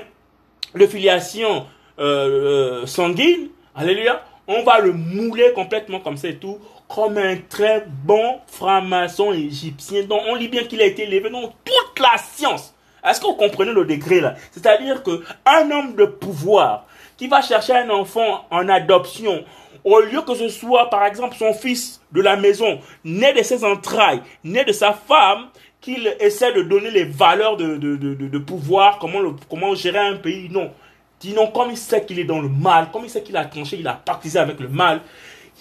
de 0.78 0.86
filiation 0.86 1.66
euh, 1.98 2.82
euh, 2.82 2.86
sanguine, 2.86 3.48
alléluia, 3.74 4.22
on 4.46 4.62
va 4.62 4.78
le 4.78 4.92
mouler 4.92 5.52
complètement 5.54 6.00
comme 6.00 6.16
et 6.22 6.36
tout, 6.36 6.58
comme 6.88 7.18
un 7.18 7.36
très 7.48 7.86
bon 7.86 8.38
franc-maçon 8.46 9.32
égyptien 9.32 10.04
dont 10.04 10.20
on 10.26 10.34
lit 10.34 10.48
bien 10.48 10.64
qu'il 10.64 10.80
a 10.80 10.86
été 10.86 11.02
élevé 11.02 11.28
dans 11.28 11.48
toute 11.64 12.00
la 12.00 12.16
science. 12.16 12.74
Est-ce 13.04 13.20
que 13.20 13.26
vous 13.26 13.34
comprenez 13.34 13.72
le 13.72 13.84
degré 13.84 14.20
là? 14.20 14.34
C'est-à-dire 14.50 15.02
que 15.02 15.22
un 15.44 15.70
homme 15.70 15.94
de 15.94 16.06
pouvoir 16.06 16.86
qui 17.16 17.28
va 17.28 17.42
chercher 17.42 17.74
un 17.74 17.90
enfant 17.90 18.46
en 18.50 18.68
adoption, 18.68 19.44
au 19.84 20.00
lieu 20.00 20.22
que 20.22 20.34
ce 20.34 20.48
soit 20.48 20.88
par 20.88 21.04
exemple 21.04 21.36
son 21.36 21.52
fils 21.52 22.00
de 22.12 22.22
la 22.22 22.36
maison, 22.36 22.80
né 23.04 23.32
de 23.32 23.42
ses 23.42 23.64
entrailles, 23.64 24.22
né 24.44 24.64
de 24.64 24.72
sa 24.72 24.92
femme, 24.92 25.48
qu'il 25.80 26.14
essaie 26.20 26.52
de 26.52 26.62
donner 26.62 26.90
les 26.90 27.04
valeurs 27.04 27.56
de, 27.56 27.76
de, 27.76 27.96
de, 27.96 28.38
pouvoir, 28.38 28.98
comment, 28.98 29.20
comment 29.48 29.74
gérer 29.74 29.98
un 29.98 30.16
pays. 30.16 30.48
Non. 30.50 30.72
Dis 31.20 31.32
non, 31.32 31.48
comme 31.48 31.70
il 31.70 31.76
sait 31.76 32.04
qu'il 32.04 32.18
est 32.18 32.24
dans 32.24 32.40
le 32.40 32.48
mal, 32.48 32.90
comme 32.92 33.04
il 33.04 33.10
sait 33.10 33.22
qu'il 33.22 33.36
a 33.36 33.44
tranché, 33.44 33.76
il 33.78 33.88
a 33.88 33.94
partisé 33.94 34.38
avec 34.38 34.60
le 34.60 34.68
mal, 34.68 35.00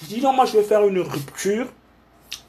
il 0.01 0.07
dit 0.07 0.21
non, 0.21 0.33
moi 0.33 0.45
je 0.45 0.57
vais 0.57 0.63
faire 0.63 0.85
une 0.87 0.99
rupture 0.99 1.65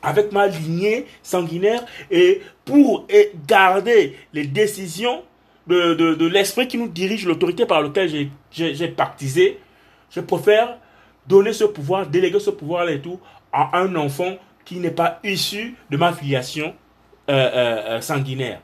avec 0.02 0.32
ma 0.32 0.46
lignée 0.46 1.06
sanguinaire 1.22 1.84
et 2.10 2.42
pour 2.64 3.06
garder 3.46 4.16
les 4.32 4.44
décisions 4.44 5.22
de, 5.66 5.94
de, 5.94 6.14
de 6.14 6.26
l'esprit 6.26 6.68
qui 6.68 6.78
nous 6.78 6.88
dirige, 6.88 7.26
l'autorité 7.26 7.66
par 7.66 7.82
laquelle 7.82 8.28
j'ai 8.50 8.88
baptisé, 8.88 9.58
je 10.10 10.20
préfère 10.20 10.78
donner 11.26 11.52
ce 11.52 11.64
pouvoir, 11.64 12.06
déléguer 12.06 12.40
ce 12.40 12.50
pouvoir 12.50 12.88
et 12.88 13.00
tout 13.00 13.20
à 13.52 13.78
un 13.78 13.94
enfant 13.96 14.36
qui 14.64 14.76
n'est 14.76 14.90
pas 14.90 15.18
issu 15.24 15.76
de 15.90 15.96
ma 15.96 16.12
filiation 16.12 16.74
euh, 17.28 17.32
euh, 17.32 17.82
euh, 17.88 18.00
sanguinaire. 18.00 18.60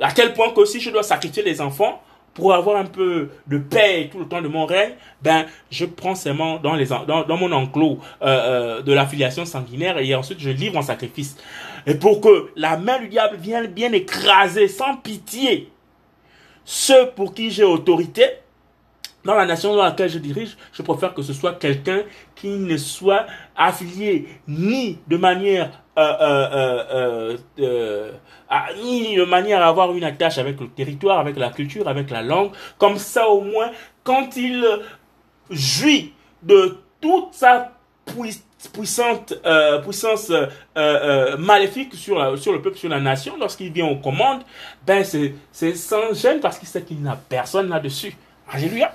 À 0.00 0.12
tel 0.12 0.32
point 0.32 0.50
que 0.50 0.64
si 0.64 0.80
je 0.80 0.90
dois 0.90 1.02
sacrifier 1.02 1.42
les 1.42 1.60
enfants 1.60 2.02
pour 2.32 2.54
avoir 2.54 2.76
un 2.76 2.84
peu 2.84 3.30
de 3.46 3.58
paix 3.58 4.08
tout 4.10 4.18
le 4.18 4.26
temps 4.26 4.40
de 4.40 4.48
mon 4.48 4.64
règne, 4.64 4.92
ben 5.20 5.44
je 5.70 5.84
prends 5.84 6.14
seulement 6.14 6.58
dans, 6.58 6.74
les, 6.74 6.86
dans, 6.86 7.24
dans 7.24 7.36
mon 7.36 7.50
enclos 7.52 7.98
de 8.22 8.92
la 8.92 9.06
filiation 9.06 9.44
sanguinaire 9.44 9.98
et 9.98 10.14
ensuite 10.14 10.38
je 10.40 10.50
livre 10.50 10.76
en 10.78 10.82
sacrifice. 10.82 11.36
Et 11.86 11.94
pour 11.94 12.20
que 12.20 12.50
la 12.56 12.76
main 12.76 13.00
du 13.00 13.08
diable 13.08 13.36
vienne 13.36 13.66
bien 13.66 13.92
écraser 13.92 14.68
sans 14.68 14.96
pitié 14.96 15.70
ceux 16.64 17.10
pour 17.16 17.34
qui 17.34 17.50
j'ai 17.50 17.64
autorité, 17.64 18.39
dans 19.24 19.34
la 19.34 19.46
nation 19.46 19.74
dans 19.74 19.82
laquelle 19.82 20.08
je 20.08 20.18
dirige, 20.18 20.56
je 20.72 20.82
préfère 20.82 21.14
que 21.14 21.22
ce 21.22 21.32
soit 21.32 21.54
quelqu'un 21.54 22.02
qui 22.34 22.48
ne 22.48 22.76
soit 22.76 23.26
affilié 23.56 24.28
ni 24.48 24.98
de 25.08 25.16
manière 25.16 25.70
euh, 25.98 26.16
euh, 26.20 27.36
euh, 27.58 28.12
ni 28.82 29.16
de 29.16 29.24
manière 29.24 29.62
à 29.62 29.68
avoir 29.68 29.92
une 29.92 30.04
attache 30.04 30.38
avec 30.38 30.58
le 30.60 30.68
territoire, 30.68 31.18
avec 31.18 31.36
la 31.36 31.50
culture, 31.50 31.86
avec 31.88 32.10
la 32.10 32.22
langue. 32.22 32.52
Comme 32.78 32.96
ça, 32.96 33.28
au 33.28 33.42
moins, 33.42 33.70
quand 34.02 34.36
il 34.36 34.64
jouit 35.50 36.14
de 36.42 36.78
toute 37.00 37.34
sa 37.34 37.72
puissante 38.72 39.34
puissance 39.84 40.32
maléfique 41.38 41.94
sur, 41.94 42.38
sur 42.38 42.52
le 42.52 42.62
peuple, 42.62 42.78
sur 42.78 42.88
la 42.88 43.00
nation, 43.00 43.34
lorsqu'il 43.38 43.72
vient 43.72 43.86
aux 43.86 43.96
commandes, 43.96 44.42
ben 44.86 45.04
c'est 45.04 45.74
sans 45.74 46.14
gêne 46.14 46.40
parce 46.40 46.58
qu'il 46.58 46.68
sait 46.68 46.82
qu'il 46.82 47.02
n'a 47.02 47.16
personne 47.16 47.68
là-dessus. 47.68 48.16
Alléluia. 48.50 48.92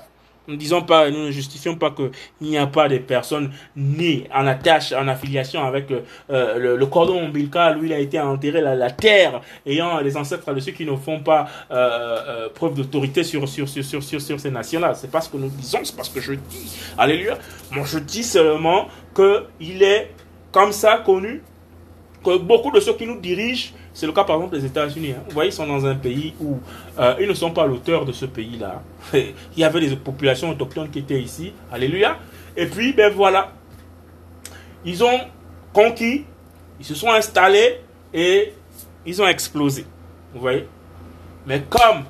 Nous 0.47 0.55
ne 0.55 0.59
disons 0.59 0.81
pas, 0.81 1.09
nous 1.09 1.25
ne 1.25 1.31
justifions 1.31 1.75
pas 1.75 1.91
qu'il 1.91 2.11
n'y 2.41 2.57
a 2.57 2.67
pas 2.67 2.87
de 2.87 2.97
personnes 2.99 3.51
nées 3.75 4.27
en 4.33 4.45
attache, 4.45 4.93
en 4.93 5.07
affiliation 5.07 5.63
avec 5.65 5.91
euh, 5.91 6.77
le, 6.77 6.85
cordon 6.85 7.23
ombilical 7.23 7.77
où 7.77 7.83
il 7.83 7.93
a 7.93 7.99
été 7.99 8.19
enterré 8.19 8.61
la, 8.61 8.91
terre, 8.91 9.41
ayant 9.65 9.99
les 9.99 10.15
ancêtres 10.17 10.53
de 10.53 10.59
ceux 10.59 10.71
qui 10.71 10.85
ne 10.85 10.95
font 10.95 11.19
pas 11.19 11.47
euh, 11.71 11.75
euh, 12.27 12.49
preuve 12.49 12.75
d'autorité 12.75 13.23
sur, 13.23 13.47
sur, 13.47 13.67
sur, 13.67 13.83
sur, 13.83 14.03
sur, 14.03 14.21
sur 14.21 14.39
ces 14.39 14.51
nations-là. 14.51 14.93
C'est 14.93 15.11
pas 15.11 15.21
ce 15.21 15.29
que 15.29 15.37
nous 15.37 15.49
disons, 15.49 15.79
c'est 15.83 15.95
pas 15.95 16.03
ce 16.03 16.11
que 16.11 16.21
je 16.21 16.33
dis. 16.33 16.77
Alléluia. 16.97 17.37
Moi, 17.71 17.85
je 17.85 17.99
dis 17.99 18.23
seulement 18.23 18.87
qu'il 19.15 19.81
est 19.81 20.11
comme 20.51 20.71
ça 20.71 20.97
connu, 20.97 21.41
que 22.23 22.37
beaucoup 22.37 22.71
de 22.71 22.79
ceux 22.79 22.93
qui 22.93 23.05
nous 23.05 23.19
dirigent 23.19 23.73
c'est 23.95 24.05
le 24.05 24.11
cas 24.11 24.25
par 24.25 24.35
exemple 24.35 24.57
des 24.57 24.65
États-Unis. 24.65 25.11
Hein. 25.13 25.23
Vous 25.25 25.33
voyez, 25.33 25.51
ils 25.51 25.53
sont 25.53 25.65
dans 25.65 25.85
un 25.85 25.95
pays 25.95 26.33
où 26.41 26.59
euh, 26.99 27.15
ils 27.17 27.29
ne 27.29 27.33
sont 27.33 27.51
pas 27.51 27.65
l'auteur 27.65 28.03
de 28.03 28.11
ce 28.11 28.25
pays-là. 28.25 28.83
Il 29.13 29.33
y 29.55 29.63
avait 29.63 29.79
des 29.79 29.95
populations 29.95 30.49
autochtones 30.49 30.89
qui 30.89 30.99
étaient 30.99 31.21
ici. 31.21 31.53
Alléluia. 31.71 32.17
Et 32.57 32.65
puis, 32.65 32.91
ben 32.91 33.11
voilà. 33.13 33.53
Ils 34.83 35.01
ont 35.01 35.17
conquis, 35.71 36.25
ils 36.77 36.85
se 36.85 36.93
sont 36.93 37.09
installés 37.09 37.79
et 38.13 38.51
ils 39.05 39.21
ont 39.21 39.27
explosé. 39.27 39.85
Vous 40.33 40.41
voyez 40.41 40.67
Mais 41.47 41.63
comme 41.69 42.03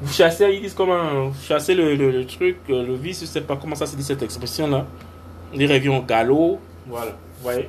vous 0.00 0.12
chassez, 0.12 0.48
ils 0.52 0.62
disent 0.62 0.74
comment 0.74 1.32
chasser 1.42 1.74
le, 1.74 1.96
le, 1.96 2.24
truc, 2.24 2.58
le 2.68 2.94
vice, 2.94 3.18
je 3.18 3.24
ne 3.24 3.30
sais 3.30 3.40
pas 3.40 3.56
comment 3.56 3.74
ça 3.74 3.86
se 3.86 3.96
dit 3.96 4.04
cette 4.04 4.22
expression-là. 4.22 4.86
Les 5.52 5.66
revient 5.66 5.88
au 5.88 6.02
galop. 6.02 6.60
Voilà 6.86 7.16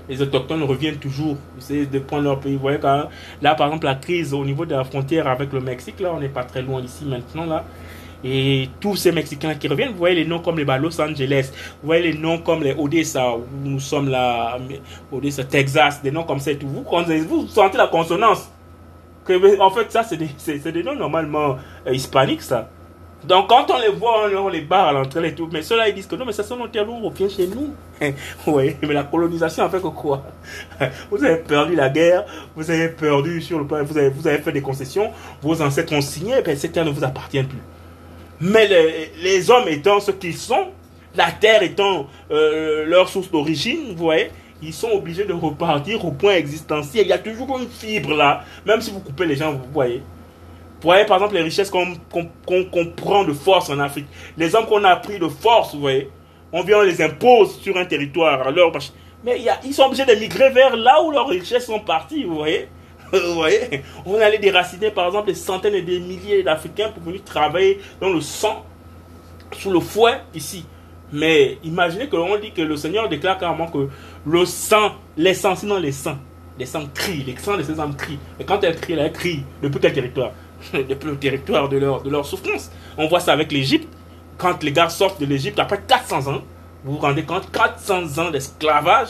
les 0.10 0.22
autochtones 0.22 0.64
reviennent 0.64 0.98
toujours, 0.98 1.38
c'est 1.60 1.86
de 1.86 2.00
prendre 2.00 2.24
leur 2.24 2.40
pays. 2.40 2.54
Vous 2.54 2.62
voyez, 2.62 2.80
quand 2.80 3.06
là, 3.42 3.56
par 3.56 3.68
exemple, 3.68 3.86
la 3.86 3.96
crise 3.96 4.34
au 4.34 4.46
niveau 4.46 4.66
de 4.66 4.74
la 4.74 4.84
frontière 4.84 5.28
avec 5.28 5.52
le 5.54 5.60
Mexique, 5.60 6.00
là, 6.00 6.12
on 6.16 6.20
n'est 6.20 6.30
pas 6.30 6.44
très 6.44 6.62
loin 6.62 6.82
ici 6.82 7.06
maintenant, 7.06 7.46
là. 7.46 7.64
Et 8.24 8.70
tous 8.80 8.96
ces 8.96 9.12
Mexicains 9.12 9.54
qui 9.54 9.68
reviennent, 9.68 9.92
vous 9.92 9.98
voyez 9.98 10.16
les 10.16 10.26
noms 10.26 10.40
comme 10.40 10.58
les 10.58 10.66
Los 10.66 11.00
Angeles, 11.00 11.52
vous 11.82 11.86
voyez 11.88 12.12
les 12.12 12.18
noms 12.18 12.40
comme 12.40 12.64
les 12.64 12.74
Odessa, 12.74 13.36
où 13.36 13.44
nous 13.64 13.80
sommes 13.80 14.10
là, 14.10 14.58
Odessa, 15.12 15.44
Texas, 15.44 16.02
des 16.02 16.10
noms 16.12 16.24
comme 16.24 16.40
ça 16.40 16.52
et 16.52 16.58
tout. 16.58 16.68
Vous, 16.68 16.84
vous 16.84 17.48
sentez 17.48 17.78
la 17.78 17.88
consonance. 17.88 18.50
En 19.60 19.70
fait, 19.70 19.92
ça, 19.92 20.04
c'est 20.04 20.18
des, 20.18 20.72
des, 20.72 20.84
noms 20.84 20.96
normalement 20.96 21.58
euh, 21.86 21.94
hispaniques, 21.94 22.42
ça. 22.42 22.70
Donc 23.28 23.50
quand 23.50 23.66
on 23.72 23.80
les 23.80 23.90
voit, 23.90 24.30
on, 24.36 24.50
les 24.50 24.62
barre 24.62 24.90
à 24.90 24.94
l'entrée 24.94 25.30
et 25.30 25.36
tout. 25.36 25.50
Mais 25.52 25.62
ceux-là, 25.62 25.90
ils 25.90 25.96
disent 25.96 26.08
que 26.08 26.16
non, 26.16 26.26
mais 26.26 26.32
ça 26.32 26.44
sont 26.44 26.58
nos 26.58 26.68
terres, 26.68 26.88
on 26.90 27.10
revient 27.10 27.30
chez 27.30 27.48
nous. 27.48 27.74
oui, 28.48 28.76
mais 28.82 28.94
la 28.94 29.04
colonisation 29.04 29.64
a 29.64 29.70
fait 29.70 29.82
que 29.82 29.88
quoi? 29.88 30.24
Vous 31.12 31.24
avez 31.24 31.38
perdu 31.38 31.76
la 31.76 31.90
guerre, 31.90 32.26
vous 32.56 32.70
avez 32.70 32.90
perdu 32.90 33.42
sur 33.42 33.58
le 33.60 33.66
vous 33.66 33.98
avez, 33.98 34.10
vous 34.10 34.28
avez 34.28 34.40
fait 34.40 34.52
des 34.52 34.62
concessions, 34.62 35.12
vos 35.42 35.62
ancêtres 35.62 35.94
ont 35.94 36.02
signé, 36.02 36.40
et 36.40 36.42
ben, 36.42 36.56
cette 36.58 36.74
terre 36.74 36.86
ne 36.86 36.92
vous 36.92 37.04
appartient 37.04 37.44
plus. 37.44 37.62
Mais 38.42 38.68
les, 39.22 39.50
hommes 39.50 39.68
étant 39.68 40.00
ce 40.00 40.12
qu'ils 40.12 40.36
sont, 40.36 40.68
la 41.16 41.32
terre 41.32 41.64
étant 41.64 42.08
euh, 42.32 42.86
leur 42.86 43.08
source 43.08 43.32
d'origine, 43.32 43.92
vous 43.92 44.04
voyez, 44.04 44.30
ils 44.62 44.74
sont 44.74 44.90
obligés 44.90 45.26
de 45.26 45.34
repartir 45.34 46.04
au 46.04 46.12
point 46.12 46.34
existentiel. 46.34 47.06
Il 47.06 47.10
y 47.10 47.14
a 47.14 47.20
toujours 47.20 47.58
une 47.58 47.70
fibre 47.70 48.14
là, 48.14 48.44
même 48.66 48.82
si 48.82 48.92
vous 48.92 49.00
coupez 49.00 49.26
les 49.26 49.36
gens, 49.36 49.54
vous 49.54 49.72
voyez. 49.74 50.04
Vous 50.86 50.92
voyez, 50.92 51.06
par 51.06 51.18
exemple, 51.18 51.34
les 51.34 51.42
richesses 51.42 51.72
qu'on 51.72 51.98
prend 52.96 53.24
de 53.24 53.34
force 53.34 53.72
en 53.72 53.80
Afrique. 53.80 54.06
Les 54.38 54.54
hommes 54.54 54.68
qu'on 54.68 54.84
a 54.84 54.96
pris 54.98 55.18
de 55.18 55.28
force, 55.28 55.74
vous 55.74 55.80
voyez, 55.80 56.12
on 56.54 56.62
vient, 56.62 56.78
on 56.78 56.84
les 56.84 57.02
impose 57.02 57.60
sur 57.60 57.76
un 57.76 57.86
territoire. 57.86 58.46
Alors, 58.46 58.72
mais 59.24 59.44
ils 59.64 59.74
sont 59.74 59.86
obligés 59.86 60.06
de 60.06 60.14
migrer 60.14 60.52
vers 60.52 60.76
là 60.76 61.02
où 61.02 61.10
leurs 61.10 61.28
richesses 61.28 61.66
sont 61.66 61.80
parties, 61.80 62.24
vous 62.26 62.36
voyez. 62.36 62.68
Vous 63.12 63.34
voyez 63.34 63.82
On 64.06 64.14
allait 64.20 64.38
déraciner, 64.38 64.92
par 64.92 65.08
exemple, 65.08 65.26
des 65.26 65.34
centaines 65.34 65.74
et 65.74 65.82
des 65.82 66.00
milliers 66.00 66.44
d'Africains 66.44 66.90
pour 66.90 67.02
venir 67.02 67.24
travailler 67.24 67.80
dans 68.00 68.10
le 68.10 68.22
sang, 68.22 68.64
sous 69.54 69.72
le 69.72 69.80
fouet, 69.80 70.22
ici. 70.36 70.66
Mais 71.12 71.58
imaginez 71.64 72.10
que 72.10 72.16
l'on 72.16 72.38
dit 72.38 72.52
que 72.52 72.62
le 72.62 72.78
Seigneur 72.78 73.10
déclare 73.10 73.40
carrément 73.40 73.68
que 73.68 73.90
le 74.24 74.46
sang, 74.46 74.92
les 75.18 75.34
sangs, 75.34 75.56
sinon 75.56 75.78
les 75.78 75.92
sangs, 75.92 76.20
les 76.60 76.68
sangs 76.68 76.88
crient, 76.94 77.24
les 77.24 77.38
sangs 77.38 77.58
de 77.58 77.64
ces 77.64 77.80
hommes 77.80 77.96
crient. 77.96 78.20
Et 78.40 78.44
quand 78.44 78.64
elles 78.64 78.80
crient, 78.80 78.94
elles 78.94 79.12
crient 79.12 79.44
depuis 79.64 79.80
quel 79.80 79.94
territoire? 79.94 80.32
depuis 80.74 81.08
le 81.10 81.18
territoire 81.18 81.70
de 81.70 81.78
leur, 81.78 82.02
de 82.04 82.10
leur 82.10 82.26
souffrance. 82.26 82.72
On 82.98 83.08
voit 83.08 83.20
ça 83.20 83.34
avec 83.34 83.52
l'Égypte. 83.52 83.88
Quand 84.38 84.62
les 84.64 84.72
gars 84.72 84.90
sortent 84.90 85.20
de 85.22 85.26
l'Égypte 85.26 85.60
après 85.60 85.82
400 85.88 86.28
ans, 86.28 86.42
vous 86.84 86.94
vous 86.94 87.00
rendez 87.00 87.24
compte, 87.24 87.52
400 87.52 88.22
ans 88.22 88.32
d'esclavage, 88.32 89.10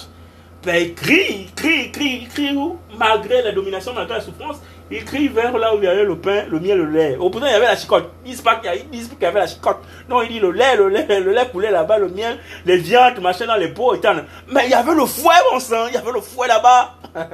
ben, 0.64 0.76
ils 0.76 0.96
crient, 0.96 1.46
ils 1.46 1.54
crient, 1.54 1.86
ils 1.86 1.92
crient, 1.92 2.20
ils 2.24 2.28
crient 2.28 2.56
où? 2.56 2.78
Malgré 2.98 3.42
la 3.42 3.52
domination, 3.52 3.94
malgré 3.94 4.16
la 4.16 4.22
souffrance, 4.22 4.58
ils 4.90 5.04
crient 5.04 5.28
vers 5.28 5.58
là 5.58 5.74
où 5.76 5.78
il 5.80 5.84
y 5.84 5.88
avait 5.88 6.04
le 6.04 6.16
pain, 6.16 6.46
le 6.50 6.60
miel, 6.60 6.78
le 6.78 6.86
lait. 6.86 7.18
Au 7.18 7.30
bout 7.30 7.40
il 7.40 7.46
y 7.46 7.54
avait 7.54 7.66
la 7.66 7.76
chicotte. 7.76 8.12
Ils 8.24 8.32
disent 8.32 8.42
pas 8.42 8.56
qu'il 8.58 8.72
y, 8.72 9.26
avait 9.26 9.40
la 9.40 9.48
chicotte. 9.48 9.80
Non, 10.08 10.22
il 10.22 10.30
dit 10.30 10.40
le 10.40 10.52
lait, 10.52 10.76
le 10.76 10.90
lait, 10.90 11.06
le 11.08 11.32
lait 11.32 11.48
coulait 11.52 11.72
là-bas, 11.72 11.98
le 11.98 12.10
miel, 12.10 12.38
les 12.66 12.78
viandes, 12.78 13.20
machin 13.20 13.48
dans 13.48 13.56
les 13.56 13.70
pots 13.70 13.96
et 13.96 14.00
Mais 14.52 14.66
il 14.66 14.72
y 14.72 14.74
avait 14.74 14.94
le 14.94 15.06
fouet, 15.06 15.34
mon 15.52 15.60
sang, 15.60 15.88
il 15.88 15.96
y 15.96 15.98
avait 15.98 16.12
le 16.12 16.22
fouet 16.22 16.48
là-bas. 16.48 16.96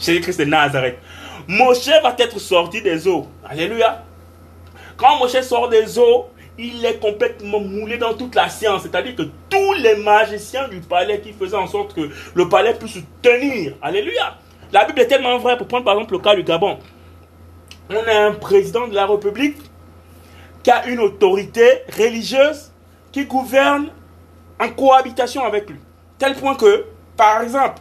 Jésus-Christ 0.00 0.40
de 0.40 0.44
Nazareth. 0.44 0.98
Moshe 1.48 1.88
va 2.02 2.14
être 2.18 2.38
sorti 2.38 2.82
des 2.82 3.06
eaux. 3.06 3.26
Alléluia. 3.48 4.04
Quand 4.96 5.18
Moshe 5.18 5.40
sort 5.42 5.68
des 5.68 5.98
eaux, 5.98 6.28
il 6.58 6.84
est 6.84 6.98
complètement 6.98 7.60
moulé 7.60 7.96
dans 7.96 8.14
toute 8.14 8.34
la 8.34 8.48
science. 8.48 8.82
C'est-à-dire 8.82 9.16
que 9.16 9.22
tous 9.48 9.72
les 9.74 9.96
magiciens 9.96 10.68
du 10.68 10.80
palais 10.80 11.20
qui 11.20 11.32
faisaient 11.32 11.56
en 11.56 11.66
sorte 11.66 11.94
que 11.94 12.10
le 12.34 12.48
palais 12.48 12.74
puisse 12.74 12.94
se 12.94 13.00
tenir. 13.22 13.74
Alléluia. 13.80 14.36
La 14.72 14.84
Bible 14.84 15.00
est 15.00 15.06
tellement 15.06 15.38
vraie. 15.38 15.56
Pour 15.56 15.66
prendre 15.66 15.84
par 15.84 15.94
exemple 15.94 16.12
le 16.12 16.18
cas 16.18 16.34
du 16.34 16.42
Gabon. 16.42 16.78
On 17.88 18.08
a 18.08 18.26
un 18.26 18.32
président 18.32 18.86
de 18.86 18.94
la 18.94 19.06
République 19.06 19.56
qui 20.62 20.70
a 20.70 20.86
une 20.86 21.00
autorité 21.00 21.82
religieuse 21.96 22.70
qui 23.10 23.24
gouverne 23.24 23.88
en 24.60 24.68
cohabitation 24.68 25.44
avec 25.44 25.68
lui. 25.68 25.78
Tel 26.18 26.34
point 26.34 26.54
que, 26.54 26.84
par 27.16 27.42
exemple, 27.42 27.80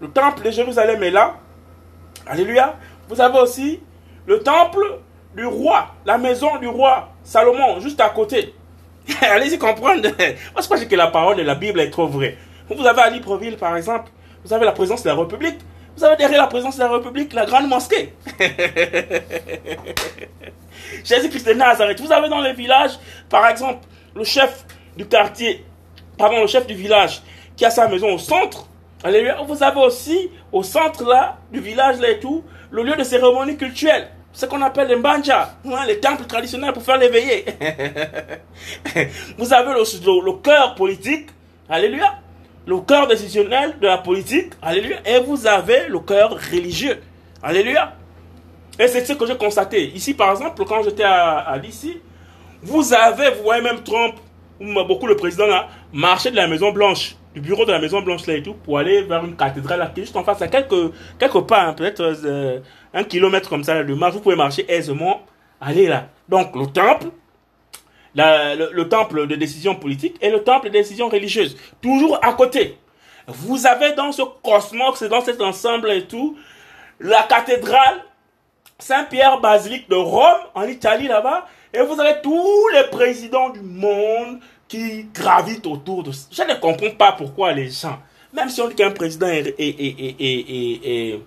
le 0.00 0.08
temple 0.08 0.44
de 0.44 0.50
Jérusalem 0.50 1.02
est 1.02 1.10
là. 1.10 1.34
Alléluia. 2.26 2.76
Vous 3.10 3.20
avez 3.20 3.40
aussi 3.40 3.80
le 4.26 4.40
temple 4.40 5.00
du 5.34 5.44
roi, 5.44 5.88
la 6.06 6.16
maison 6.16 6.56
du 6.58 6.68
roi 6.68 7.08
Salomon, 7.24 7.80
juste 7.80 8.00
à 8.00 8.08
côté. 8.08 8.54
Allez-y 9.20 9.58
comprendre. 9.58 10.02
Moi, 10.52 10.62
je 10.62 10.68
pense 10.68 10.84
que 10.84 10.96
la 10.96 11.08
parole 11.08 11.36
de 11.36 11.42
la 11.42 11.56
Bible 11.56 11.80
est 11.80 11.90
trop 11.90 12.06
vraie. 12.06 12.38
Vous 12.68 12.86
avez 12.86 13.02
à 13.02 13.10
Libreville, 13.10 13.56
par 13.56 13.76
exemple, 13.76 14.12
vous 14.44 14.52
avez 14.52 14.64
la 14.64 14.70
présence 14.70 15.02
de 15.02 15.08
la 15.08 15.16
République. 15.16 15.58
Vous 15.96 16.04
avez 16.04 16.14
derrière 16.16 16.40
la 16.40 16.46
présence 16.46 16.76
de 16.76 16.82
la 16.82 16.92
République 16.92 17.32
la 17.32 17.46
grande 17.46 17.68
mosquée. 17.68 18.14
Jésus-Christ 21.04 21.48
de 21.48 21.52
Nazareth. 21.54 22.00
Vous 22.00 22.12
avez 22.12 22.28
dans 22.28 22.40
les 22.40 22.52
villages, 22.52 22.92
par 23.28 23.48
exemple, 23.48 23.88
le 24.14 24.22
chef 24.22 24.64
du 24.96 25.04
quartier, 25.06 25.64
pardon, 26.16 26.42
le 26.42 26.46
chef 26.46 26.64
du 26.64 26.74
village 26.74 27.22
qui 27.56 27.64
a 27.64 27.70
sa 27.70 27.88
maison 27.88 28.14
au 28.14 28.18
centre. 28.18 28.68
Vous 29.02 29.62
avez 29.62 29.80
aussi 29.80 30.30
au 30.52 30.62
centre 30.62 31.04
là, 31.04 31.38
du 31.50 31.58
village 31.60 31.98
là 32.00 32.10
et 32.10 32.20
tout, 32.20 32.44
le 32.70 32.82
lieu 32.82 32.96
de 32.96 33.04
cérémonie 33.04 33.56
culturelle. 33.56 34.08
Ce 34.32 34.46
qu'on 34.46 34.62
appelle 34.62 34.88
les 34.88 34.96
mbanja, 34.96 35.56
hein, 35.64 35.84
les 35.86 35.98
temples 35.98 36.24
traditionnels 36.24 36.72
pour 36.72 36.84
faire 36.84 36.98
l'éveillé. 36.98 37.44
Vous 39.38 39.52
avez 39.52 39.72
le, 39.72 40.24
le, 40.24 40.32
cœur 40.40 40.74
politique. 40.76 41.28
Alléluia. 41.68 42.14
le 42.66 42.80
cœur 42.80 43.06
décisionnel 43.08 43.76
de 43.80 43.86
la 43.86 43.98
politique, 43.98 44.52
alléluia, 44.62 44.98
et 45.04 45.20
vous 45.20 45.46
avez 45.46 45.88
le 45.88 45.98
cœur 46.00 46.30
religieux, 46.30 47.00
alléluia. 47.42 47.94
Et 48.78 48.88
c'est 48.88 49.04
ce 49.04 49.12
que 49.12 49.26
j'ai 49.26 49.36
constaté. 49.36 49.92
Ici, 49.94 50.14
par 50.14 50.30
exemple, 50.32 50.64
quand 50.64 50.82
j'étais 50.82 51.04
à, 51.04 51.38
à 51.38 51.58
vous 52.62 52.92
avez, 52.92 53.30
vous 53.30 53.42
voyez 53.42 53.62
même 53.62 53.82
Trump, 53.82 54.14
beaucoup 54.60 55.06
le 55.06 55.16
président 55.16 55.46
là, 55.46 55.68
marcher 55.92 56.30
de 56.30 56.36
la 56.36 56.46
Maison 56.46 56.70
Blanche, 56.72 57.16
du 57.34 57.40
bureau 57.40 57.64
de 57.64 57.72
la 57.72 57.78
Maison 57.78 58.02
Blanche 58.02 58.26
là 58.26 58.34
et 58.34 58.42
tout, 58.42 58.54
pour 58.54 58.78
aller 58.78 59.02
vers 59.02 59.24
une 59.24 59.36
cathédrale 59.36 59.78
là, 59.78 59.86
qui 59.86 60.00
est 60.00 60.04
juste 60.04 60.16
en 60.16 60.24
face, 60.24 60.42
à 60.42 60.48
quelques, 60.48 60.92
quelques 61.18 61.46
pas, 61.46 61.62
hein, 61.62 61.72
peut-être 61.72 62.00
euh, 62.00 62.60
un 62.92 63.04
kilomètre 63.04 63.48
comme 63.48 63.64
ça 63.64 63.82
de 63.82 63.94
marche, 63.94 64.14
vous 64.14 64.20
pouvez 64.20 64.36
marcher 64.36 64.64
aisément, 64.68 65.22
aller 65.60 65.86
là. 65.86 66.08
Donc 66.28 66.54
le 66.54 66.66
temple, 66.66 67.08
le, 68.14 68.82
temple 68.84 69.26
de 69.26 69.36
décision 69.36 69.74
politique 69.74 70.16
et 70.20 70.30
le 70.30 70.42
temple 70.42 70.66
de 70.66 70.72
décision 70.72 71.08
religieuse, 71.08 71.56
toujours 71.80 72.18
à 72.22 72.34
côté. 72.34 72.78
Vous 73.26 73.66
avez 73.66 73.92
dans 73.92 74.12
ce 74.12 74.22
cosmos, 74.42 75.02
dans 75.04 75.20
cet 75.20 75.40
ensemble 75.40 75.90
et 75.90 76.06
tout, 76.06 76.36
la 76.98 77.22
cathédrale 77.22 78.04
Saint-Pierre 78.78 79.40
Basilique 79.40 79.88
de 79.88 79.94
Rome, 79.94 80.40
en 80.54 80.62
Italie 80.64 81.06
là-bas, 81.06 81.46
et 81.72 81.80
vous 81.82 82.00
avez 82.00 82.20
tous 82.22 82.68
les 82.74 82.84
présidents 82.90 83.50
du 83.50 83.60
monde 83.60 84.40
qui 84.68 85.04
gravitent 85.14 85.66
autour 85.66 86.02
de 86.02 86.12
ça. 86.12 86.28
Je 86.30 86.42
ne 86.42 86.54
comprends 86.60 86.90
pas 86.90 87.12
pourquoi 87.12 87.52
les 87.52 87.70
gens, 87.70 87.98
même 88.32 88.48
si 88.48 88.60
on 88.60 88.68
dit 88.68 88.74
qu'un 88.74 88.90
président 88.90 89.26
est, 89.26 89.54
est, 89.58 91.20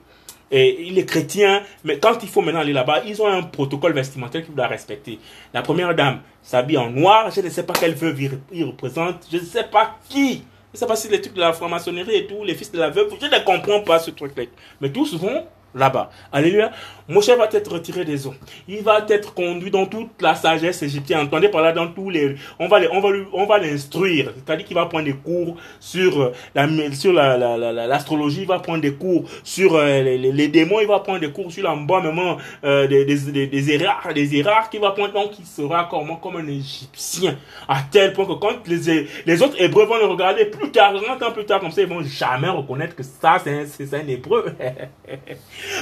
il 0.52 1.00
est 1.00 1.06
chrétien, 1.06 1.64
mais 1.84 1.98
quand 2.00 2.22
il 2.22 2.30
faut 2.30 2.42
maintenant 2.42 2.62
aller 2.62 2.74
là-bas, 2.74 3.04
ils 3.06 3.22
ont 3.22 3.28
un 3.28 3.44
protocole 3.44 3.94
vestimentaire 3.94 4.46
qu'il 4.46 4.54
doit 4.54 4.68
respecter. 4.68 5.20
La 5.54 5.62
première 5.62 5.96
dame 5.96 6.22
s'habille 6.42 6.78
en 6.78 6.90
noir, 6.90 7.32
je 7.32 7.42
ne 7.42 7.50
sais 7.50 7.64
pas 7.64 7.74
quelle 7.74 7.96
veuve 7.96 8.22
il 8.52 8.64
représente, 8.66 9.26
je 9.32 9.38
ne 9.38 9.44
sais 9.44 9.64
pas 9.64 9.98
qui. 10.10 10.44
Je 10.74 10.78
ne 10.78 10.80
sais 10.80 10.88
pas 10.88 10.96
si 10.96 11.08
les 11.08 11.22
trucs 11.22 11.36
de 11.36 11.40
la 11.40 11.54
franc-maçonnerie 11.54 12.16
et 12.16 12.26
tout, 12.26 12.44
les 12.44 12.56
fils 12.56 12.72
de 12.72 12.80
la 12.80 12.90
veuve, 12.90 13.14
je 13.22 13.28
ne 13.28 13.46
comprends 13.46 13.82
pas 13.82 14.00
ce 14.00 14.10
truc-là. 14.10 14.46
Mais 14.82 14.92
tous 14.92 15.16
vont 15.16 15.46
là-bas. 15.76 16.10
Alléluia. 16.32 16.72
Moshe 17.08 17.30
va 17.30 17.50
être 17.52 17.72
retiré 17.72 18.06
des 18.06 18.26
eaux. 18.28 18.34
Il 18.68 18.82
va 18.82 19.06
être 19.10 19.34
conduit 19.34 19.70
dans 19.70 19.86
toute 19.86 20.22
la 20.22 20.36
sagesse 20.36 20.82
égyptienne. 20.84 21.20
Entendez 21.20 21.50
par 21.50 21.62
là 21.62 21.74
dans 21.74 21.88
tous 21.88 22.10
les, 22.10 22.36
on 22.60 22.68
va 22.68 22.80
va 22.80 23.10
on 23.34 23.46
va 23.46 23.58
l'instruire. 23.60 24.32
C'est-à-dire 24.36 24.66
qu'il 24.66 24.76
va 24.76 24.86
prendre 24.86 25.06
des 25.06 25.14
cours 25.14 25.58
sur 25.80 26.22
euh, 26.22 26.32
la, 26.56 26.68
sur 26.94 27.12
la, 27.12 27.38
l'astrologie, 27.88 28.42
il 28.42 28.48
va 28.48 28.60
prendre 28.60 28.82
des 28.82 28.94
cours 28.94 29.26
sur 29.44 29.76
euh, 29.76 30.02
les, 30.02 30.48
démons, 30.48 30.80
il 30.80 30.88
va 30.88 31.00
prendre 31.00 31.20
des 31.20 31.32
cours 31.32 31.52
sur 31.52 31.64
l'embaumement 31.64 32.38
euh, 32.64 32.88
des, 32.88 33.04
des, 33.04 33.18
des, 33.32 33.48
des 33.48 33.72
erreurs, 33.72 34.14
des 34.14 34.36
erreurs 34.38 34.70
qu'il 34.70 34.80
va 34.80 34.92
prendre. 34.92 35.14
Donc, 35.14 35.38
il 35.40 35.46
sera 35.46 35.86
comme, 35.86 36.20
comme 36.22 36.38
un 36.38 36.48
Égyptien. 36.48 37.38
À 37.68 37.82
tel 37.92 38.14
point 38.14 38.26
que 38.26 38.34
quand 38.34 38.66
les, 38.68 39.08
les 39.26 39.42
autres 39.42 39.62
Hébreux 39.62 39.86
vont 39.86 39.98
le 39.98 40.06
regarder 40.06 40.46
plus 40.46 40.72
tard, 40.72 40.94
un 40.96 41.32
plus 41.32 41.46
tard, 41.46 41.60
comme 41.60 41.72
ça, 41.72 41.82
ils 41.82 41.88
vont 41.88 42.02
jamais 42.04 42.50
reconnaître 42.50 42.96
que 42.96 43.04
ça, 43.04 43.38
c'est 43.44 43.52
un, 43.52 43.66
c'est 43.66 43.94
un 43.94 44.08
Hébreu. 44.08 44.46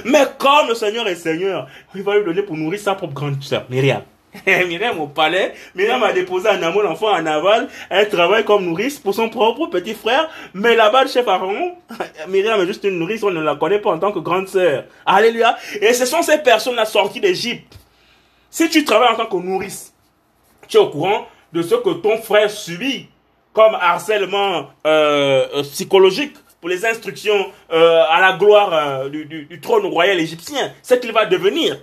Mais 0.06 0.24
comme 0.38 0.70
le 0.70 0.76
Seigneur 0.76 1.08
est 1.08 1.16
Seigneur, 1.16 1.68
il 1.96 2.04
va 2.04 2.18
lui 2.18 2.26
donner 2.26 2.44
pour 2.44 2.58
nourrir 2.58 2.80
sa 2.80 2.96
propre 2.96 3.14
grande 3.14 3.44
sœur, 3.44 3.66
Myriam. 3.70 4.02
Myriam 4.46 5.00
au 5.00 5.08
palais, 5.08 5.54
Myriam 5.76 6.02
a 6.04 6.14
déposé 6.14 6.48
un 6.48 6.64
amour 6.64 6.84
d'enfant 6.84 7.12
en 7.12 7.26
aval, 7.26 7.68
elle 7.90 8.08
travaille 8.08 8.46
comme 8.46 8.66
nourrice 8.66 8.98
pour 8.98 9.14
son 9.14 9.30
propre 9.30 9.68
petit 9.68 9.94
frère, 9.94 10.30
mais 10.54 10.76
là-bas, 10.76 11.04
le 11.04 11.10
chef 11.10 11.28
Aaron, 11.28 11.76
Myriam 12.30 12.62
est 12.62 12.68
juste 12.68 12.84
une 12.84 12.98
nourrice, 12.98 13.24
on 13.24 13.32
ne 13.32 13.42
la 13.42 13.56
connaît 13.56 13.80
pas 13.80 13.92
en 13.92 14.00
tant 14.00 14.12
que 14.12 14.20
grande 14.20 14.48
sœur. 14.48 14.86
Alléluia. 15.06 15.58
Et 15.82 15.94
ce 15.94 16.06
sont 16.06 16.22
ces 16.22 16.38
personnes-là 16.38 16.86
sorties 16.86 17.20
d'Égypte. 17.20 17.78
Si 18.50 18.70
tu 18.70 18.84
travailles 18.86 19.14
en 19.14 19.18
tant 19.18 19.26
que 19.26 19.38
nourrice, 19.38 19.94
tu 20.68 20.78
es 20.78 20.80
au 20.80 20.90
courant 20.90 21.28
de 21.52 21.62
ce 21.62 21.76
que 21.76 21.90
ton 21.90 22.18
frère 22.22 22.50
subit 22.50 23.10
comme 23.54 23.76
harcèlement 23.76 24.70
euh, 24.88 25.48
euh 25.56 25.64
psychologique, 25.64 26.36
pour 26.62 26.70
les 26.70 26.86
instructions 26.86 27.52
euh, 27.72 28.04
à 28.08 28.22
la 28.22 28.38
gloire 28.38 28.72
euh, 28.74 29.10
du, 29.10 29.60
trône 29.60 29.86
royal 29.88 30.20
égyptien, 30.20 30.72
ce 30.84 30.94
qu'il 30.94 31.12
va 31.12 31.26
devenir. 31.26 31.78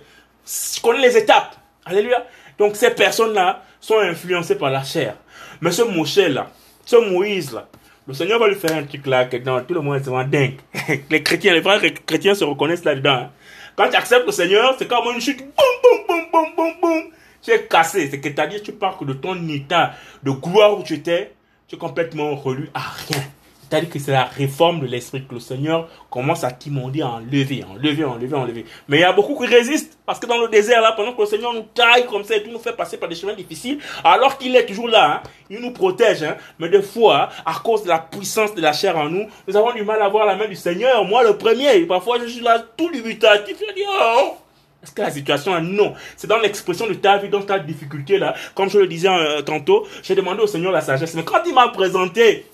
Je 0.45 0.81
connais 0.81 1.01
les 1.01 1.17
étapes. 1.17 1.55
Alléluia. 1.85 2.25
Donc 2.57 2.75
ces 2.77 2.91
personnes-là 2.91 3.63
sont 3.81 3.99
influencées 3.99 4.55
par 4.55 4.71
la 4.71 4.83
chair. 4.83 5.15
Mais 5.61 5.71
ce 5.71 5.81
Moshe-là, 5.81 6.47
ce 6.85 6.95
Moïse-là, 6.95 7.67
le 8.07 8.13
Seigneur 8.13 8.39
va 8.39 8.47
lui 8.47 8.55
faire 8.55 8.75
un 8.75 8.83
truc 8.83 9.05
là 9.05 9.25
que 9.25 9.37
dans 9.37 9.61
tout 9.61 9.73
le 9.73 9.81
monde 9.81 9.97
est 9.97 9.99
vraiment 9.99 10.23
dingue. 10.23 10.57
les 11.09 11.21
chrétiens, 11.21 11.53
les 11.53 11.59
vrais 11.59 11.93
chrétiens 11.93 12.33
se 12.33 12.43
reconnaissent 12.43 12.85
là-dedans. 12.85 13.11
Hein. 13.11 13.31
Quand 13.75 13.89
tu 13.89 13.95
acceptes 13.95 14.25
le 14.25 14.31
Seigneur, 14.31 14.75
c'est 14.79 14.87
comme 14.87 15.13
une 15.13 15.21
chute. 15.21 15.39
Boum, 15.39 15.47
boum, 15.83 16.05
boum, 16.07 16.25
boum, 16.31 16.55
boum, 16.55 16.73
boum. 16.81 17.03
Tu 17.41 17.51
es 17.51 17.63
cassé. 17.65 18.09
C'est 18.09 18.19
que 18.19 18.29
tu 18.29 18.41
as 18.41 18.47
dit, 18.47 18.61
tu 18.61 18.71
pars 18.71 18.97
de 19.03 19.13
ton 19.13 19.47
état 19.47 19.93
de 20.23 20.31
gloire 20.31 20.77
où 20.79 20.83
tu 20.83 20.95
étais, 20.95 21.33
tu 21.67 21.75
es 21.75 21.77
complètement 21.77 22.35
relu 22.35 22.69
à 22.73 22.79
rien. 22.79 23.23
C'est-à-dire 23.69 23.89
que 23.89 23.99
c'est 23.99 24.11
la 24.11 24.23
réforme 24.23 24.79
de 24.79 24.87
l'esprit 24.87 25.23
que 25.27 25.35
le 25.35 25.39
Seigneur 25.39 25.87
commence 26.09 26.43
à 26.43 26.51
timonder, 26.51 27.01
à 27.01 27.09
enlever, 27.09 27.63
enlever, 27.63 28.03
enlever, 28.03 28.35
enlever. 28.35 28.65
Mais 28.87 28.97
il 28.97 29.01
y 29.01 29.03
a 29.03 29.13
beaucoup 29.13 29.37
qui 29.37 29.45
résistent 29.45 29.99
parce 30.05 30.19
que 30.19 30.25
dans 30.25 30.39
le 30.39 30.47
désert, 30.47 30.81
là, 30.81 30.93
pendant 30.93 31.13
que 31.13 31.21
le 31.21 31.27
Seigneur 31.27 31.53
nous 31.53 31.65
taille 31.73 32.07
comme 32.07 32.23
ça 32.23 32.35
et 32.35 32.41
tout 32.43 32.49
nous 32.49 32.59
fait 32.59 32.75
passer 32.75 32.97
par 32.97 33.07
des 33.07 33.15
chemins 33.15 33.35
difficiles, 33.35 33.77
alors 34.03 34.39
qu'il 34.39 34.55
est 34.55 34.65
toujours 34.65 34.87
là, 34.87 35.21
hein, 35.23 35.29
il 35.51 35.59
nous 35.59 35.71
protège. 35.71 36.23
Hein, 36.23 36.35
mais 36.57 36.69
des 36.69 36.81
fois, 36.81 37.29
à 37.45 37.53
cause 37.63 37.83
de 37.83 37.89
la 37.89 37.99
puissance 37.99 38.55
de 38.55 38.61
la 38.61 38.73
chair 38.73 38.97
en 38.97 39.07
nous, 39.07 39.27
nous 39.47 39.55
avons 39.55 39.71
du 39.73 39.83
mal 39.83 40.01
à 40.01 40.09
voir 40.09 40.25
la 40.25 40.35
main 40.35 40.47
du 40.47 40.55
Seigneur. 40.55 41.05
Moi, 41.05 41.23
le 41.23 41.37
premier, 41.37 41.85
parfois, 41.85 42.17
je 42.19 42.25
suis 42.27 42.41
là 42.41 42.59
tout 42.75 42.89
dubitatif. 42.89 43.55
Je 43.59 43.73
dis, 43.75 43.83
oh, 43.87 44.33
est-ce 44.81 44.91
que 44.93 45.01
la 45.01 45.11
situation 45.11 45.59
Non. 45.61 45.93
C'est 46.17 46.27
dans 46.27 46.39
l'expression 46.39 46.87
de 46.87 46.95
ta 46.95 47.17
vie, 47.17 47.29
dans 47.29 47.41
ta 47.43 47.59
difficulté 47.59 48.17
là. 48.17 48.33
Comme 48.55 48.69
je 48.69 48.79
le 48.79 48.87
disais 48.87 49.09
euh, 49.09 49.41
tantôt, 49.41 49.85
j'ai 50.01 50.15
demandé 50.15 50.41
au 50.41 50.47
Seigneur 50.47 50.71
la 50.71 50.81
sagesse. 50.81 51.13
Mais 51.13 51.23
quand 51.23 51.41
il 51.45 51.53
m'a 51.53 51.67
présenté 51.67 52.45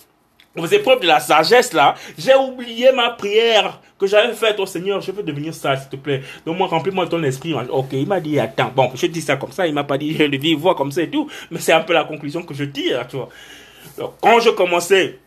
aux 0.57 0.65
épreuves 0.67 1.01
de 1.01 1.07
la 1.07 1.19
sagesse 1.19 1.73
là, 1.73 1.95
j'ai 2.17 2.35
oublié 2.35 2.91
ma 2.91 3.09
prière 3.11 3.79
que 3.99 4.07
j'avais 4.07 4.33
faite 4.33 4.59
au 4.59 4.65
Seigneur. 4.65 5.01
Je 5.01 5.11
veux 5.11 5.23
devenir 5.23 5.53
ça, 5.53 5.75
s'il 5.77 5.89
te 5.89 5.95
plaît. 5.95 6.21
Donc 6.45 6.57
moi, 6.57 6.67
remplis-moi 6.67 7.07
ton 7.07 7.21
esprit. 7.23 7.53
Ok, 7.53 7.93
il 7.93 8.07
m'a 8.07 8.19
dit, 8.19 8.39
attends. 8.39 8.71
Bon, 8.75 8.91
je 8.95 9.07
dis 9.07 9.21
ça 9.21 9.37
comme 9.37 9.51
ça. 9.51 9.67
Il 9.67 9.73
m'a 9.73 9.83
pas 9.83 9.97
dit, 9.97 10.15
je 10.15 10.23
le 10.23 10.37
vis, 10.37 10.55
vois 10.55 10.75
comme 10.75 10.91
ça 10.91 11.01
et 11.01 11.09
tout. 11.09 11.29
Mais 11.51 11.59
c'est 11.59 11.73
un 11.73 11.81
peu 11.81 11.93
la 11.93 12.03
conclusion 12.03 12.43
que 12.43 12.53
je 12.53 12.65
tire, 12.65 13.07
tu 13.07 13.17
vois. 13.17 13.29
Donc, 13.97 14.13
quand 14.21 14.39
je 14.39 14.49
commençais 14.49 15.19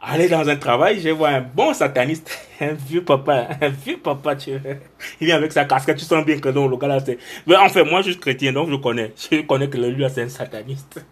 à 0.00 0.12
aller 0.12 0.28
dans 0.28 0.48
un 0.48 0.56
travail, 0.56 1.00
je 1.00 1.10
vois 1.10 1.30
un 1.30 1.40
bon 1.40 1.72
sataniste, 1.72 2.30
un 2.60 2.72
vieux 2.72 3.02
papa, 3.02 3.48
un 3.60 3.68
vieux 3.68 3.98
papa, 3.98 4.36
tu 4.36 4.56
vois. 4.56 4.72
Il 5.20 5.26
vient 5.26 5.36
avec 5.36 5.52
sa 5.52 5.64
casquette, 5.64 5.98
tu 5.98 6.04
sens 6.04 6.24
bien 6.24 6.38
que 6.38 6.48
non, 6.50 6.68
le 6.68 6.76
gars 6.76 6.88
là, 6.88 7.00
c'est... 7.00 7.18
Mais 7.46 7.56
enfin, 7.56 7.84
moi, 7.84 8.02
je 8.02 8.10
suis 8.10 8.20
chrétien, 8.20 8.52
donc 8.52 8.70
je 8.70 8.76
connais. 8.76 9.12
Je 9.30 9.42
connais 9.42 9.68
que 9.68 9.78
lui, 9.78 10.04
c'est 10.10 10.22
un 10.22 10.28
sataniste. 10.28 11.04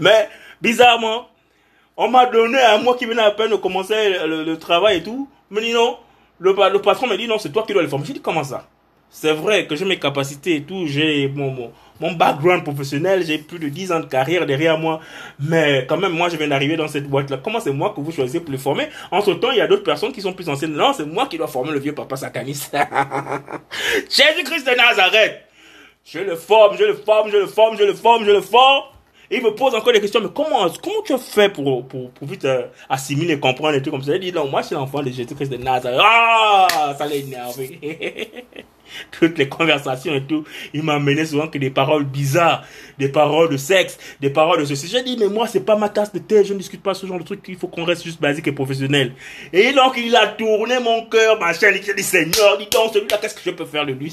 Mais, 0.00 0.28
bizarrement, 0.60 1.28
on 1.96 2.08
m'a 2.08 2.26
donné 2.26 2.58
à 2.58 2.78
moi 2.78 2.96
qui 2.96 3.06
venait 3.06 3.22
à 3.22 3.30
peine 3.30 3.50
de 3.50 3.56
commencer 3.56 4.16
le, 4.26 4.56
travail 4.56 4.98
et 4.98 5.02
tout. 5.02 5.28
Mais 5.50 5.60
dit 5.60 5.72
non. 5.72 5.96
Le, 6.38 6.54
le 6.70 6.80
patron 6.80 7.06
m'a 7.06 7.16
dit 7.16 7.26
non, 7.26 7.38
c'est 7.38 7.50
toi 7.50 7.64
qui 7.66 7.72
dois 7.72 7.82
le 7.82 7.88
former. 7.88 8.04
J'ai 8.04 8.12
dit 8.12 8.20
comment 8.20 8.44
ça? 8.44 8.66
C'est 9.08 9.32
vrai 9.32 9.66
que 9.66 9.76
j'ai 9.76 9.84
mes 9.84 9.98
capacités 9.98 10.56
et 10.56 10.62
tout. 10.62 10.86
J'ai 10.86 11.28
mon, 11.28 11.72
mon, 12.00 12.12
background 12.12 12.64
professionnel. 12.64 13.24
J'ai 13.24 13.38
plus 13.38 13.58
de 13.58 13.68
10 13.68 13.92
ans 13.92 14.00
de 14.00 14.06
carrière 14.06 14.44
derrière 14.44 14.78
moi. 14.78 15.00
Mais 15.40 15.86
quand 15.88 15.96
même, 15.96 16.12
moi, 16.12 16.28
je 16.28 16.36
viens 16.36 16.48
d'arriver 16.48 16.76
dans 16.76 16.88
cette 16.88 17.08
boîte-là. 17.08 17.38
Comment 17.42 17.60
c'est 17.60 17.72
moi 17.72 17.94
que 17.96 18.00
vous 18.00 18.12
choisissez 18.12 18.40
pour 18.40 18.50
le 18.50 18.58
former? 18.58 18.88
Entre 19.10 19.32
temps, 19.34 19.52
il 19.52 19.58
y 19.58 19.60
a 19.62 19.66
d'autres 19.66 19.84
personnes 19.84 20.12
qui 20.12 20.20
sont 20.20 20.34
plus 20.34 20.48
anciennes. 20.48 20.74
Non, 20.74 20.92
c'est 20.92 21.06
moi 21.06 21.26
qui 21.28 21.38
dois 21.38 21.46
former 21.46 21.72
le 21.72 21.78
vieux 21.78 21.94
papa 21.94 22.16
sataniste. 22.16 22.76
Jésus-Christ 24.10 24.66
de 24.66 24.76
Nazareth. 24.76 25.42
Je 26.04 26.18
le 26.18 26.36
forme, 26.36 26.76
je 26.76 26.84
le 26.84 26.94
forme, 26.94 27.30
je 27.30 27.36
le 27.38 27.46
forme, 27.46 27.76
je 27.78 27.84
le 27.84 27.94
forme, 27.94 28.24
je 28.24 28.30
le 28.32 28.40
forme 28.40 28.84
il 29.30 29.42
me 29.42 29.50
pose 29.54 29.74
encore 29.74 29.92
des 29.92 30.00
questions, 30.00 30.20
mais 30.20 30.28
comment, 30.34 30.68
comment 30.82 31.02
tu 31.04 31.12
as 31.12 31.18
fait 31.18 31.48
pour, 31.48 31.86
pour, 31.86 32.10
pour 32.10 32.28
vite 32.28 32.44
euh, 32.44 32.66
assimiler, 32.88 33.38
comprendre 33.38 33.74
et 33.74 33.82
tout 33.82 33.90
comme 33.90 34.02
ça? 34.02 34.14
Il 34.14 34.20
dit, 34.20 34.32
non, 34.32 34.48
moi 34.48 34.62
je 34.62 34.68
suis 34.68 34.74
l'enfant 34.76 35.02
de 35.02 35.10
Jésus-Christ 35.10 35.50
de 35.50 35.56
Nazareth. 35.56 36.00
Ah, 36.02 36.94
ça 36.96 37.06
l'a 37.06 37.14
énervé. 37.14 38.30
Toutes 39.10 39.36
les 39.36 39.48
conversations 39.48 40.14
et 40.14 40.22
tout, 40.22 40.44
il 40.72 40.82
m'a 40.84 40.94
amené 40.94 41.26
souvent 41.26 41.48
que 41.48 41.58
des 41.58 41.70
paroles 41.70 42.04
bizarres, 42.04 42.64
des 42.98 43.08
paroles 43.08 43.50
de 43.50 43.56
sexe, 43.56 43.98
des 44.20 44.30
paroles 44.30 44.60
de 44.60 44.64
ceci. 44.64 44.86
J'ai 44.86 45.02
dit, 45.02 45.16
mais 45.18 45.26
moi 45.26 45.48
c'est 45.48 45.64
pas 45.64 45.74
ma 45.74 45.88
tasse 45.88 46.12
de 46.12 46.20
thé, 46.20 46.44
je 46.44 46.52
ne 46.52 46.58
discute 46.58 46.82
pas 46.82 46.94
ce 46.94 47.04
genre 47.04 47.18
de 47.18 47.24
truc, 47.24 47.44
il 47.48 47.56
faut 47.56 47.66
qu'on 47.66 47.84
reste 47.84 48.04
juste 48.04 48.20
basique 48.20 48.46
et 48.46 48.52
professionnel. 48.52 49.12
Et 49.52 49.72
donc 49.72 49.94
il 49.96 50.14
a 50.14 50.28
tourné 50.28 50.78
mon 50.78 51.06
cœur, 51.06 51.38
machin, 51.40 51.70
il 51.70 51.90
a 51.90 51.94
dit, 51.94 52.02
Seigneur, 52.02 52.58
dis 52.58 52.68
donc, 52.70 52.92
celui-là, 52.92 53.18
qu'est-ce 53.20 53.34
que 53.34 53.40
je 53.44 53.50
peux 53.50 53.66
faire 53.66 53.84
de 53.86 53.92
lui? 53.92 54.12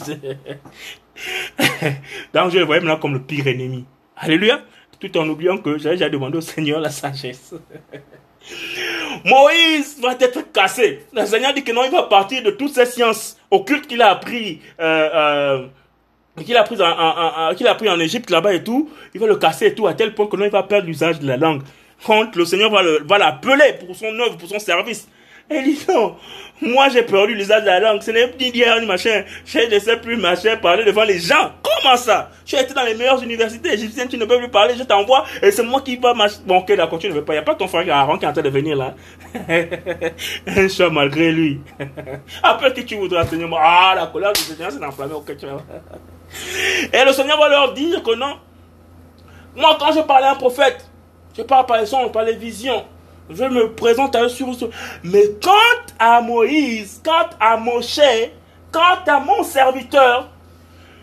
Donc 2.33 2.51
je 2.51 2.57
le 2.57 2.65
voyais 2.65 2.81
maintenant 2.81 2.99
comme 2.99 3.13
le 3.13 3.21
pire 3.21 3.45
ennemi. 3.47 3.85
Alléluia 4.17 4.63
tout 5.09 5.17
en 5.17 5.27
oubliant 5.27 5.57
que 5.57 5.77
j'ai 5.77 5.91
déjà 5.91 6.09
demandé 6.09 6.37
au 6.37 6.41
Seigneur 6.41 6.79
la 6.79 6.89
sagesse. 6.89 7.53
Moïse 9.25 9.99
va 10.01 10.15
être 10.19 10.51
cassé. 10.51 11.05
Le 11.13 11.25
Seigneur 11.25 11.53
dit 11.53 11.63
que 11.63 11.71
non, 11.71 11.83
il 11.85 11.91
va 11.91 12.03
partir 12.03 12.43
de 12.43 12.51
toutes 12.51 12.73
ces 12.73 12.85
sciences 12.85 13.37
occultes 13.51 13.87
qu'il 13.87 14.01
a 14.01 14.09
appris, 14.09 14.61
euh, 14.79 15.09
euh, 15.13 15.67
qu'il 16.43 16.55
a 16.57 16.61
appris 16.61 16.77
en, 16.81 17.55
qu'il 17.55 17.67
a 17.67 17.71
appris 17.71 17.89
en 17.89 17.99
Égypte 17.99 18.29
là-bas 18.29 18.53
et 18.53 18.63
tout. 18.63 18.89
Il 19.13 19.21
va 19.21 19.27
le 19.27 19.35
casser 19.35 19.67
et 19.67 19.75
tout 19.75 19.87
à 19.87 19.93
tel 19.93 20.13
point 20.13 20.27
que 20.27 20.35
non, 20.35 20.45
il 20.45 20.51
va 20.51 20.63
perdre 20.63 20.87
l'usage 20.87 21.19
de 21.19 21.27
la 21.27 21.37
langue. 21.37 21.61
Quand 22.05 22.35
le 22.35 22.45
Seigneur 22.45 22.69
va 22.69 23.17
l'appeler 23.17 23.73
pour 23.85 23.95
son 23.95 24.07
œuvre, 24.19 24.37
pour 24.37 24.49
son 24.49 24.59
service. 24.59 25.07
Elle 25.49 25.65
dit 25.65 25.85
non. 25.89 26.15
Moi, 26.61 26.87
j'ai 26.89 27.03
perdu 27.03 27.35
l'usage 27.35 27.61
de 27.61 27.67
la 27.67 27.79
langue. 27.79 28.01
Ce 28.01 28.11
n'est 28.11 28.31
ni 28.39 28.51
dire 28.51 28.79
ni 28.79 28.85
machin. 28.85 29.23
Je 29.45 29.59
ne 29.59 29.79
sais 29.79 29.97
plus 29.97 30.15
machin 30.15 30.55
parler 30.57 30.85
devant 30.85 31.03
les 31.03 31.19
gens. 31.19 31.51
Comment 31.61 31.97
ça? 31.97 32.29
Tu 32.45 32.55
été 32.55 32.73
dans 32.73 32.83
les 32.83 32.93
meilleures 32.93 33.21
universités 33.21 33.73
égyptiennes, 33.73 34.07
tu 34.07 34.17
ne 34.17 34.25
peux 34.25 34.37
plus 34.37 34.49
parler, 34.49 34.75
je 34.77 34.83
t'envoie 34.83 35.25
et 35.41 35.51
c'est 35.51 35.63
moi 35.63 35.81
qui 35.81 35.97
va 35.97 36.13
marcher. 36.13 36.37
Bon, 36.45 36.59
ok, 36.59 36.75
d'accord, 36.75 36.99
tu 36.99 37.09
ne 37.09 37.13
veux 37.13 37.25
pas. 37.25 37.33
Il 37.33 37.37
n'y 37.37 37.41
a 37.41 37.45
pas 37.45 37.55
ton 37.55 37.67
frère 37.67 37.93
Aaron 37.93 38.17
qui 38.17 38.25
est 38.25 38.27
en 38.27 38.33
train 38.33 38.41
de 38.41 38.49
venir 38.49 38.77
là. 38.77 38.93
Un 40.47 40.67
chat 40.69 40.89
malgré 40.89 41.31
lui. 41.31 41.59
Après 42.43 42.73
qui 42.73 42.85
tu 42.85 42.95
voudras, 42.95 43.25
Seigneur? 43.25 43.49
Ah, 43.59 43.93
la 43.95 44.07
colère 44.07 44.33
du 44.33 44.41
Seigneur 44.41 44.71
s'est 44.71 44.83
enflammée. 44.83 45.13
Ok, 45.13 45.35
tu 45.37 45.45
Et 46.93 47.05
le 47.05 47.11
Seigneur 47.11 47.37
va 47.37 47.49
leur 47.49 47.73
dire 47.73 48.01
que 48.01 48.15
non. 48.15 48.37
Moi, 49.55 49.77
quand 49.79 49.91
je 49.91 49.99
parlais 50.01 50.27
à 50.27 50.31
un 50.31 50.35
prophète, 50.35 50.89
je 51.37 51.43
parle 51.43 51.65
par 51.65 51.77
les 51.79 51.85
sons, 51.85 52.09
par 52.09 52.23
les 52.23 52.35
visions. 52.35 52.85
Je 53.29 53.43
me 53.45 53.73
présente 53.73 54.15
à 54.15 54.23
eux 54.23 54.29
sur 54.29 54.47
Mais 55.03 55.23
quant 55.41 55.93
à 55.99 56.21
Moïse, 56.21 57.01
quant 57.03 57.29
à 57.39 57.57
Moshe, 57.57 57.99
quant 58.71 58.99
à 59.07 59.19
mon 59.19 59.43
serviteur, 59.43 60.29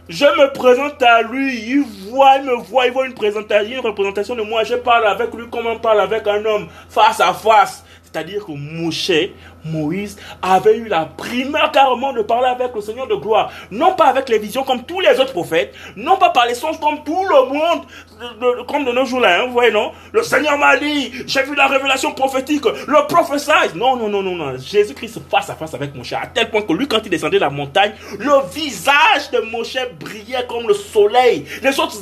je 0.08 0.24
me 0.24 0.52
présente 0.52 1.00
à 1.02 1.22
lui, 1.22 1.56
il 1.56 1.84
voit, 2.10 2.38
il 2.38 2.44
me 2.44 2.56
voit, 2.56 2.86
il 2.86 2.92
voit 2.92 3.06
une 3.06 3.12
une 3.12 3.78
représentation 3.78 4.34
de 4.34 4.42
moi. 4.42 4.64
Je 4.64 4.74
parle 4.74 5.06
avec 5.06 5.32
lui 5.32 5.48
comme 5.48 5.66
on 5.66 5.78
parle 5.78 6.00
avec 6.00 6.26
un 6.26 6.44
homme, 6.44 6.68
face 6.88 7.20
à 7.20 7.32
face. 7.32 7.84
C'est-à-dire 8.02 8.44
que 8.44 8.50
Moshe, 8.50 9.30
Moïse, 9.64 10.18
avait 10.42 10.76
eu 10.76 10.88
la 10.88 11.06
primeur 11.06 11.70
carrément 11.72 12.12
de 12.12 12.22
parler 12.22 12.48
avec 12.48 12.74
le 12.74 12.80
Seigneur 12.80 13.06
de 13.06 13.14
gloire. 13.14 13.50
Non 13.70 13.94
pas 13.94 14.06
avec 14.06 14.28
les 14.28 14.38
visions 14.38 14.64
comme 14.64 14.82
tous 14.82 15.00
les 15.00 15.18
autres 15.20 15.32
prophètes, 15.32 15.74
non 15.96 16.16
pas 16.16 16.30
par 16.30 16.46
les 16.46 16.54
songes 16.54 16.80
comme 16.80 17.02
tout 17.04 17.24
le 17.24 17.52
monde, 17.52 18.66
comme 18.66 18.84
de 18.84 18.92
nos 18.92 19.04
jours-là, 19.04 19.42
hein, 19.42 19.46
vous 19.46 19.52
voyez, 19.52 19.70
non? 19.70 19.92
Le 20.12 20.22
Seigneur 20.22 20.58
m'a 20.58 20.76
dit, 20.76 21.12
j'ai 21.26 21.42
vu 21.42 21.54
la 21.54 21.66
révélation 21.66 22.12
prophétique, 22.12 22.64
le 22.64 23.06
prophète. 23.06 23.30
Non, 23.74 23.96
non, 23.96 24.08
non, 24.08 24.22
non, 24.22 24.34
non. 24.34 24.58
Jésus-Christ 24.58 25.20
face 25.30 25.50
à 25.50 25.54
face 25.54 25.74
avec 25.74 25.94
Moshe, 25.94 26.12
à 26.12 26.26
tel 26.32 26.50
point 26.50 26.62
que 26.62 26.72
lui, 26.72 26.88
quand 26.88 27.00
il 27.04 27.10
descendait 27.10 27.38
la 27.38 27.50
montagne, 27.50 27.92
le 28.18 28.32
visage 28.52 29.30
de 29.32 29.38
Moshe 29.38 29.78
brillait 29.98 30.46
comme 30.48 30.66
le 30.66 30.74
soleil. 30.74 31.44
Les 31.62 31.78
autres, 31.78 31.96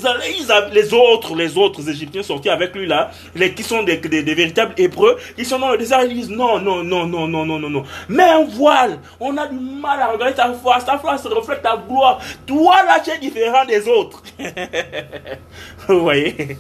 les 0.73 0.95
autres, 0.95 1.35
les 1.35 1.57
autres 1.57 1.89
Égyptiens 1.89 2.23
sortis 2.23 2.49
avec 2.49 2.75
lui 2.75 2.87
là, 2.87 3.11
les, 3.35 3.53
qui 3.53 3.63
sont 3.63 3.83
des, 3.83 3.97
des, 3.97 4.35
véritables 4.35 4.75
Hébreux, 4.77 5.19
qui 5.37 5.45
sont 5.45 5.59
dans 5.59 5.73
le 5.73 5.79
désert 5.79 6.03
ils 6.05 6.15
disent 6.15 6.31
non, 6.31 6.59
non, 6.61 6.83
non, 6.83 7.07
non, 7.07 7.27
non, 7.27 7.45
non, 7.49 7.59
non, 7.59 7.71
non. 7.71 7.85
Mets 8.09 8.23
un 8.23 8.45
voile. 8.45 8.99
On 9.19 9.37
a 9.37 9.47
du 9.47 9.59
mal 9.59 10.01
à 10.01 10.09
regarder 10.09 10.35
ta 10.35 10.53
face. 10.53 10.85
Ta 10.85 10.99
face 10.99 11.27
reflète 11.27 11.63
ta 11.63 11.77
gloire. 11.77 12.21
Toi, 12.47 12.83
là, 12.85 13.01
tu 13.01 13.11
es 13.11 13.19
différent 13.19 13.65
des 13.65 13.89
autres. 13.89 14.23
Vous 15.89 16.01
voyez? 16.01 16.59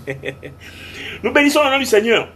Nous 1.23 1.33
bénissons 1.33 1.63
le 1.65 1.71
nom 1.71 1.79
du 1.79 1.85
Seigneur. 1.85 2.29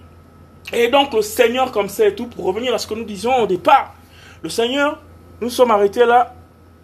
Et 0.72 0.88
donc, 0.88 1.12
le 1.14 1.22
Seigneur, 1.22 1.72
comme 1.72 1.88
c'est 1.88 2.14
tout, 2.14 2.26
pour 2.26 2.44
revenir 2.44 2.74
à 2.74 2.78
ce 2.78 2.86
que 2.86 2.94
nous 2.94 3.04
disions 3.04 3.36
au 3.36 3.46
départ, 3.46 3.94
le 4.42 4.48
Seigneur, 4.48 5.00
nous 5.40 5.50
sommes 5.50 5.70
arrêtés 5.70 6.04
là 6.04 6.34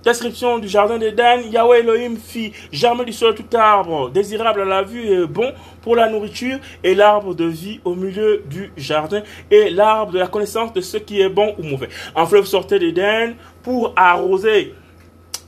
Description 0.05 0.59
du 0.59 0.69
jardin 0.69 0.97
d'Éden, 0.97 1.43
Yahweh 1.51 1.81
Elohim 1.81 2.17
fit 2.17 2.53
germer 2.71 3.05
du 3.05 3.13
sol 3.13 3.35
tout 3.35 3.57
arbre 3.57 4.11
désirable 4.11 4.61
à 4.61 4.65
la 4.65 4.83
vue 4.83 5.05
et 5.05 5.27
bon 5.27 5.53
pour 5.83 5.97
la 5.97 6.09
nourriture 6.09 6.59
et 6.85 6.95
l'arbre 6.95 7.35
de 7.35 7.45
vie 7.45 7.81
au 7.85 7.97
milieu 7.97 8.45
du 8.49 8.73
jardin 8.77 9.23
et 9.51 9.71
l'arbre 9.71 10.13
de 10.13 10.21
la 10.21 10.29
connaissance 10.29 10.73
de 10.73 10.81
ce 10.81 10.99
qui 10.99 11.21
est 11.21 11.29
bon 11.29 11.53
ou 11.59 11.65
mauvais. 11.65 11.89
Un 12.15 12.27
fleuve 12.27 12.47
sortait 12.47 12.79
d'Éden 12.79 13.35
pour 13.65 13.93
arroser 13.97 14.73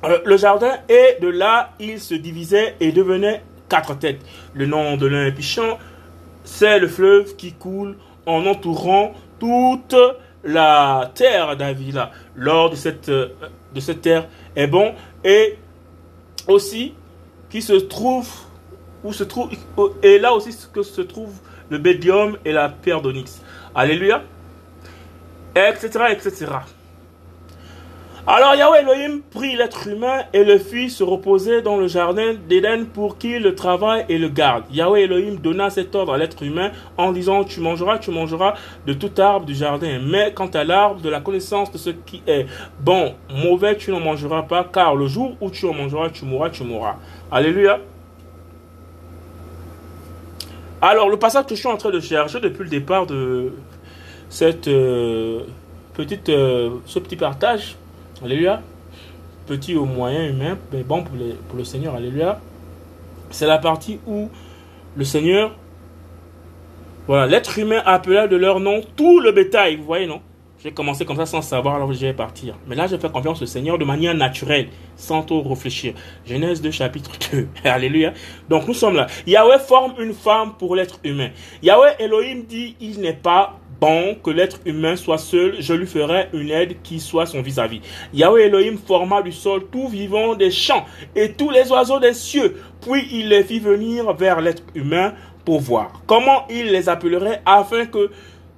euh, 0.05 0.19
le 0.25 0.37
jardin 0.37 0.73
et 0.89 1.17
de 1.23 1.29
là 1.29 1.71
il 1.79 2.01
se 2.01 2.15
divisait 2.15 2.75
et 2.81 2.91
devenait 2.91 3.43
quatre 3.69 3.97
têtes. 3.99 4.21
Le 4.53 4.67
nom 4.67 4.97
de 4.97 5.07
l'un 5.07 5.31
Pichon, 5.31 5.79
c'est 6.43 6.81
le 6.81 6.89
fleuve 6.89 7.37
qui 7.37 7.53
coule 7.53 7.97
en 8.27 8.45
entourant 8.47 9.15
toute 9.39 9.95
la 10.45 11.11
terre 11.15 11.57
d'Avila. 11.57 12.11
Lors 12.35 12.71
de 12.71 12.77
cette, 12.77 13.09
euh, 13.09 13.29
de 13.75 13.81
cette 13.81 14.03
terre, 14.03 14.27
est 14.57 14.67
bon 14.67 14.95
et 15.25 15.59
aussi 16.47 16.95
qui 17.49 17.63
se 17.63 17.75
trouve 17.75 18.29
où 19.03 19.13
se 19.13 19.25
trouve 19.25 19.51
et 20.03 20.19
là 20.19 20.33
aussi 20.33 20.55
que 20.73 20.83
se 20.83 21.01
trouve 21.01 21.33
le 21.71 21.79
bédium 21.79 22.37
et 22.45 22.53
la 22.53 22.69
pierre 22.69 23.01
d'onyx. 23.01 23.41
Alléluia. 23.75 24.23
Etc. 25.55 25.89
etc. 26.11 26.47
Alors 28.27 28.55
Yahweh 28.55 28.81
Elohim 28.81 29.21
prit 29.31 29.57
l'être 29.57 29.89
humain 29.89 30.25
et 30.35 30.45
le 30.45 30.59
fit 30.59 30.91
se 30.91 31.03
reposer 31.03 31.63
dans 31.63 31.79
le 31.79 31.89
jardin 31.89 32.35
d'Éden 32.49 32.85
pour 32.85 33.17
qu'il 33.17 33.43
le 33.43 33.55
travaille 33.55 34.05
et 34.11 34.19
le 34.19 34.29
garde. 34.29 34.65
Yahweh 34.71 35.05
Elohim 35.05 35.37
donna 35.37 35.71
cet 35.71 35.95
ordre 35.95 36.13
à 36.13 36.19
l'être 36.19 36.43
humain 36.43 36.71
en 36.99 37.13
disant 37.13 37.45
Tu 37.45 37.61
mangeras, 37.61 37.99
tu 37.99 38.11
mangeras 38.11 38.55
de 38.87 38.93
tout 38.93 39.11
arbre 39.19 39.47
du 39.47 39.55
jardin, 39.55 40.01
mais 40.05 40.35
quant 40.35 40.49
à 40.49 40.65
l'arbre 40.65 41.01
de 41.01 41.09
la 41.09 41.21
connaissance 41.21 41.73
de 41.73 41.79
ce 41.79 41.91
qui 41.91 42.23
est 42.27 42.45
bon, 42.81 43.15
mauvais, 43.31 43.77
tu 43.77 43.91
n'en 43.91 44.01
mangeras 44.01 44.43
pas, 44.43 44.69
car 44.71 44.97
le 44.97 45.07
jour 45.07 45.37
où 45.41 45.51
tu 45.51 45.67
en 45.67 45.73
mangeras, 45.73 46.11
tu 46.11 46.27
mourras, 46.27 46.51
tu 46.51 46.63
mourras. 46.63 46.97
Alléluia. 47.33 47.79
Alors, 50.83 51.09
le 51.09 51.19
passage 51.19 51.47
que 51.47 51.55
je 51.55 51.61
suis 51.61 51.69
en 51.69 51.77
train 51.79 51.91
de 51.91 52.01
chercher 52.01 52.41
depuis 52.41 52.65
le 52.65 52.71
départ 52.71 53.07
de 53.07 53.55
cette 54.29 54.69
euh, 54.69 55.41
petite, 55.95 56.29
euh, 56.29 56.71
ce 56.85 56.99
petit 56.99 57.17
partage, 57.17 57.77
Alléluia. 58.25 58.63
Petit 59.47 59.75
ou 59.77 59.85
moyen 59.85 60.29
humain, 60.29 60.59
mais 60.73 60.83
bon 60.83 61.03
pour, 61.03 61.17
pour 61.49 61.59
le 61.59 61.65
Seigneur. 61.65 61.95
Alléluia. 61.95 62.41
C'est 63.31 63.47
la 63.47 63.59
partie 63.59 63.99
où 64.07 64.29
le 64.97 65.05
Seigneur, 65.05 65.57
voilà, 67.07 67.27
l'être 67.27 67.59
humain 67.59 67.83
appela 67.87 68.27
de 68.27 68.37
leur 68.37 68.61
nom 68.61 68.83
tout 68.97 69.21
le 69.21 69.33
bétail. 69.33 69.77
Vous 69.77 69.85
voyez, 69.85 70.07
non? 70.07 70.21
J'ai 70.63 70.73
commencé 70.73 71.07
comme 71.07 71.17
ça 71.17 71.25
sans 71.25 71.41
savoir 71.41 71.77
alors 71.77 71.91
je 71.91 72.01
vais 72.01 72.13
partir. 72.13 72.55
Mais 72.67 72.77
là, 72.77 72.87
je 72.87 72.97
fais 72.97 73.09
confiance 73.09 73.41
au 73.41 73.47
Seigneur 73.47 73.79
de 73.79 73.85
manière 73.87 74.15
naturelle, 74.15 74.69
sans 74.95 75.23
trop 75.23 75.43
réfléchir. 75.43 75.95
Genèse 76.27 76.61
2, 76.61 76.71
chapitre 76.71 77.13
2. 77.33 77.49
Alléluia. 77.65 78.13
Donc 78.51 78.69
nous 78.69 78.75
sommes 78.75 78.97
là. 78.97 79.07
Yahweh 79.27 79.59
forme 79.59 79.95
une 79.99 80.13
femme 80.13 80.53
pour 80.59 80.77
l'être 80.77 81.01
humain. 81.03 81.31
Yahweh 81.63 81.95
Elohim 81.99 82.43
dit, 82.47 82.77
il 82.79 83.01
n'est 83.01 83.15
pas 83.15 83.60
bon 83.81 84.15
que 84.23 84.31
l'être 84.31 84.61
humain 84.67 84.95
soit 84.95 85.19
seul, 85.19 85.57
je 85.59 85.73
lui 85.73 85.87
ferai 85.87 86.29
une 86.33 86.51
aide 86.51 86.77
qui 86.83 87.01
soit 87.01 87.27
son 87.27 87.41
vis-à-vis. 87.41 87.81
Yahweh 88.13 88.47
Elohim 88.47 88.77
forma 88.77 89.23
du 89.23 89.33
sol 89.33 89.67
tout 89.73 89.89
vivant 89.89 90.35
des 90.35 90.51
champs 90.51 90.85
et 91.17 91.33
tous 91.33 91.51
les 91.51 91.71
oiseaux 91.73 91.99
des 91.99 92.13
cieux, 92.13 92.61
puis 92.83 93.09
il 93.11 93.29
les 93.29 93.43
fit 93.43 93.59
venir 93.59 94.13
vers 94.13 94.41
l'être 94.41 94.63
humain 94.75 95.15
pour 95.45 95.61
voir 95.61 96.03
comment 96.07 96.47
il 96.51 96.67
les 96.67 96.89
appellerait 96.89 97.41
afin 97.47 97.87
que 97.87 98.11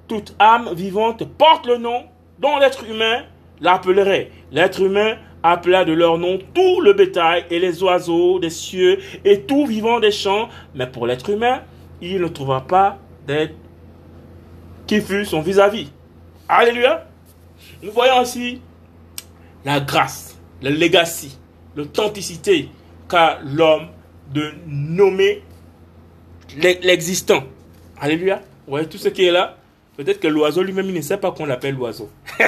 toute 0.09 0.35
âme 0.39 0.71
vivante 0.75 1.25
porte 1.39 1.67
le 1.67 1.79
nom 1.79 2.03
dont 2.41 2.59
l'être 2.59 2.85
humain 2.91 3.23
l'appellerait. 3.61 4.31
L'être 4.51 4.83
humain 4.83 5.17
appela 5.45 5.85
de 5.85 5.93
leur 5.93 6.19
nom 6.19 6.39
tout 6.55 6.81
le 6.81 6.93
bétail 6.93 7.45
et 7.51 7.59
les 7.59 7.83
oiseaux 7.83 8.39
des 8.39 8.51
cieux 8.51 8.99
et 9.25 9.43
tout 9.43 9.67
vivant 9.67 10.01
des 10.01 10.11
champs, 10.11 10.49
mais 10.75 10.87
pour 10.87 11.07
l'être 11.07 11.31
humain, 11.31 11.63
il 12.01 12.21
ne 12.21 12.29
trouva 12.29 12.61
pas 12.61 12.99
d'être 13.27 13.55
qui 14.93 15.01
fut 15.01 15.25
son 15.25 15.41
vis-à-vis. 15.41 15.91
Alléluia. 16.47 17.07
Nous 17.83 17.93
voyons 17.93 18.21
aussi 18.21 18.61
la 19.65 19.81
grâce, 19.81 20.37
le 20.63 20.69
legacy, 20.69 21.39
l'authenticité 21.75 22.69
qu'a 23.09 23.39
l'homme 23.43 23.89
de 24.35 24.53
nommer 24.67 25.43
l'existant. 26.59 27.45
Alléluia. 27.99 28.43
Vous 28.67 28.73
voyez 28.73 28.87
tout 28.87 28.99
ce 28.99 29.09
qui 29.09 29.25
est 29.25 29.31
là? 29.31 29.57
Peut-être 29.97 30.21
que 30.21 30.29
l'oiseau 30.29 30.63
lui-même, 30.63 30.87
il 30.87 30.95
ne 30.95 31.01
sait 31.01 31.17
pas 31.17 31.33
qu'on 31.33 31.47
l'appelle 31.47 31.75
l'oiseau. 31.75 32.11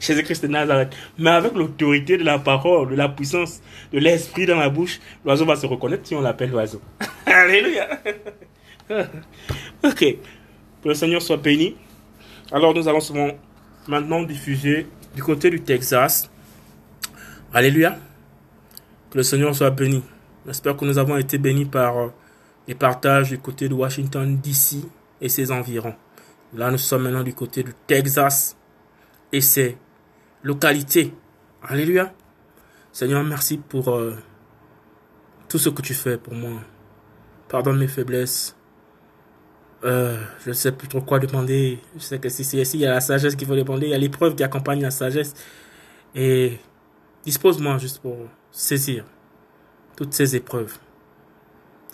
Jésus-Christ 0.00 0.44
de 0.44 0.48
Nazareth. 0.48 0.96
Mais 1.18 1.30
avec 1.30 1.52
l'autorité 1.52 2.16
de 2.16 2.24
la 2.24 2.38
parole, 2.38 2.88
de 2.88 2.94
la 2.94 3.10
puissance, 3.10 3.60
de 3.92 3.98
l'esprit 3.98 4.46
dans 4.46 4.56
la 4.56 4.70
bouche, 4.70 4.98
l'oiseau 5.26 5.44
va 5.44 5.56
se 5.56 5.66
reconnaître 5.66 6.06
si 6.06 6.14
on 6.14 6.22
l'appelle 6.22 6.50
l'oiseau. 6.50 6.80
Alléluia. 7.26 7.86
Ok. 8.90 9.98
Que 10.82 10.88
le 10.88 10.94
Seigneur 10.94 11.22
soit 11.22 11.36
béni. 11.36 11.76
Alors 12.52 12.74
nous 12.74 12.86
allons 12.88 13.38
maintenant 13.88 14.22
diffuser 14.22 14.86
du 15.14 15.22
côté 15.22 15.50
du 15.50 15.60
Texas. 15.62 16.30
Alléluia. 17.52 17.98
Que 19.10 19.18
le 19.18 19.22
Seigneur 19.22 19.54
soit 19.54 19.70
béni. 19.70 20.02
J'espère 20.46 20.76
que 20.76 20.84
nous 20.84 20.98
avons 20.98 21.16
été 21.16 21.38
bénis 21.38 21.64
par 21.64 21.96
euh, 21.96 22.08
les 22.68 22.74
partages 22.74 23.30
du 23.30 23.38
côté 23.38 23.68
de 23.68 23.74
Washington 23.74 24.38
DC 24.38 24.84
et 25.20 25.28
ses 25.28 25.50
environs. 25.50 25.94
Là, 26.52 26.70
nous 26.70 26.78
sommes 26.78 27.02
maintenant 27.02 27.22
du 27.22 27.34
côté 27.34 27.62
du 27.62 27.72
Texas 27.86 28.56
et 29.32 29.40
ses 29.40 29.78
localités. 30.42 31.14
Alléluia. 31.62 32.12
Seigneur, 32.92 33.24
merci 33.24 33.56
pour 33.56 33.90
euh, 33.90 34.14
tout 35.48 35.58
ce 35.58 35.70
que 35.70 35.82
tu 35.82 35.94
fais 35.94 36.18
pour 36.18 36.34
moi. 36.34 36.60
Pardonne 37.48 37.78
mes 37.78 37.88
faiblesses. 37.88 38.54
Euh, 39.84 40.18
je 40.42 40.48
ne 40.48 40.54
sais 40.54 40.72
plus 40.72 40.88
trop 40.88 41.02
quoi 41.02 41.18
demander. 41.18 41.78
Je 41.94 42.00
sais 42.00 42.18
que 42.18 42.28
si 42.28 42.42
c'est 42.42 42.58
ici, 42.58 42.78
il 42.78 42.80
y 42.80 42.86
a 42.86 42.90
la 42.90 43.00
sagesse 43.00 43.36
qu'il 43.36 43.46
faut 43.46 43.56
demander, 43.56 43.86
il 43.86 43.90
y 43.90 43.94
a 43.94 43.98
l'épreuve 43.98 44.34
qui 44.34 44.42
accompagne 44.42 44.80
la 44.80 44.90
sagesse. 44.90 45.34
Et 46.14 46.58
dispose-moi 47.24 47.76
juste 47.78 48.00
pour 48.00 48.16
saisir 48.50 49.04
toutes 49.96 50.14
ces 50.14 50.36
épreuves. 50.36 50.78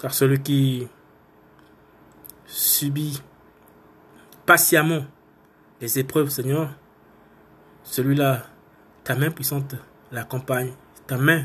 Car 0.00 0.14
celui 0.14 0.40
qui 0.40 0.86
subit 2.46 3.20
patiemment 4.46 5.04
les 5.80 5.98
épreuves, 5.98 6.28
Seigneur, 6.28 6.70
celui-là, 7.82 8.44
ta 9.02 9.16
main 9.16 9.30
puissante 9.30 9.74
l'accompagne, 10.12 10.72
ta 11.06 11.16
main 11.16 11.44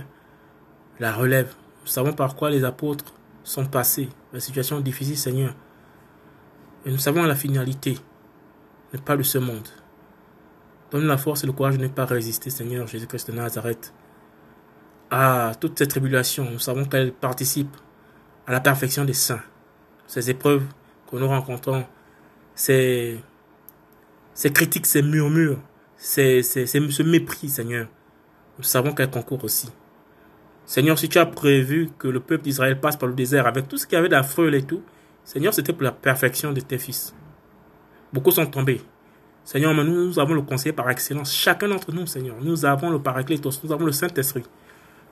la 0.99 1.13
relève. 1.13 1.53
Nous 1.81 1.87
savons 1.87 2.13
par 2.13 2.35
quoi 2.35 2.49
les 2.49 2.63
apôtres 2.63 3.13
sont 3.43 3.65
passés, 3.65 4.09
la 4.31 4.39
situation 4.39 4.79
difficile, 4.79 5.17
Seigneur. 5.17 5.55
Et 6.85 6.91
nous 6.91 6.99
savons 6.99 7.23
la 7.23 7.35
finalité 7.35 7.97
n'est 8.93 9.01
pas 9.01 9.17
de 9.17 9.23
ce 9.23 9.39
monde. 9.39 9.67
Donne 10.91 11.07
la 11.07 11.17
force 11.17 11.43
et 11.43 11.47
le 11.47 11.53
courage 11.53 11.77
de 11.77 11.83
ne 11.83 11.87
pas 11.87 12.05
résister, 12.05 12.49
Seigneur 12.51 12.85
Jésus-Christ 12.85 13.31
de 13.31 13.35
Nazareth, 13.35 13.91
à 15.09 15.53
toutes 15.59 15.79
ces 15.79 15.87
tribulations. 15.87 16.49
Nous 16.49 16.59
savons 16.59 16.85
qu'elles 16.85 17.11
participent 17.11 17.75
à 18.45 18.51
la 18.51 18.59
perfection 18.59 19.03
des 19.03 19.13
saints. 19.13 19.41
Ces 20.05 20.29
épreuves 20.29 20.63
que 21.09 21.15
nous 21.17 21.27
rencontrons, 21.27 21.85
ces, 22.53 23.19
ces 24.35 24.53
critiques, 24.53 24.85
ces 24.85 25.01
murmures, 25.01 25.59
ces, 25.97 26.43
ces, 26.43 26.67
ce 26.67 27.03
mépris, 27.03 27.49
Seigneur, 27.49 27.87
nous 28.59 28.63
savons 28.63 28.93
qu'elles 28.93 29.09
concourent 29.09 29.43
aussi. 29.43 29.69
Seigneur, 30.65 30.99
si 30.99 31.09
tu 31.09 31.17
as 31.17 31.25
prévu 31.25 31.89
que 31.97 32.07
le 32.07 32.19
peuple 32.19 32.43
d'Israël 32.43 32.79
passe 32.79 32.97
par 32.97 33.09
le 33.09 33.15
désert 33.15 33.47
avec 33.47 33.67
tout 33.67 33.77
ce 33.77 33.87
qu'il 33.87 33.95
y 33.95 33.99
avait 33.99 34.09
d'affreux 34.09 34.53
et 34.53 34.63
tout, 34.63 34.83
Seigneur, 35.25 35.53
c'était 35.53 35.73
pour 35.73 35.83
la 35.83 35.91
perfection 35.91 36.53
de 36.53 36.61
tes 36.61 36.77
fils. 36.77 37.13
Beaucoup 38.13 38.31
sont 38.31 38.45
tombés. 38.45 38.81
Seigneur, 39.43 39.73
nous, 39.73 40.19
avons 40.19 40.35
le 40.35 40.41
conseiller 40.41 40.71
par 40.71 40.89
excellence. 40.89 41.33
Chacun 41.33 41.67
d'entre 41.67 41.91
nous, 41.91 42.05
Seigneur, 42.05 42.35
nous 42.41 42.63
avons 42.63 42.91
le 42.91 42.99
paraclétos, 42.99 43.59
nous 43.63 43.71
avons 43.71 43.85
le 43.85 43.91
Saint-Esprit. 43.91 44.43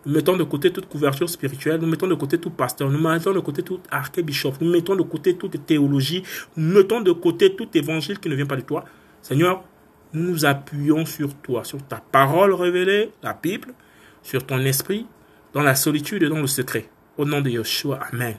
Nous 0.05 0.13
mettons 0.13 0.37
de 0.37 0.43
côté 0.43 0.71
toute 0.71 0.87
couverture 0.87 1.29
spirituelle, 1.29 1.79
nous 1.79 1.87
mettons 1.87 2.07
de 2.07 2.13
côté 2.13 2.37
tout 2.37 2.49
pasteur, 2.49 2.89
nous 2.89 2.99
mettons 2.99 3.33
de 3.33 3.39
côté 3.39 3.63
tout 3.63 3.79
archébishop, 3.89 4.53
nous 4.61 4.71
mettons 4.71 4.95
de 4.95 5.01
côté 5.01 5.35
toute 5.35 5.65
théologie, 5.65 6.23
nous 6.57 6.73
mettons 6.75 7.01
de 7.01 7.11
côté 7.11 7.55
tout 7.55 7.69
évangile 7.73 8.19
qui 8.19 8.29
ne 8.29 8.35
vient 8.35 8.45
pas 8.45 8.55
de 8.55 8.61
toi. 8.61 8.85
Seigneur, 9.21 9.63
nous 10.13 10.29
nous 10.29 10.45
appuyons 10.45 11.05
sur 11.05 11.33
toi, 11.35 11.63
sur 11.63 11.81
ta 11.87 11.97
parole 11.97 12.53
révélée, 12.53 13.11
la 13.23 13.33
Bible, 13.33 13.73
sur 14.21 14.45
ton 14.45 14.59
esprit, 14.59 15.07
dans 15.53 15.63
la 15.63 15.75
solitude 15.75 16.23
et 16.23 16.29
dans 16.29 16.39
le 16.39 16.47
secret. 16.47 16.89
Au 17.17 17.25
nom 17.25 17.41
de 17.41 17.49
Yeshua, 17.49 17.99
Amen. 18.11 18.35